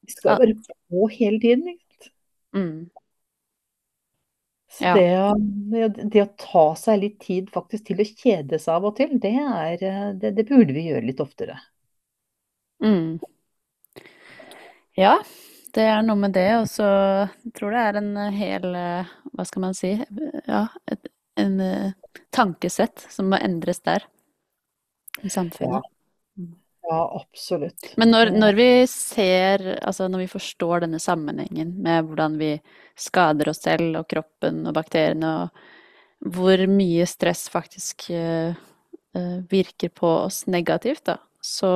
Vi 0.04 0.16
skal 0.16 0.40
være 0.42 0.56
på 0.90 1.10
hele 1.14 1.40
tiden, 1.42 1.68
ikke 1.72 1.86
sant. 1.86 2.12
Mm. 2.56 2.90
Så 4.70 4.84
Ja. 4.84 4.94
det, 5.34 5.88
det, 6.12 6.22
å 6.22 6.30
ta 6.38 6.64
seg 6.78 7.00
litt 7.02 7.18
tid 7.20 7.48
faktisk 7.50 7.88
til 7.88 8.02
å 8.02 8.06
kjede 8.06 8.58
seg 8.62 8.76
av 8.76 8.86
og 8.86 8.96
til, 9.00 9.16
det, 9.18 9.32
er, 9.34 9.82
eh, 9.82 10.10
det, 10.14 10.30
det 10.36 10.46
burde 10.46 10.76
vi 10.76 10.86
gjøre 10.86 11.08
litt 11.08 11.22
oftere. 11.22 11.56
Mm. 12.78 13.18
Ja, 14.98 15.16
det 15.74 15.86
er 15.90 16.04
noe 16.06 16.22
med 16.22 16.36
det. 16.38 16.48
Og 16.60 16.68
så 16.70 16.86
tror 17.56 17.74
jeg 17.74 17.82
det 17.82 17.88
er 17.88 17.98
en 17.98 18.36
hel 18.36 18.78
eh, 18.78 19.10
Hva 19.34 19.46
skal 19.48 19.66
man 19.66 19.74
si? 19.74 19.96
Ja, 20.46 20.68
et, 20.86 21.10
en 21.40 21.56
uh, 21.60 22.14
tankesett 22.34 23.06
som 23.10 23.30
må 23.32 23.40
endres 23.40 23.82
der 23.86 24.04
i 25.22 25.30
samfunnet. 25.32 25.82
Ja, 26.36 26.46
ja 26.90 27.00
absolutt. 27.20 27.92
Men 28.00 28.12
når, 28.14 28.32
når, 28.36 28.58
vi 28.58 28.70
ser, 28.90 29.66
altså 29.80 30.08
når 30.08 30.24
vi 30.24 30.30
forstår 30.36 30.86
denne 30.86 31.02
sammenhengen 31.02 31.74
med 31.82 32.08
hvordan 32.08 32.38
vi 32.40 32.54
skader 33.00 33.52
oss 33.52 33.62
selv 33.64 34.02
og 34.02 34.08
kroppen 34.10 34.62
og 34.68 34.76
bakteriene, 34.76 35.34
og 35.44 36.32
hvor 36.36 36.66
mye 36.68 37.06
stress 37.08 37.46
faktisk 37.52 38.10
uh, 38.12 38.56
uh, 39.16 39.36
virker 39.50 39.92
på 39.96 40.16
oss 40.26 40.44
negativt, 40.50 41.06
da, 41.08 41.20
så 41.40 41.72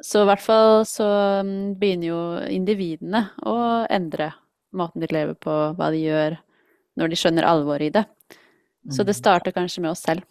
så 0.00 0.22
i 0.22 0.28
hvert 0.30 0.40
fall 0.40 0.86
så 0.88 1.06
mm, 1.44 1.74
begynner 1.80 2.08
jo 2.08 2.20
individene 2.48 3.26
å 3.44 3.56
endre 3.92 4.32
måten 4.76 5.02
de 5.02 5.10
lever 5.12 5.36
på, 5.36 5.56
hva 5.76 5.90
de 5.92 6.00
gjør, 6.00 6.38
når 7.00 7.12
de 7.12 7.18
skjønner 7.18 7.48
alvoret 7.48 7.88
i 7.88 7.94
det. 7.98 8.04
Så 8.90 9.04
det 9.04 9.16
mm. 9.16 9.20
starter 9.20 9.56
kanskje 9.56 9.82
med 9.84 9.92
oss 9.92 10.04
selv. 10.06 10.24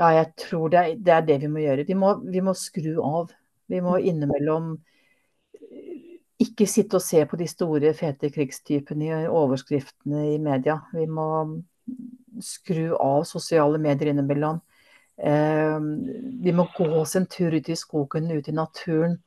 Ja, 0.00 0.08
jeg 0.16 0.32
tror 0.40 0.72
det 0.72 0.80
er, 0.80 0.94
det 0.96 1.12
er 1.14 1.26
det, 1.26 1.36
vi 1.44 1.50
må 1.52 1.62
gjøre. 1.62 1.86
Vi 1.86 1.98
må, 1.98 2.14
vi 2.24 2.42
må, 2.42 2.54
skru 2.58 2.96
av. 3.04 3.30
Vi 3.70 3.82
må 3.84 3.98
mm. 3.98 4.06
innimellom 4.10 4.72
ikke 6.42 6.66
sitte 6.66 6.98
og 6.98 7.04
se 7.04 7.22
på 7.28 7.38
de 7.38 7.46
store, 7.50 7.92
fete 7.94 8.30
krigstypene 8.34 9.22
i 9.22 9.30
overskriftene 9.30 10.24
i 10.32 10.38
media. 10.42 10.80
Vi 10.94 11.06
må 11.06 11.28
skru 12.42 12.94
av 12.96 13.22
sosiale 13.28 13.78
medier 13.82 14.10
innimellom. 14.12 14.58
Eh, 15.22 15.78
vi 16.42 16.54
må 16.56 16.66
gå 16.76 16.88
oss 16.98 17.14
en 17.16 17.28
tur 17.30 17.54
ut 17.54 17.68
i 17.68 17.78
skogen, 17.78 18.30
ut 18.32 18.48
i 18.48 18.56
naturen. 18.56 19.18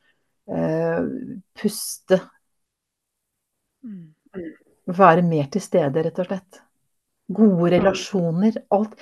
Eh, 0.50 1.00
puste. 1.56 2.20
Mm. 3.86 4.15
Være 4.86 5.26
mer 5.26 5.50
til 5.54 5.64
stede, 5.64 6.04
rett 6.06 6.22
og 6.22 6.30
slett. 6.30 6.62
Gode 7.36 7.72
relasjoner. 7.74 8.60
Alt. 8.76 8.94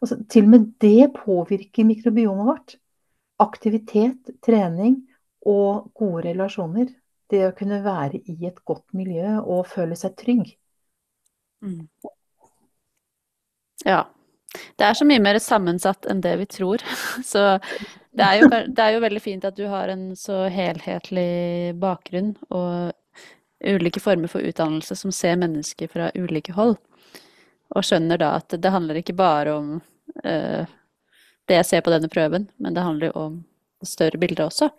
Altså, 0.00 0.20
til 0.28 0.44
og 0.44 0.54
med 0.54 0.68
det 0.84 1.10
påvirker 1.16 1.88
mikrobiomet 1.88 2.48
vårt. 2.50 2.76
Aktivitet, 3.40 4.34
trening 4.44 5.00
og 5.48 5.90
gode 5.96 6.28
relasjoner. 6.28 6.92
Det 7.30 7.44
å 7.46 7.56
kunne 7.56 7.80
være 7.84 8.20
i 8.28 8.36
et 8.46 8.64
godt 8.66 8.88
miljø 8.96 9.38
og 9.40 9.68
føle 9.70 9.96
seg 9.96 10.16
trygg. 10.18 10.48
Mm. 11.64 11.86
Ja, 13.86 14.02
det 14.76 14.86
er 14.86 14.96
så 14.98 15.06
mye 15.08 15.22
mer 15.22 15.38
sammensatt 15.40 16.08
enn 16.10 16.22
det 16.24 16.34
vi 16.40 16.46
tror. 16.50 16.82
Så 17.32 17.44
det 18.16 18.26
er, 18.26 18.40
jo, 18.40 18.48
det 18.74 18.84
er 18.84 18.96
jo 18.96 19.04
veldig 19.04 19.22
fint 19.22 19.46
at 19.46 19.56
du 19.58 19.66
har 19.70 19.92
en 19.92 20.10
så 20.18 20.42
helhetlig 20.52 21.76
bakgrunn 21.80 22.34
og 22.50 22.96
ulike 23.60 24.00
former 24.00 24.30
for 24.30 24.44
utdannelse 24.46 24.96
som 24.96 25.12
ser 25.12 25.38
mennesker 25.40 25.90
fra 25.92 26.10
ulike 26.16 26.54
hold. 26.56 26.76
Og 27.76 27.86
skjønner 27.86 28.18
da 28.20 28.34
at 28.40 28.56
det 28.56 28.72
handler 28.72 29.00
ikke 29.00 29.16
bare 29.18 29.54
om 29.54 29.72
uh, 30.24 30.62
det 31.48 31.58
jeg 31.60 31.68
ser 31.68 31.84
på 31.86 31.92
denne 31.92 32.10
prøven, 32.10 32.48
men 32.58 32.76
det 32.76 32.86
handler 32.86 33.12
jo 33.12 33.26
om 33.26 33.40
det 33.80 33.88
større 33.88 34.20
bildet 34.20 34.46
også. 34.46 34.70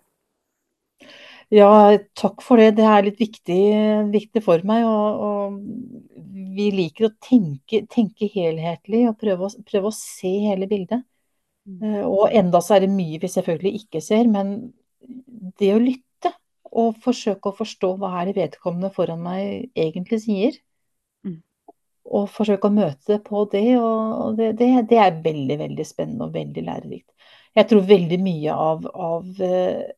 Ja, 1.51 1.97
takk 2.15 2.39
for 2.45 2.61
det. 2.61 2.77
Det 2.77 2.85
er 2.87 3.03
litt 3.03 3.17
viktig, 3.19 3.63
viktig 4.13 4.43
for 4.45 4.61
meg. 4.67 4.85
Og, 4.87 5.23
og, 5.27 5.57
vi 6.51 6.69
liker 6.75 7.07
å 7.07 7.15
tenke, 7.23 7.81
tenke 7.91 8.27
helhetlig 8.31 9.05
og 9.09 9.17
prøve 9.19 9.47
å, 9.47 9.63
prøve 9.67 9.91
å, 9.91 9.95
se 9.95 10.31
hele 10.45 10.67
bildet. 10.71 11.03
Mm. 11.67 11.81
Eh, 11.83 12.05
og 12.07 12.31
enda 12.35 12.61
så 12.63 12.77
er 12.77 12.85
det 12.85 12.93
mye 12.93 13.19
vi 13.19 13.29
selvfølgelig 13.31 13.81
ikke 13.81 14.01
ser, 14.03 14.31
men 14.31 14.71
det 15.59 15.73
å 15.75 15.81
lytte 15.81 16.10
og 16.71 16.99
forsøke 17.03 17.51
å 17.51 17.57
forstå 17.57 17.93
hva 17.99 18.11
er 18.21 18.29
det 18.29 18.37
vedkommende 18.39 18.91
foran 18.95 19.23
meg 19.23 19.71
egentlig 19.75 20.21
sier, 20.23 20.59
mm. 21.27 21.39
og 22.15 22.29
forsøke 22.31 22.69
å 22.69 22.75
møte 22.75 23.19
på 23.25 23.45
det, 23.51 23.65
og 23.79 24.37
det, 24.39 24.53
det, 24.61 24.69
det, 24.91 24.99
er 25.03 25.23
veldig, 25.23 25.57
veldig 25.65 25.87
spennende 25.87 26.29
og 26.29 26.37
veldig 26.37 26.67
lærerikt. 26.67 27.09
Jeg 27.57 27.67
tror 27.67 27.89
veldig 27.89 28.19
mye 28.23 28.53
av, 28.55 28.85
av 28.87 29.41
eh, 29.43 29.89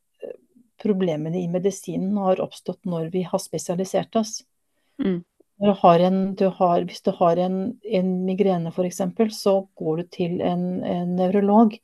problemene 0.81 1.37
i 1.43 1.49
medisinen 1.51 2.17
har 2.23 2.41
oppstått 2.41 2.81
når 2.89 3.11
vi 3.13 3.21
har 3.27 3.41
spesialisert 3.41 4.17
oss. 4.19 4.39
Mm. 5.01 5.21
Du 5.63 5.69
en, 5.69 6.35
du 6.35 6.47
har, 6.57 6.81
hvis 6.83 7.03
du 7.05 7.11
har 7.15 7.37
en, 7.37 7.57
en 7.85 8.09
migrene 8.25 8.71
f.eks., 8.73 9.03
så 9.37 9.53
går 9.77 10.01
du 10.01 10.07
til 10.11 10.41
en, 10.41 10.83
en 10.83 11.13
nevrolog. 11.15 11.77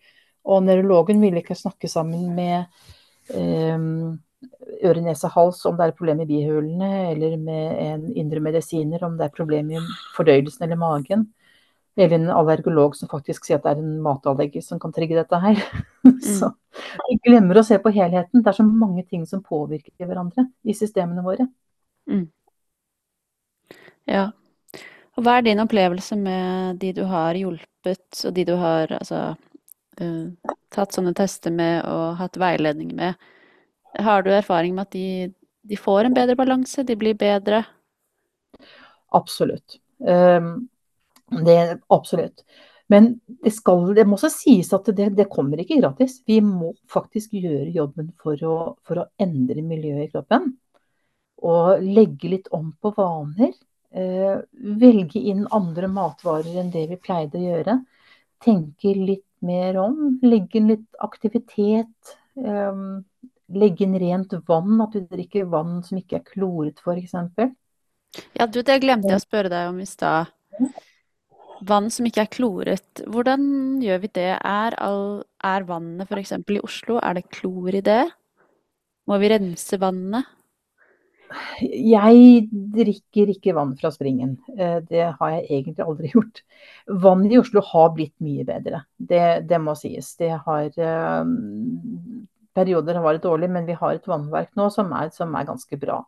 Og 0.49 0.63
nevrologen 0.65 1.21
vil 1.21 1.37
ikke 1.39 1.55
snakke 1.55 1.87
sammen 1.87 2.33
med 2.35 2.65
um, 3.35 4.17
øre, 4.83 5.01
nese, 5.03 5.29
hals 5.33 5.59
om 5.67 5.75
det 5.77 5.89
er 5.89 5.97
problem 5.97 6.21
i 6.23 6.27
bihulene, 6.29 6.91
eller 7.11 7.35
med 7.41 7.81
en 7.83 8.07
indre 8.17 8.41
medisiner 8.43 9.03
om 9.05 9.17
det 9.19 9.27
er 9.27 9.35
problem 9.35 9.71
i 9.73 9.83
fordøyelsen 10.15 10.65
eller 10.67 10.79
magen. 10.79 11.27
Eller 11.99 12.15
en 12.15 12.29
allergolog 12.31 12.95
som 12.95 13.09
faktisk 13.11 13.45
sier 13.45 13.59
at 13.59 13.65
det 13.65 13.73
er 13.73 13.81
en 13.83 13.97
matallergi 14.03 14.61
som 14.63 14.79
kan 14.79 14.93
trigge 14.95 15.17
dette 15.17 15.39
her. 15.43 15.59
så 16.39 16.53
vi 17.09 17.17
glemmer 17.25 17.59
å 17.59 17.65
se 17.67 17.79
på 17.81 17.91
helheten. 17.91 18.43
Det 18.43 18.51
er 18.51 18.59
så 18.61 18.65
mange 18.67 19.03
ting 19.07 19.25
som 19.27 19.43
påvirker 19.43 20.07
hverandre 20.07 20.47
i 20.63 20.75
systemene 20.77 21.25
våre. 21.25 21.49
Mm. 22.09 22.29
Ja. 24.09 24.29
Og 25.17 25.25
hva 25.25 25.35
er 25.37 25.49
din 25.49 25.59
opplevelse 25.59 26.15
med 26.15 26.79
de 26.79 26.93
du 26.95 27.03
har 27.09 27.35
hjulpet, 27.35 28.07
og 28.23 28.31
de 28.37 28.45
du 28.47 28.53
har 28.61 28.93
altså, 28.95 29.33
uh, 29.99 30.53
tatt 30.71 30.95
sånne 30.95 31.11
tester 31.17 31.51
med 31.51 31.83
og 31.89 32.15
hatt 32.21 32.39
veiledning 32.39 32.95
med? 32.95 33.19
Har 33.97 34.23
du 34.23 34.31
erfaring 34.33 34.75
med 34.75 34.87
at 34.87 34.91
de, 34.93 35.33
de 35.65 35.77
får 35.77 36.05
en 36.05 36.15
bedre 36.15 36.35
balanse, 36.37 36.83
de 36.85 36.95
blir 36.99 37.17
bedre? 37.17 37.63
Absolutt. 39.15 39.79
Um, 39.97 40.67
det, 41.45 41.79
absolutt. 41.87 42.43
Men 42.89 43.19
det, 43.25 43.51
skal, 43.53 43.91
det 43.93 44.05
må 44.09 44.17
også 44.17 44.31
sies 44.33 44.71
at 44.73 44.87
det, 44.97 45.11
det, 45.17 45.27
kommer 45.29 45.61
ikke 45.61 45.77
gratis. 45.77 46.19
Vi 46.25 46.39
må 46.41 46.71
faktisk 46.89 47.35
gjøre 47.37 47.69
jobben 47.75 48.09
for 48.17 48.41
å, 48.45 48.55
for 48.85 49.03
å, 49.03 49.09
endre 49.21 49.61
miljøet 49.61 50.07
i 50.07 50.11
kroppen. 50.13 50.47
Og 51.45 51.83
legge 51.85 52.31
litt 52.33 52.49
om 52.55 52.71
på 52.81 52.91
vaner. 52.97 53.53
Eh, 53.93 54.41
velge 54.81 55.21
inn 55.21 55.45
andre 55.53 55.89
matvarer 55.89 56.57
enn 56.61 56.73
det 56.73 56.87
vi 56.89 56.97
pleide 57.01 57.37
å 57.37 57.45
gjøre. 57.45 57.77
Tenke 58.41 58.95
litt 58.97 59.27
mer 59.45 59.77
om. 59.85 60.01
Legge 60.25 60.57
inn 60.57 60.73
litt 60.73 60.89
aktivitet. 61.05 62.17
Eh, 62.41 62.83
legge 63.55 63.85
inn 63.85 63.97
rent 64.01 64.35
vann. 64.47 64.77
At 64.83 64.95
du 64.95 65.03
drikker 65.05 65.49
vann 65.51 65.81
som 65.85 65.99
ikke 65.99 66.19
er 66.19 66.27
kloret, 66.27 66.81
f.eks. 66.83 67.15
Ja, 68.37 68.47
du, 68.47 68.61
det 68.65 68.79
glemte 68.83 69.11
jeg 69.11 69.19
å 69.19 69.25
spørre 69.25 69.51
deg 69.53 69.69
om 69.71 69.81
i 69.81 69.89
stad. 69.89 70.31
Vann 71.67 71.89
som 71.91 72.07
ikke 72.07 72.23
er 72.23 72.31
kloret, 72.31 73.01
hvordan 73.11 73.43
gjør 73.83 74.03
vi 74.05 74.09
det? 74.15 74.31
Er, 74.37 74.75
all, 74.79 75.21
er 75.43 75.65
vannet 75.67 76.07
f.eks. 76.07 76.37
i 76.39 76.59
Oslo, 76.63 76.99
er 77.03 77.19
det 77.19 77.27
klor 77.35 77.75
i 77.75 77.83
det? 77.83 78.03
Må 79.09 79.17
vi 79.19 79.31
rense 79.33 79.79
vannet? 79.81 80.35
Jeg 81.61 82.47
drikker 82.49 83.29
ikke 83.35 83.53
vann 83.53 83.75
fra 83.77 83.91
springen. 83.93 84.37
Eh, 84.55 84.79
det 84.87 85.11
har 85.19 85.33
jeg 85.35 85.45
egentlig 85.49 85.85
aldri 85.85 86.11
gjort. 86.15 86.41
Vannet 87.03 87.35
i 87.35 87.41
Oslo 87.41 87.63
har 87.65 87.91
blitt 87.97 88.15
mye 88.23 88.47
bedre, 88.47 88.83
det, 88.97 89.23
det 89.49 89.61
må 89.61 89.75
sies. 89.77 90.15
Det 90.21 90.31
har 90.45 90.71
um, 91.21 92.23
Perioder 92.59 92.99
har 92.99 93.07
vært 93.07 93.25
dårlig, 93.25 93.49
men 93.55 93.67
vi 93.67 93.77
har 93.79 93.95
et 93.95 94.07
vannverk 94.09 94.51
nå 94.59 94.69
som 94.75 94.91
er, 94.99 95.11
som 95.15 95.35
er 95.39 95.47
ganske 95.47 95.79
bra. 95.81 96.03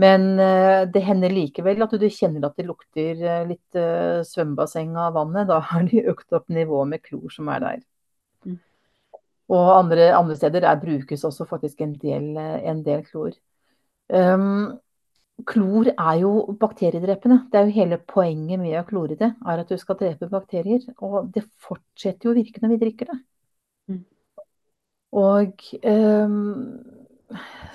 Men 0.00 0.22
uh, 0.40 0.88
det 0.88 1.04
hender 1.04 1.32
likevel 1.32 1.84
at 1.84 1.94
du 2.00 2.06
kjenner 2.08 2.46
at 2.48 2.56
det 2.56 2.64
lukter 2.64 3.18
uh, 3.20 3.42
litt 3.48 3.76
uh, 3.76 4.22
svømmebasseng 4.24 4.94
av 4.96 5.16
vannet. 5.18 5.50
Da 5.50 5.60
har 5.68 5.88
de 5.88 6.04
økt 6.12 6.32
opp 6.32 6.48
nivået 6.52 6.94
med 6.94 7.02
klor 7.04 7.28
som 7.34 7.50
er 7.52 7.64
der. 7.64 7.82
Mm. 8.48 8.56
Og 9.52 9.72
andre, 9.74 10.12
andre 10.16 10.38
steder 10.38 10.64
der 10.64 10.80
brukes 10.80 11.26
også 11.28 11.48
faktisk 11.50 11.84
en 11.84 11.98
del, 12.00 12.32
en 12.40 12.80
del 12.86 13.04
klor. 13.04 13.36
Um, 14.08 14.78
klor 15.48 15.92
er 15.92 16.16
jo 16.22 16.32
bakteriedrepende. 16.60 17.42
Det 17.52 17.60
er 17.60 17.68
jo 17.68 17.76
hele 17.76 18.00
poenget 18.00 18.60
med 18.62 18.78
å 18.80 18.86
klore 18.88 19.18
det, 19.20 19.34
er 19.44 19.60
at 19.60 19.68
du 19.68 19.76
skal 19.80 19.98
drepe 20.00 20.30
bakterier. 20.32 20.88
Og 21.04 21.28
det 21.34 21.44
fortsetter 21.60 22.30
jo 22.30 22.32
å 22.32 22.38
virke 22.40 22.64
når 22.64 22.74
vi 22.74 22.80
drikker 22.86 23.12
det. 23.12 23.18
Mm. 23.92 24.02
Og 25.12 25.64
um, 25.84 26.80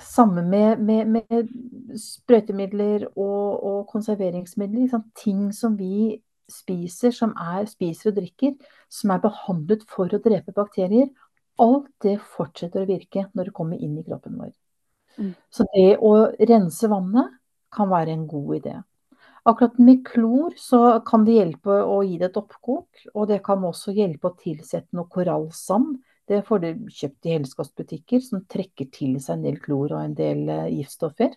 samme 0.02 0.42
med, 0.42 0.80
med, 0.82 1.06
med 1.06 1.50
sprøytemidler 1.98 3.06
og, 3.14 3.64
og 3.64 3.86
konserveringsmidler. 3.92 5.02
Ting 5.18 5.52
som 5.54 5.78
vi 5.78 6.18
spiser, 6.50 7.12
som 7.14 7.34
er, 7.38 7.66
spiser 7.70 8.10
og 8.10 8.18
drikker, 8.18 8.56
som 8.90 9.12
er 9.14 9.22
behandlet 9.22 9.84
for 9.90 10.10
å 10.10 10.22
drepe 10.24 10.54
bakterier. 10.56 11.10
Alt 11.58 11.90
det 12.02 12.18
fortsetter 12.36 12.84
å 12.84 12.90
virke 12.90 13.26
når 13.34 13.50
det 13.50 13.56
kommer 13.56 13.80
inn 13.82 13.98
i 13.98 14.06
kroppen 14.06 14.38
vår. 14.38 14.52
Mm. 15.18 15.32
Så 15.50 15.66
det 15.74 15.96
å 16.04 16.12
rense 16.50 16.90
vannet 16.90 17.34
kan 17.74 17.90
være 17.90 18.14
en 18.14 18.28
god 18.30 18.54
idé. 18.60 18.76
Akkurat 19.48 19.78
med 19.80 20.04
klor 20.06 20.54
så 20.60 21.00
kan 21.06 21.24
det 21.24 21.38
hjelpe 21.38 21.80
å 21.82 22.00
gi 22.04 22.18
det 22.20 22.30
et 22.30 22.38
oppkok, 22.40 22.86
og 23.14 23.28
det 23.30 23.40
kan 23.44 23.64
også 23.64 23.94
hjelpe 23.96 24.30
å 24.30 24.36
tilsette 24.38 24.96
noe 24.96 25.08
korallsand. 25.12 25.96
Det 26.28 26.42
får 26.44 26.60
du 26.62 26.68
kjøpt 26.92 27.28
i 27.28 27.34
helsekostbutikker, 27.36 28.20
som 28.24 28.44
trekker 28.50 28.90
til 28.92 29.16
seg 29.22 29.38
en 29.38 29.46
del 29.46 29.56
klor 29.62 29.94
og 29.94 30.02
en 30.02 30.16
del 30.18 30.44
eh, 30.52 30.68
giftstoffer. 30.76 31.32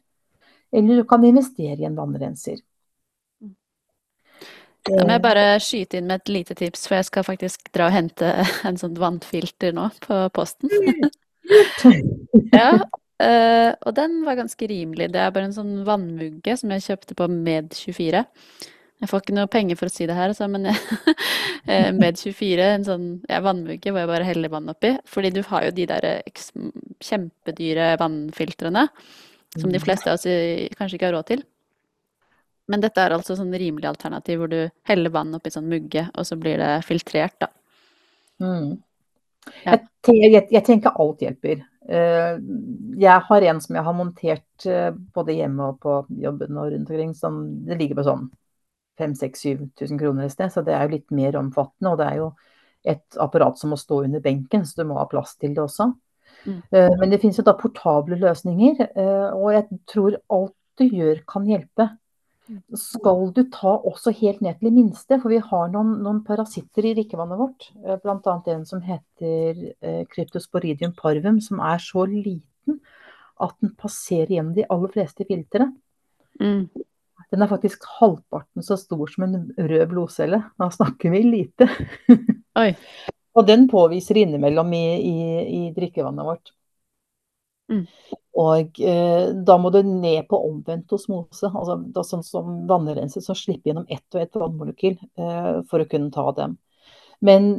Eller 0.71 1.01
du 1.01 1.07
kan 1.07 1.23
investere 1.27 1.79
i 1.79 1.87
en 1.87 1.97
vannrenser. 1.99 2.59
Kan 4.87 5.11
jeg 5.13 5.21
bare 5.21 5.45
skyte 5.61 5.99
inn 5.99 6.07
med 6.09 6.23
et 6.23 6.31
lite 6.33 6.57
tips, 6.57 6.87
for 6.89 6.97
jeg 6.97 7.07
skal 7.07 7.27
faktisk 7.27 7.69
dra 7.75 7.91
og 7.91 7.95
hente 7.95 8.31
en 8.67 8.79
sånn 8.81 8.97
vannfilter 8.99 9.75
nå 9.77 9.91
på 10.03 10.23
posten. 10.35 10.73
ja, 12.57 12.73
Uh, 13.21 13.75
og 13.85 13.93
den 13.93 14.21
var 14.25 14.39
ganske 14.39 14.65
rimelig. 14.65 15.11
Det 15.13 15.19
er 15.21 15.33
bare 15.33 15.49
en 15.49 15.53
sånn 15.53 15.73
vannmugge 15.85 16.55
som 16.57 16.71
jeg 16.73 16.85
kjøpte 16.87 17.17
på 17.19 17.27
Med24. 17.29 18.23
Jeg 19.01 19.09
får 19.09 19.23
ikke 19.23 19.33
noe 19.33 19.49
penger 19.49 19.79
for 19.79 19.89
å 19.89 19.93
si 19.93 20.05
det 20.05 20.15
her, 20.17 20.29
altså, 20.29 20.45
men 20.51 20.69
uh, 20.69 21.89
Med24, 22.01 22.67
en 22.67 22.85
sånn 22.85 23.07
ja, 23.29 23.39
vannmugge 23.41 23.89
hvor 23.89 24.03
jeg 24.03 24.11
bare 24.11 24.27
heller 24.27 24.53
vann 24.53 24.69
oppi. 24.71 24.93
Fordi 25.09 25.33
du 25.33 25.41
har 25.49 25.65
jo 25.67 25.73
de 25.77 25.87
der 25.89 26.07
kjempedyre 27.01 27.95
vannfiltrene 28.01 28.85
som 29.57 29.71
de 29.71 29.81
mm. 29.81 29.83
fleste 29.83 30.11
av 30.11 30.19
oss 30.19 30.27
kanskje 30.77 30.95
ikke 30.95 31.09
har 31.09 31.17
råd 31.17 31.31
til. 31.33 31.41
Men 32.71 32.83
dette 32.83 33.03
er 33.03 33.15
altså 33.15 33.35
sånn 33.35 33.51
rimelig 33.51 33.89
alternativ 33.89 34.39
hvor 34.39 34.51
du 34.51 34.61
heller 34.87 35.11
vann 35.11 35.33
oppi 35.35 35.51
sånn 35.51 35.67
mugge, 35.71 36.05
og 36.15 36.27
så 36.27 36.37
blir 36.39 36.61
det 36.61 36.69
filtrert, 36.87 37.35
da. 37.41 37.49
Mm. 38.41 38.77
Ja. 39.65 39.73
Jeg, 39.73 39.87
jeg, 40.31 40.45
jeg, 40.53 40.63
tenker 40.65 40.95
alt 41.01 41.23
hjelper. 41.25 41.65
Eh, 41.89 42.35
jeg 43.01 43.25
har 43.27 43.47
en 43.49 43.61
som 43.63 43.75
jeg 43.77 43.85
har 43.87 43.97
montert 43.97 44.67
eh, 44.69 44.91
både 45.15 45.35
hjemme 45.35 45.71
og 45.71 45.81
på 45.83 45.97
jobben 46.21 46.59
og 46.61 46.71
rundt 46.71 46.93
omkring. 46.93 47.15
Som 47.17 47.41
det 47.67 47.79
ligger 47.81 47.99
på 47.99 48.07
sånn 48.07 48.29
5000-7000 49.01 49.99
kroner 49.99 50.27
et 50.27 50.33
sted, 50.33 50.53
så 50.53 50.63
det 50.65 50.75
er 50.75 50.85
jo 50.85 50.95
litt 50.95 51.13
mer 51.15 51.37
omfattende. 51.39 51.93
Og 51.93 51.99
det 52.01 52.07
er 52.07 52.19
jo 52.21 52.29
et 52.91 53.19
apparat 53.21 53.59
som 53.59 53.73
må 53.73 53.79
stå 53.79 54.03
under 54.07 54.23
benken, 54.23 54.65
så 54.65 54.81
du 54.81 54.89
må 54.89 54.99
ha 54.99 55.07
plass 55.09 55.35
til 55.41 55.55
det 55.57 55.63
også. 55.63 55.91
Mm. 56.45 56.59
Eh, 56.71 56.93
men 56.99 57.13
det 57.13 57.21
finnes 57.21 57.39
jo 57.39 57.45
da 57.47 57.55
portable 57.57 58.17
løsninger, 58.21 58.85
og 59.37 59.49
jeg 59.55 59.81
tror 59.89 60.21
alt 60.37 60.57
du 60.79 60.87
gjør 60.87 61.19
kan 61.29 61.43
hjelpe 61.49 61.91
skal 62.75 63.29
du 63.31 63.45
ta 63.53 63.77
også 63.87 64.11
helt 64.17 64.41
ned 64.43 64.57
til 64.57 64.67
det 64.67 64.73
minste. 64.75 65.17
For 65.21 65.31
vi 65.31 65.37
har 65.39 65.69
noen, 65.71 65.93
noen 66.03 66.17
parasitter 66.27 66.89
i 66.89 66.95
rikkevannet 66.97 67.39
vårt. 67.39 67.69
Eh, 67.85 67.99
Bl.a. 68.01 68.33
en 68.55 68.65
som 68.67 68.81
heter 68.83 69.61
kryptosporidium 70.11 70.95
parvum, 70.97 71.39
som 71.43 71.61
er 71.63 71.79
så 71.79 72.03
liten 72.09 72.81
at 73.41 73.57
den 73.61 73.73
passerer 73.77 74.35
gjennom 74.35 74.55
de 74.57 74.67
aller 74.69 74.93
fleste 74.93 75.25
filtre. 75.27 75.69
Mm. 76.41 76.67
Den 77.31 77.43
er 77.43 77.51
faktisk 77.51 77.85
halvparten 77.99 78.63
så 78.65 78.75
stor 78.79 79.07
som 79.07 79.23
en 79.27 79.35
rød 79.57 79.85
blodcelle. 79.91 80.41
Da 80.59 80.67
snakker 80.71 81.13
vi 81.13 81.23
lite. 81.23 81.69
Og 83.39 83.47
den 83.47 83.69
påviser 83.71 84.19
innimellom 84.19 84.73
i, 84.75 84.85
i, 85.07 85.19
i 85.55 85.61
drikkevannet 85.75 86.27
vårt. 86.27 86.51
Mm. 87.71 87.85
Og 88.41 88.79
eh, 88.83 89.29
da 89.47 89.57
må 89.59 89.71
du 89.71 89.79
ned 89.87 90.25
på 90.27 90.39
omvendt 90.49 90.91
osmose, 90.95 91.47
altså 91.47 91.77
da, 91.95 92.03
sånn 92.03 92.23
som 92.23 92.65
vannrenser 92.67 93.23
som 93.23 93.37
slipper 93.37 93.71
gjennom 93.71 93.87
ett 93.91 94.07
og 94.15 94.23
ett 94.23 94.39
vannmolekyl 94.39 94.97
eh, 94.99 95.53
for 95.71 95.83
å 95.83 95.87
kunne 95.91 96.11
ta 96.11 96.27
dem. 96.35 96.57
Men 97.23 97.51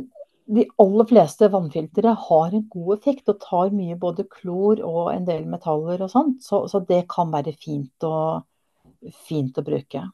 de 0.52 0.66
aller 0.82 1.08
fleste 1.08 1.48
vannfiltre 1.52 2.14
har 2.26 2.52
en 2.52 2.64
god 2.72 2.98
effekt 2.98 3.30
og 3.32 3.40
tar 3.40 3.72
mye 3.72 3.96
både 4.00 4.26
klor 4.28 4.82
og 4.84 5.12
en 5.12 5.28
del 5.28 5.44
metaller 5.48 6.02
og 6.02 6.12
sånt, 6.12 6.42
så, 6.44 6.64
så 6.68 6.82
det 6.88 7.04
kan 7.12 7.32
være 7.32 7.54
fint 7.56 8.08
å, 8.08 8.42
fint 9.28 9.59
å 9.59 9.64
bruke. 9.66 10.05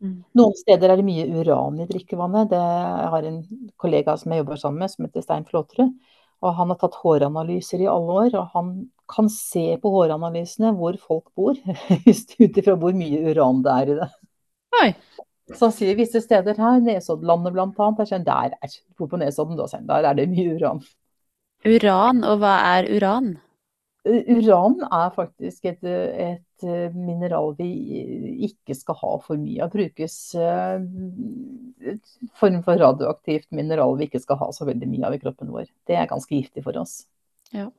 Mm. 0.00 0.22
Noen 0.38 0.56
steder 0.56 0.92
er 0.92 1.00
det 1.00 1.06
mye 1.06 1.26
uran 1.40 1.80
i 1.82 1.88
drikkevannet. 1.88 2.52
Det, 2.52 2.60
jeg 2.60 3.10
har 3.14 3.28
en 3.28 3.42
kollega 3.80 4.16
som 4.20 4.32
jeg 4.32 4.42
jobber 4.42 4.60
sammen 4.60 4.84
med, 4.84 4.92
som 4.92 5.06
heter 5.06 5.24
Stein 5.24 5.46
Flåterud. 5.48 5.92
Og 6.40 6.54
han 6.56 6.72
har 6.72 6.78
tatt 6.80 6.96
håranalyser 7.02 7.82
i 7.84 7.90
alle 7.90 8.14
år, 8.22 8.36
og 8.40 8.54
han 8.54 8.70
kan 9.10 9.28
se 9.32 9.74
på 9.82 9.90
håranalysene 9.92 10.70
hvor 10.78 10.96
folk 11.02 11.26
bor, 11.36 11.58
ut 12.12 12.60
ifra 12.62 12.76
hvor 12.80 12.96
mye 12.96 13.34
uran 13.34 13.60
det 13.66 13.74
er 13.74 13.92
i 13.92 13.98
det. 13.98 14.08
Oi. 14.80 14.88
Så 15.50 15.66
han 15.66 15.74
sier 15.74 15.98
visse 15.98 16.22
steder 16.22 16.56
her, 16.62 16.80
Nesoddlandet 16.84 17.52
bl.a., 17.52 17.90
der, 17.98 18.24
der 18.24 18.56
er 18.56 18.74
på 18.96 19.18
Nesodden, 19.18 19.58
der 19.88 20.06
er 20.06 20.16
det 20.16 20.28
mye 20.30 20.54
uran. 20.56 20.80
Uran, 21.66 22.22
og 22.24 22.40
hva 22.40 22.54
er 22.78 22.88
uran? 22.94 23.34
Uran 24.04 24.78
er 24.86 25.10
faktisk 25.12 25.66
et, 25.68 25.82
et, 25.84 26.46
mineral 26.94 27.54
vi 27.58 27.68
ikke 28.48 28.74
skal 28.76 28.96
ha 29.00 29.10
for 29.24 29.40
mye 29.40 29.64
av. 29.64 29.72
Brukes 29.72 30.16
en 30.36 30.88
et 31.80 32.14
form 32.36 32.60
for 32.64 32.80
radioaktivt 32.80 33.48
mineral 33.56 33.96
vi 33.98 34.08
ikke 34.08 34.22
skal 34.22 34.40
ha 34.42 34.50
så 34.52 34.66
veldig 34.68 34.88
mye 34.90 35.08
av 35.08 35.16
i 35.16 35.20
kroppen 35.22 35.52
vår. 35.52 35.68
Det 35.88 35.96
er 35.96 36.08
ganske 36.10 36.34
giftig 36.36 36.64
for 36.66 36.76
oss. 36.80 37.02
Ja. 37.56 37.70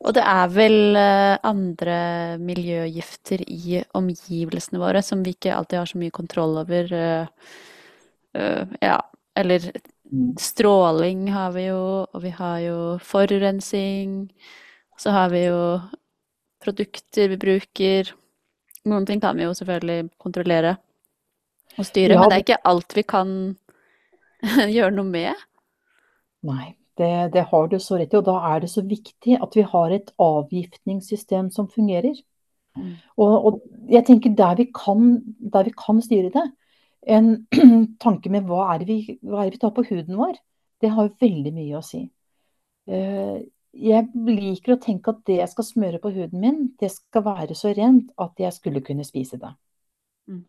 Og 0.00 0.14
det 0.16 0.24
er 0.24 0.52
vel 0.52 0.96
eh, 0.96 1.36
andre 1.44 1.98
miljøgifter 2.40 3.42
i 3.44 3.82
omgivelsene 3.96 4.80
våre 4.80 5.02
som 5.04 5.24
vi 5.24 5.34
ikke 5.36 5.52
alltid 5.52 5.82
har 5.82 5.90
så 5.90 6.00
mye 6.00 6.14
kontroll 6.16 6.56
over. 6.62 6.94
Eh, 6.96 8.72
ja, 8.80 8.96
eller 9.36 9.68
mm. 10.08 10.32
stråling 10.40 11.28
har 11.34 11.52
vi 11.52 11.66
jo, 11.68 11.82
og 12.08 12.24
vi 12.24 12.32
har 12.32 12.58
jo 12.64 12.80
forurensning. 13.04 14.30
Så 15.00 15.12
har 15.14 15.30
vi 15.32 15.46
jo 15.46 15.60
produkter 16.60 17.30
vi 17.32 17.38
bruker. 17.40 18.10
Noen 18.90 19.06
ting 19.08 19.20
kan 19.22 19.38
vi 19.38 19.46
jo 19.46 19.54
selvfølgelig 19.56 20.10
kontrollere 20.20 20.74
og 21.78 21.86
styre, 21.86 22.16
ja, 22.16 22.20
men 22.20 22.32
det 22.32 22.36
er 22.36 22.44
ikke 22.44 22.64
alt 22.66 22.94
vi 22.96 23.04
kan 23.08 23.30
gjøre 24.76 24.92
noe 24.96 25.08
med. 25.08 25.44
Nei, 26.48 26.72
det, 26.98 27.12
det, 27.36 27.44
har 27.52 27.68
du 27.70 27.76
så 27.80 28.00
rett 28.00 28.12
i. 28.12 28.18
Og 28.18 28.26
da 28.26 28.36
er 28.50 28.64
det 28.64 28.70
så 28.72 28.82
viktig 28.84 29.38
at 29.38 29.56
vi 29.56 29.64
har 29.72 29.94
et 29.94 30.10
avgiftningssystem 30.20 31.48
som 31.54 31.68
fungerer. 31.70 32.18
Mm. 32.76 32.96
Og, 33.16 33.34
og, 33.34 33.60
jeg 33.90 34.04
tenker 34.08 34.34
der 34.36 34.58
vi, 34.58 34.66
kan, 34.74 35.14
der 35.54 35.68
vi 35.68 35.74
kan 35.76 36.02
styre 36.04 36.32
det, 36.34 36.44
en 37.08 37.32
tanke 38.04 38.32
med 38.32 38.48
hva 38.48 38.66
er, 38.74 38.84
vi, 38.88 39.16
hva 39.22 39.44
er 39.44 39.48
det 39.48 39.56
vi 39.56 39.62
tar 39.64 39.72
på 39.76 39.86
huden 39.88 40.18
vår, 40.20 40.36
det 40.80 40.92
har 40.92 41.14
veldig 41.20 41.54
mye 41.56 41.78
å 41.78 41.84
si. 41.84 42.04
Jeg 43.70 44.08
liker 44.26 44.74
å 44.74 44.80
tenke 44.82 45.12
at 45.12 45.20
det 45.28 45.36
jeg 45.38 45.50
skal 45.52 45.66
smøre 45.66 46.00
på 46.02 46.10
huden 46.14 46.40
min, 46.42 46.62
det 46.80 46.90
skal 46.90 47.22
være 47.26 47.54
så 47.58 47.74
rent 47.76 48.10
at 48.18 48.40
jeg 48.42 48.52
skulle 48.56 48.82
kunne 48.82 49.06
spise 49.06 49.38
det. 49.38 49.52
Mm. 50.26 50.46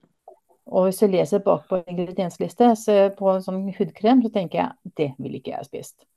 Og 0.72 0.88
hvis 0.88 1.02
jeg 1.04 1.12
leser 1.14 1.44
bak 1.46 1.68
på 1.70 1.82
ingrediensliste 1.90 2.72
på 3.18 3.30
en 3.34 3.44
sånn 3.46 3.68
hudkrem, 3.78 4.24
så 4.24 4.32
tenker 4.34 4.62
jeg 4.62 4.96
det 4.98 5.10
vil 5.20 5.38
ikke 5.38 5.54
jeg 5.54 5.70
spist. 5.70 6.08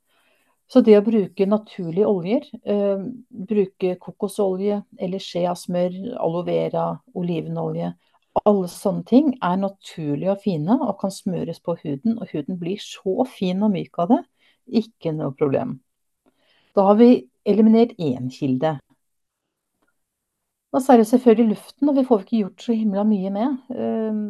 Så 0.71 0.81
det 0.81 0.97
å 0.97 1.05
bruke 1.05 1.45
naturlige 1.47 2.09
oljer, 2.09 2.47
eh, 2.65 3.05
bruke 3.29 3.97
kokosolje 4.01 4.81
eller 4.97 5.21
smør, 5.21 5.97
aloe 6.17 6.45
vera, 6.47 6.87
olivenolje, 7.15 7.93
alle 8.43 8.69
sånne 8.69 9.05
ting 9.07 9.29
er 9.43 9.59
naturlige 9.61 10.33
og 10.33 10.41
fine 10.43 10.79
og 10.81 10.97
kan 11.01 11.13
smøres 11.15 11.61
på 11.63 11.77
huden, 11.83 12.19
og 12.19 12.33
huden 12.33 12.59
blir 12.59 12.81
så 12.83 13.27
fin 13.29 13.63
og 13.63 13.75
myk 13.77 14.01
av 14.03 14.11
det. 14.11 14.23
Ikke 14.83 15.13
noe 15.13 15.35
problem. 15.37 15.79
Da 16.75 16.89
har 16.89 16.99
vi 16.99 17.11
eliminert 17.47 17.95
én 18.03 18.31
kilde. 18.33 18.79
Og 20.75 20.83
så 20.83 20.93
er 20.93 21.03
det 21.03 21.07
selvfølgelig 21.07 21.55
luften, 21.55 21.89
og 21.89 21.97
vi 21.97 22.07
får 22.09 22.25
ikke 22.25 22.39
gjort 22.43 22.63
så 22.67 22.75
himla 22.75 23.05
mye 23.07 23.31
med. 23.31 23.59
Ehm, 23.79 24.25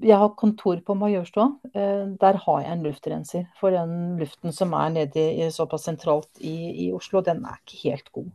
jeg 0.00 0.16
har 0.16 0.36
kontor 0.38 0.80
på 0.86 0.94
Majorstua. 0.94 1.50
Eh, 1.74 2.06
der 2.20 2.38
har 2.44 2.60
jeg 2.62 2.72
en 2.72 2.82
luftrenser. 2.86 3.44
For 3.60 3.74
den 3.74 4.16
luften 4.18 4.52
som 4.52 4.72
er 4.72 4.88
nede 4.94 5.24
i, 5.34 5.50
såpass 5.50 5.84
sentralt 5.84 6.40
i, 6.40 6.86
i, 6.86 6.92
Oslo, 6.92 7.20
den 7.20 7.44
er 7.44 7.58
ikke 7.60 7.82
helt 7.82 8.12
god. 8.12 8.30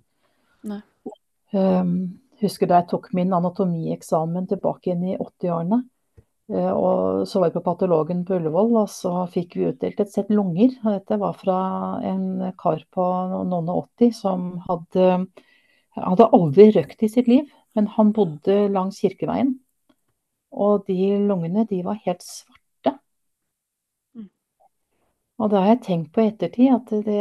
Nei. 0.64 0.82
Um, 1.54 2.20
husker 2.41 2.70
da 2.70 2.82
jeg 2.82 2.89
tok 2.89 3.12
min 3.14 3.34
anatomieksamen 3.34 4.47
tilbake 4.49 4.89
igjen 4.91 5.04
i 5.14 5.18
80-årene. 5.18 5.84
Eh, 6.54 6.72
og 6.72 7.28
så 7.28 7.39
var 7.39 7.49
vi 7.49 7.58
på 7.58 7.66
patologen 7.66 8.22
på 8.28 8.38
Ullevål, 8.38 8.76
og 8.84 8.89
så 8.91 9.14
fikk 9.34 9.56
vi 9.58 9.70
utdelt 9.72 10.01
et 10.04 10.14
sett 10.14 10.30
lunger. 10.34 10.76
Og 10.84 10.89
dette 10.97 11.18
var 11.22 11.38
fra 11.39 11.58
en 12.06 12.26
kar 12.60 12.84
på 12.93 13.08
noen 13.49 13.72
og 13.74 13.88
80 13.97 14.14
som 14.20 14.49
hadde, 14.68 15.08
hadde 15.97 16.32
aldri 16.38 16.70
røkt 16.78 17.06
i 17.06 17.12
sitt 17.16 17.32
liv, 17.32 17.49
men 17.74 17.89
han 17.95 18.14
bodde 18.14 18.68
langs 18.74 19.01
Kirkeveien. 19.01 19.56
Og 20.54 20.86
de 20.86 21.16
lungene, 21.18 21.66
de 21.70 21.82
var 21.86 21.97
helt 22.06 22.22
svarte. 22.22 22.93
Mm. 24.14 24.30
Og 25.41 25.49
da 25.49 25.64
har 25.64 25.74
jeg 25.74 25.82
tenkt 25.88 26.14
på 26.14 26.22
i 26.22 26.30
ettertid 26.30 26.76
at 26.76 26.93
det, 27.08 27.18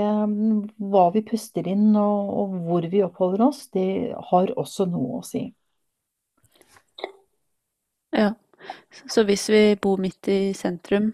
hva 0.93 1.07
vi 1.17 1.25
puster 1.33 1.73
inn 1.73 1.97
og, 1.97 2.37
og 2.43 2.61
hvor 2.69 2.91
vi 2.93 3.01
oppholder 3.07 3.47
oss, 3.49 3.65
det 3.73 4.13
har 4.33 4.53
også 4.61 4.91
noe 4.93 5.23
å 5.23 5.27
si. 5.27 5.47
Ja. 8.13 8.35
Så 9.11 9.25
hvis 9.29 9.49
vi 9.53 9.63
bor 9.81 10.01
midt 10.03 10.29
i 10.29 10.41
sentrum 10.57 11.13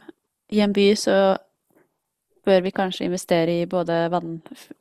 i 0.52 0.62
en 0.64 0.72
by, 0.76 0.90
så 0.96 1.36
bør 2.48 2.64
vi 2.64 2.72
kanskje 2.74 3.08
investere 3.08 3.60
i 3.62 3.66
både 3.68 4.06
vann, 4.12 4.38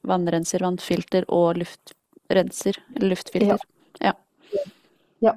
vannrenser, 0.07 0.63
vannfilter 0.63 1.27
og 1.33 1.59
luftrenser, 1.61 2.79
eller 2.95 3.13
luftfilter. 3.15 3.67
Ja. 3.99 4.11
ja. 4.11 4.13
Ja. 5.19 5.33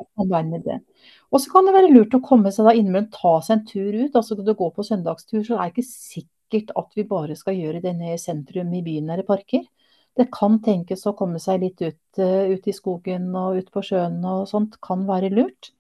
Og 1.31 1.41
så 1.41 1.51
kan 1.53 1.67
det 1.67 1.75
være 1.75 1.93
lurt 1.93 2.15
å 2.17 2.23
komme 2.25 2.53
seg 2.53 2.67
da 2.69 2.75
innimellom, 2.77 3.09
ta 3.15 3.39
seg 3.45 3.57
en 3.57 3.67
tur 3.69 3.97
ut. 3.97 4.17
altså 4.17 4.37
Når 4.37 4.51
du 4.51 4.55
går 4.59 4.73
på 4.77 4.87
søndagstur, 4.87 5.43
så 5.47 5.57
er 5.57 5.71
det 5.71 5.75
ikke 5.75 5.89
sikkert 5.89 6.73
at 6.79 6.97
vi 6.99 7.07
bare 7.09 7.37
skal 7.39 7.59
gjøre 7.59 7.83
det 7.85 7.95
nede 7.99 8.19
i 8.19 8.23
sentrum 8.23 8.73
i 8.77 8.83
byen 8.87 9.11
eller 9.11 9.27
parker. 9.27 9.65
Det 10.19 10.27
kan 10.35 10.59
tenkes 10.63 11.07
å 11.07 11.15
komme 11.17 11.39
seg 11.41 11.63
litt 11.63 11.81
ut, 11.81 12.01
uh, 12.19 12.51
ut 12.51 12.67
i 12.67 12.75
skogen 12.75 13.31
og 13.39 13.61
ut 13.61 13.71
på 13.73 13.83
sjøen 13.87 14.19
og 14.27 14.49
sånt, 14.51 14.77
kan 14.83 15.07
være 15.09 15.31
lurt. 15.33 15.71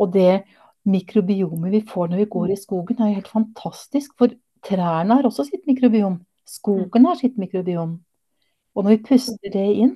Og 0.00 0.10
det 0.16 0.42
mikrobiomet 0.90 1.72
vi 1.72 1.80
får 1.88 2.10
når 2.10 2.22
vi 2.22 2.30
går 2.34 2.52
i 2.54 2.60
skogen, 2.60 3.00
er 3.00 3.10
jo 3.10 3.20
helt 3.20 3.32
fantastisk. 3.32 4.14
For 4.18 4.32
trærne 4.66 5.16
har 5.16 5.28
også 5.28 5.46
sitt 5.48 5.66
mikrobiom. 5.70 6.20
Skogen 6.48 7.06
har 7.08 7.18
sitt 7.20 7.38
mikrobiom. 7.40 7.98
Og 8.74 8.84
når 8.84 8.96
vi 8.96 9.04
puster 9.10 9.52
det 9.52 9.66
inn, 9.82 9.94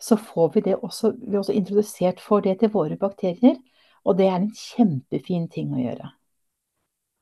så 0.00 0.16
får 0.16 0.52
vi 0.54 0.64
det 0.68 0.78
også, 0.80 1.12
vi 1.12 1.38
også 1.38 1.56
introdusert 1.56 2.20
for 2.24 2.44
det 2.44 2.58
til 2.60 2.72
våre 2.72 2.96
bakterier. 3.00 3.58
Og 4.04 4.16
det 4.16 4.28
er 4.28 4.38
en 4.38 4.50
kjempefin 4.56 5.48
ting 5.52 5.74
å 5.76 5.82
gjøre. 5.82 6.08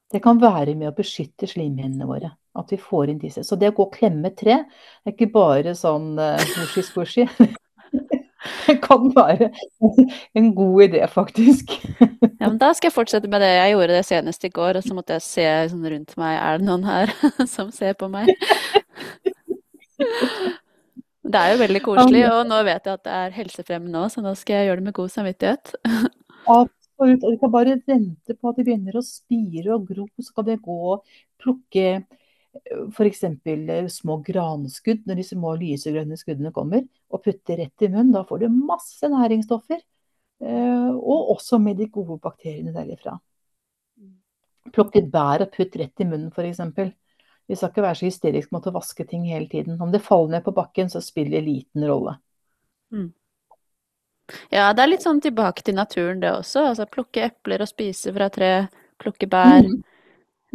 Det 0.09 0.23
kan 0.25 0.41
være 0.41 0.75
med 0.79 0.89
å 0.89 0.97
beskytte 0.97 1.49
slimhinnene 1.51 2.07
våre. 2.09 2.31
At 2.59 2.71
vi 2.73 2.79
får 2.81 3.11
inn 3.13 3.21
disse. 3.23 3.45
Så 3.45 3.59
det 3.59 3.73
å 3.73 3.77
gå 3.77 3.85
og 3.87 3.95
klemme 3.95 4.31
tre 4.35 4.63
er 4.63 5.13
ikke 5.13 5.31
bare 5.35 5.75
sånn. 5.79 6.15
Uh, 6.17 6.39
det 8.67 8.77
kan 8.87 9.09
være 9.17 9.51
en 10.39 10.55
god 10.55 10.83
idé, 10.87 11.03
faktisk. 11.11 11.75
ja, 12.41 12.47
men 12.49 12.59
Da 12.61 12.73
skal 12.77 12.89
jeg 12.89 12.95
fortsette 12.95 13.31
med 13.31 13.43
det. 13.43 13.51
Jeg 13.57 13.75
gjorde 13.75 13.97
det 13.97 14.05
senest 14.07 14.45
i 14.47 14.53
går, 14.55 14.79
og 14.79 14.87
så 14.87 14.95
måtte 14.95 15.19
jeg 15.19 15.27
se 15.27 15.47
sånn 15.73 15.91
rundt 15.95 16.17
meg. 16.21 16.37
Er 16.39 16.61
det 16.61 16.69
noen 16.69 16.87
her 16.87 17.13
som 17.55 17.73
ser 17.75 17.99
på 17.99 18.11
meg? 18.13 18.31
Det 21.29 21.41
er 21.41 21.53
jo 21.53 21.61
veldig 21.61 21.83
koselig, 21.85 22.25
og 22.31 22.47
nå 22.49 22.63
vet 22.65 22.87
jeg 22.87 22.99
at 23.01 23.05
det 23.05 23.17
er 23.21 23.35
helsefremmende 23.37 24.01
òg, 24.01 24.13
så 24.15 24.25
nå 24.25 24.33
skal 24.39 24.61
jeg 24.61 24.71
gjøre 24.71 24.81
det 24.81 24.87
med 24.87 24.97
god 24.97 25.13
samvittighet. 25.13 25.75
Absolutt. 26.49 26.75
Og 26.99 27.35
du 27.35 27.37
kan 27.39 27.53
bare 27.53 27.77
vente 27.87 28.35
på 28.35 28.51
at 28.51 28.57
de 28.59 28.65
begynner 28.67 28.97
å 28.99 29.05
spire 29.07 29.75
og 29.77 29.85
gro, 29.91 30.09
så 30.19 30.33
kan 30.35 30.49
det 30.49 30.57
gå 30.65 30.79
og 30.95 31.05
plukke 31.39 32.01
f.eks. 32.67 33.23
Eh, 33.25 33.87
små 33.93 34.19
granskudd 34.27 35.07
når 35.09 35.21
de 35.21 35.27
små 35.27 35.55
lysegrønne 35.61 36.19
skuddene 36.19 36.53
kommer, 36.55 36.85
og 37.11 37.23
putter 37.25 37.63
rett 37.63 37.87
i 37.87 37.91
munnen. 37.93 38.13
Da 38.15 38.25
får 38.29 38.45
du 38.45 38.49
masse 38.53 39.11
næringsstoffer. 39.13 39.81
Eh, 40.41 40.91
og 40.95 41.35
også 41.35 41.59
med 41.63 41.81
de 41.81 41.89
gode 41.93 42.21
bakteriene 42.23 42.75
derifra. 42.75 43.17
Plukk 44.73 44.97
litt 44.99 45.13
bær 45.13 45.47
og 45.47 45.53
putt 45.55 45.77
rett 45.81 46.05
i 46.05 46.09
munnen, 46.09 46.33
f.eks. 46.35 46.61
Vi 47.49 47.57
skal 47.57 47.71
ikke 47.73 47.85
være 47.87 47.97
så 47.97 48.09
hysterisk 48.11 48.51
med 48.53 48.67
å 48.69 48.75
vaske 48.75 49.07
ting 49.09 49.25
hele 49.31 49.49
tiden. 49.49 49.79
Om 49.81 49.93
det 49.95 50.05
faller 50.05 50.37
ned 50.37 50.45
på 50.45 50.53
bakken, 50.57 50.91
så 50.93 51.01
spiller 51.01 51.39
det 51.39 51.47
liten 51.47 51.87
rolle. 51.89 52.19
Mm. 52.93 53.09
Ja, 54.53 54.75
det 54.77 54.83
er 54.83 54.91
litt 54.91 55.05
sånn 55.07 55.23
tilbake 55.25 55.65
til 55.65 55.79
naturen 55.79 56.21
det 56.21 56.35
også. 56.35 56.67
Altså 56.75 56.85
plukke 56.91 57.25
epler 57.25 57.65
og 57.65 57.71
spise 57.71 58.13
fra 58.13 58.29
tre, 58.33 58.51
plukke 59.01 59.29
bær. 59.31 59.65
Mm. 59.65 59.81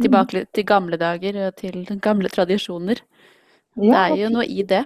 Tilbake 0.02 0.46
til 0.50 0.66
gamle 0.66 0.98
dager 0.98 1.38
og 1.46 1.56
til 1.60 1.84
gamle 2.02 2.30
tradisjoner. 2.32 3.00
Det 3.74 3.94
er 3.94 4.16
jo 4.18 4.30
noe 4.32 4.46
i 4.46 4.64
det. 4.66 4.84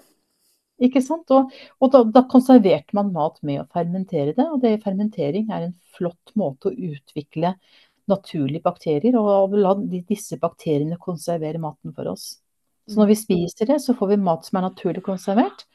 Ikke 0.84 1.02
sant. 1.02 1.30
Og, 1.34 1.52
og 1.82 1.92
da, 1.92 2.02
da, 2.14 2.22
konserverte 2.30 2.96
man 2.96 3.10
mat 3.14 3.40
med 3.46 3.62
å 3.62 3.68
fermentere 3.74 4.34
det. 4.36 4.46
Og 4.46 4.60
det, 4.62 4.76
fermentering 4.84 5.50
er 5.50 5.68
en 5.68 5.76
flott 5.96 6.34
måte 6.38 6.70
å 6.70 6.76
utvikle 6.92 7.54
naturlige 8.08 8.64
bakterier, 8.64 9.18
og 9.20 9.56
la 9.58 9.74
disse 10.08 10.38
bakteriene 10.40 10.96
konservere 11.00 11.60
maten 11.60 11.92
for 11.96 12.08
oss. 12.14 12.38
Så 12.88 12.96
når 12.96 13.10
vi 13.10 13.18
spiser 13.20 13.68
det, 13.68 13.82
så 13.84 13.92
får 13.96 14.14
vi 14.14 14.22
mat 14.24 14.46
som 14.46 14.60
er 14.60 14.70
naturlig 14.70 15.02
konservert, 15.04 15.66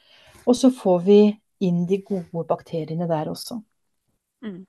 og 0.42 0.56
så 0.58 0.72
får 0.74 1.04
vi 1.06 1.18
inn 1.62 1.84
de 1.86 2.00
gode 2.02 2.42
bakteriene 2.48 3.06
der 3.06 3.30
også. 3.30 3.60
Mm. 4.42 4.64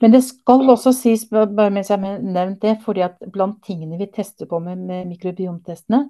Men 0.00 0.14
det 0.14 0.22
skal 0.26 0.68
også 0.70 0.92
sies, 0.96 1.26
bare 1.30 1.70
mens 1.72 1.90
jeg 1.90 2.00
har 2.00 2.22
nevnt 2.22 2.62
det, 2.62 2.76
fordi 2.84 3.04
at 3.06 3.18
blant 3.32 3.60
tingene 3.66 3.98
vi 4.00 4.10
tester 4.12 4.48
på 4.50 4.60
med, 4.62 4.80
med 4.88 5.10
mikrobiomtestene, 5.10 6.06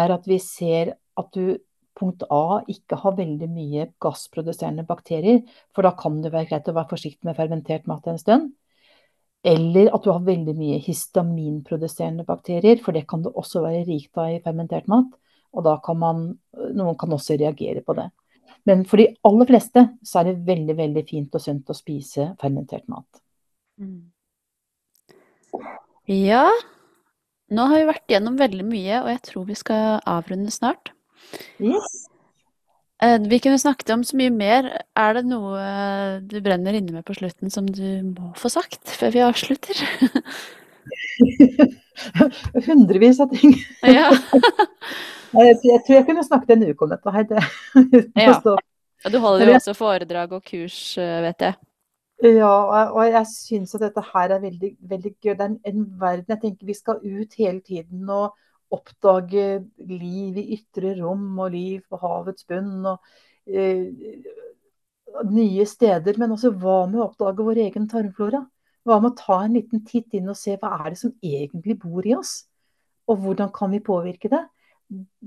er 0.00 0.14
at 0.14 0.28
vi 0.28 0.38
ser 0.42 0.94
at 1.20 1.28
du 1.34 1.58
punkt 2.00 2.24
A 2.32 2.60
ikke 2.70 2.96
har 3.02 3.18
veldig 3.18 3.48
mye 3.52 3.88
gassproduserende 4.02 4.86
bakterier, 4.88 5.42
for 5.74 5.84
da 5.84 5.92
kan 5.98 6.20
det 6.24 6.32
være 6.32 6.48
greit 6.52 6.70
å 6.70 6.76
være 6.76 6.92
forsiktig 6.94 7.28
med 7.28 7.36
fermentert 7.36 7.88
mat 7.90 8.08
en 8.08 8.20
stund. 8.20 8.52
Eller 9.44 9.88
at 9.94 10.04
du 10.04 10.10
har 10.12 10.24
veldig 10.24 10.54
mye 10.56 10.78
histaminproduserende 10.84 12.26
bakterier, 12.28 12.80
for 12.84 12.96
det 12.96 13.06
kan 13.08 13.24
det 13.24 13.32
også 13.32 13.64
være 13.64 13.86
rikt 13.88 14.20
av 14.20 14.34
i 14.34 14.40
fermentert 14.44 14.88
mat. 14.92 15.12
Og 15.56 15.64
da 15.66 15.78
kan 15.82 15.98
man, 15.98 16.26
noen 16.76 16.98
kan 17.00 17.16
også 17.16 17.38
reagere 17.40 17.82
på 17.84 17.96
det. 17.98 18.10
Men 18.68 18.84
for 18.88 19.00
de 19.00 19.08
aller 19.26 19.48
fleste 19.48 19.86
så 20.06 20.20
er 20.20 20.30
det 20.30 20.48
veldig 20.48 20.76
veldig 20.78 21.04
fint 21.08 21.36
og 21.36 21.44
sunt 21.44 21.72
å 21.72 21.76
spise 21.76 22.32
fermentert 22.40 22.86
mat. 22.92 23.22
Mm. 23.80 24.10
Ja, 26.10 26.46
nå 27.50 27.66
har 27.70 27.80
vi 27.80 27.88
vært 27.88 28.12
gjennom 28.12 28.36
veldig 28.38 28.66
mye, 28.66 29.02
og 29.02 29.10
jeg 29.12 29.22
tror 29.30 29.48
vi 29.48 29.56
skal 29.58 29.98
avrunde 30.08 30.52
snart. 30.54 30.92
Yes. 31.62 32.04
Eh, 33.02 33.16
vi 33.30 33.38
kunne 33.40 33.58
snakket 33.58 33.90
om 33.94 34.04
så 34.04 34.18
mye 34.20 34.32
mer. 34.34 34.68
Er 34.98 35.16
det 35.16 35.24
noe 35.30 35.56
eh, 35.56 36.20
du 36.20 36.36
brenner 36.44 36.76
inne 36.76 36.98
med 36.98 37.06
på 37.08 37.16
slutten 37.16 37.52
som 37.52 37.66
du 37.66 38.02
må 38.04 38.34
få 38.36 38.50
sagt 38.52 38.92
før 39.00 39.14
vi 39.14 39.24
avslutter? 39.24 39.80
Hundrevis 42.66 43.20
av 43.22 43.32
ting. 43.32 43.56
Ja. 43.98 44.10
jeg, 45.32 45.56
jeg, 45.64 45.80
tror 45.86 45.96
jeg 45.96 46.06
kunne 46.08 46.26
snakket 46.26 46.52
en 46.56 46.68
uke 46.70 46.86
om 46.86 46.92
dette 46.92 47.14
her. 47.14 47.26
Det, 47.30 47.42
ja. 48.26 48.36
Du 49.10 49.18
holder 49.22 49.48
jo 49.48 49.56
også 49.56 49.74
foredrag 49.78 50.32
og 50.36 50.44
kurs, 50.44 50.78
eh, 51.00 51.18
vet 51.24 51.46
jeg. 51.48 51.58
Ja, 52.20 52.52
og 52.92 53.00
jeg 53.08 53.24
syns 53.30 53.72
at 53.78 53.86
dette 53.86 54.02
her 54.10 54.34
er 54.34 54.42
veldig, 54.42 54.74
veldig 54.90 55.12
gøy. 55.14 55.32
Det 55.32 55.40
er 55.40 55.48
en, 55.48 55.60
en 55.70 55.86
verden 56.00 56.34
jeg 56.34 56.42
tenker 56.42 56.68
vi 56.68 56.76
skal 56.76 57.00
ut 57.00 57.38
hele 57.40 57.62
tiden 57.64 58.10
og 58.12 58.36
oppdage 58.70 59.46
liv 59.88 60.36
i 60.38 60.44
ytre 60.58 60.92
rom 61.00 61.38
og 61.40 61.54
liv 61.54 61.80
på 61.88 61.98
havets 62.02 62.44
bunn. 62.50 62.84
og 62.92 63.00
eh, 63.48 63.88
nye 65.26 65.66
steder, 65.66 66.18
men 66.18 66.36
også 66.36 66.52
hva 66.60 66.84
med 66.86 67.00
å 67.00 67.08
oppdage 67.08 67.44
vår 67.46 67.64
egen 67.66 67.88
tarmflora? 67.90 68.44
Hva 68.86 69.00
med 69.00 69.12
å 69.12 69.18
ta 69.18 69.40
en 69.44 69.56
liten 69.56 69.82
titt 69.86 70.14
inn 70.16 70.30
og 70.30 70.38
se 70.38 70.56
hva 70.60 70.76
er 70.78 70.92
det 70.92 71.00
som 71.00 71.12
egentlig 71.24 71.76
bor 71.82 72.06
i 72.06 72.14
oss? 72.16 72.44
Og 73.10 73.24
hvordan 73.24 73.50
kan 73.54 73.72
vi 73.74 73.82
påvirke 73.84 74.30
det? 74.32 74.44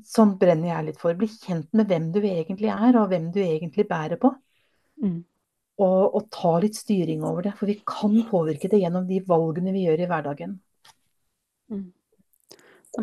Sånn 0.03 0.35
brenner 0.39 0.73
jeg 0.73 0.87
litt 0.89 0.99
for. 0.99 1.15
Bli 1.17 1.29
kjent 1.31 1.69
med 1.77 1.87
hvem 1.91 2.09
du 2.15 2.19
egentlig 2.21 2.71
er, 2.73 2.97
og 2.99 3.09
hvem 3.11 3.29
du 3.33 3.39
egentlig 3.43 3.87
bærer 3.89 4.19
på. 4.19 4.33
Mm. 5.03 5.21
Og, 5.81 6.01
og, 6.03 6.25
ta 6.33 6.53
litt 6.61 6.77
styring 6.77 7.23
over 7.25 7.47
det. 7.47 7.55
For 7.57 7.71
vi 7.71 7.79
kan 7.87 8.17
påvirke 8.29 8.69
det 8.71 8.81
gjennom 8.83 9.07
de 9.09 9.21
valgene 9.27 9.73
vi 9.75 9.85
gjør 9.87 10.03
i 10.03 10.09
hverdagen. 10.11 10.57
Mm. 11.71 11.87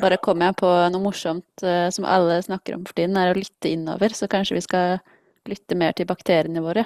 Bare 0.00 0.20
kom 0.22 0.44
jeg 0.44 0.54
på 0.60 0.68
noe 0.94 1.02
morsomt 1.02 1.64
uh, 1.66 1.88
som 1.90 2.06
alle 2.06 2.38
snakker 2.46 2.76
om 2.76 2.84
for 2.86 2.94
tiden, 2.94 3.18
er 3.18 3.32
å 3.32 3.38
lytte 3.38 3.72
innover. 3.72 4.14
Så 4.14 4.30
kanskje 4.30 4.60
vi 4.60 4.66
skal 4.68 5.00
lytte 5.50 5.78
mer 5.78 5.96
til 5.98 6.06
bakteriene 6.10 6.62
våre. 6.62 6.84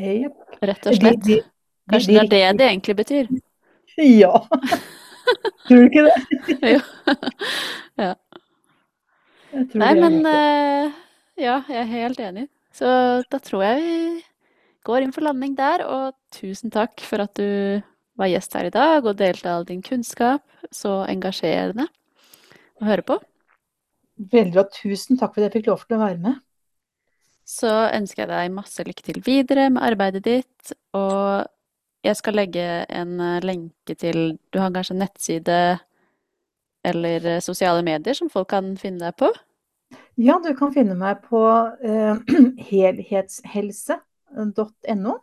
Yep. 0.00 0.60
Rett 0.64 0.88
og 0.88 0.98
slett. 0.98 1.22
De, 1.22 1.36
de, 1.36 1.40
de, 1.44 1.92
kanskje 1.92 2.16
det 2.16 2.20
er 2.24 2.32
det 2.32 2.44
det 2.58 2.70
egentlig 2.72 2.96
betyr? 3.04 3.30
Ja. 4.02 4.34
tror 5.68 5.84
du 5.84 5.86
ikke 5.86 6.08
det? 6.08 6.74
jo. 6.74 6.80
ja. 8.02 8.14
Nei, 9.56 9.92
men 9.96 10.20
uh, 10.26 10.92
ja, 11.40 11.60
jeg 11.68 11.80
er 11.80 11.92
helt 11.92 12.20
enig. 12.20 12.46
Så 12.76 12.88
da 13.32 13.40
tror 13.40 13.64
jeg 13.64 13.82
vi 13.82 14.24
går 14.86 15.04
inn 15.04 15.14
for 15.14 15.24
landing 15.26 15.56
der. 15.58 15.84
Og 15.88 16.16
tusen 16.34 16.72
takk 16.74 17.00
for 17.04 17.24
at 17.24 17.32
du 17.38 17.80
var 18.16 18.30
gjest 18.32 18.56
her 18.56 18.68
i 18.68 18.74
dag 18.74 19.04
og 19.04 19.16
delte 19.18 19.52
all 19.52 19.66
din 19.68 19.84
kunnskap. 19.84 20.44
Så 20.74 21.02
engasjerende 21.08 21.88
å 22.80 22.88
høre 22.88 23.06
på. 23.06 23.18
Veldig 24.16 24.54
bra. 24.56 24.66
Tusen 24.72 25.20
takk 25.20 25.34
for 25.34 25.42
at 25.42 25.48
jeg 25.48 25.60
fikk 25.60 25.72
lov 25.72 25.84
til 25.84 25.98
å 25.98 26.04
være 26.04 26.20
med. 26.20 26.40
Så 27.46 27.70
ønsker 27.70 28.24
jeg 28.24 28.32
deg 28.32 28.54
masse 28.56 28.84
lykke 28.84 29.04
til 29.06 29.20
videre 29.24 29.68
med 29.70 29.84
arbeidet 29.86 30.24
ditt. 30.26 30.72
Og 30.98 31.46
jeg 32.06 32.18
skal 32.18 32.38
legge 32.38 32.64
en 32.92 33.20
eh, 33.22 33.42
lenke 33.44 33.94
til 33.98 34.38
Du 34.52 34.58
har 34.60 34.72
kanskje 34.74 34.96
en 34.96 35.04
nettside 35.04 35.60
eller 36.86 37.26
eh, 37.26 37.42
sosiale 37.44 37.84
medier 37.86 38.16
som 38.18 38.30
folk 38.32 38.50
kan 38.52 38.74
finne 38.80 39.08
deg 39.08 39.18
på? 39.20 39.30
Ja, 40.16 40.40
du 40.42 40.54
kan 40.56 40.72
finne 40.74 40.94
meg 40.98 41.22
på 41.28 41.40
uh, 41.90 42.16
helhetshelse.no. 42.70 45.14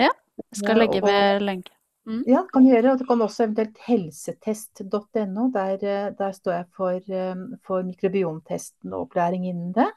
Ja, 0.00 0.10
jeg 0.40 0.56
skal 0.62 0.76
legge 0.80 1.00
ved 1.04 1.40
lenke. 1.44 1.72
Mm. 2.08 2.22
Ja, 2.26 2.42
kan 2.50 2.66
gjøre. 2.66 2.92
Og 2.92 3.00
du 3.00 3.06
kan 3.06 3.22
også 3.22 3.46
eventuelt 3.46 3.78
helsetest.no. 3.86 5.48
Der, 5.54 5.78
eh, 5.78 6.10
der, 6.18 6.34
står 6.34 6.56
jeg 6.56 6.68
for, 6.76 6.98
eh, 6.98 7.42
for 7.66 7.86
mikrobiomtesten 7.86 8.92
og 8.92 9.06
opplæring 9.06 9.46
innen 9.48 9.72
det. 9.76 9.88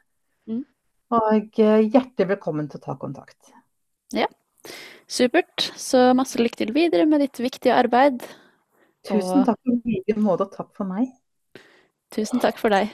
Mm. 0.48 0.64
Og 1.18 1.62
eh, 1.62 1.86
hjertelig 1.90 2.30
velkommen 2.36 2.70
til 2.70 2.82
å 2.82 2.86
ta 2.86 2.98
kontakt. 3.02 3.54
Ja, 4.14 4.30
supert. 5.10 5.72
Så 5.82 6.12
masse 6.18 6.42
lykke 6.42 6.62
til 6.62 6.74
videre 6.76 7.10
med 7.10 7.26
ditt 7.26 7.42
viktige 7.42 7.78
arbeid. 7.78 8.26
Tusen 9.06 9.46
takk 9.46 9.62
i 9.70 9.78
like 9.86 10.18
måte, 10.18 10.48
og 10.48 10.54
takk 10.54 10.72
for 10.78 10.90
meg. 10.90 11.12
Tusen 12.14 12.42
takk 12.42 12.62
for 12.62 12.74
deg. 12.74 12.94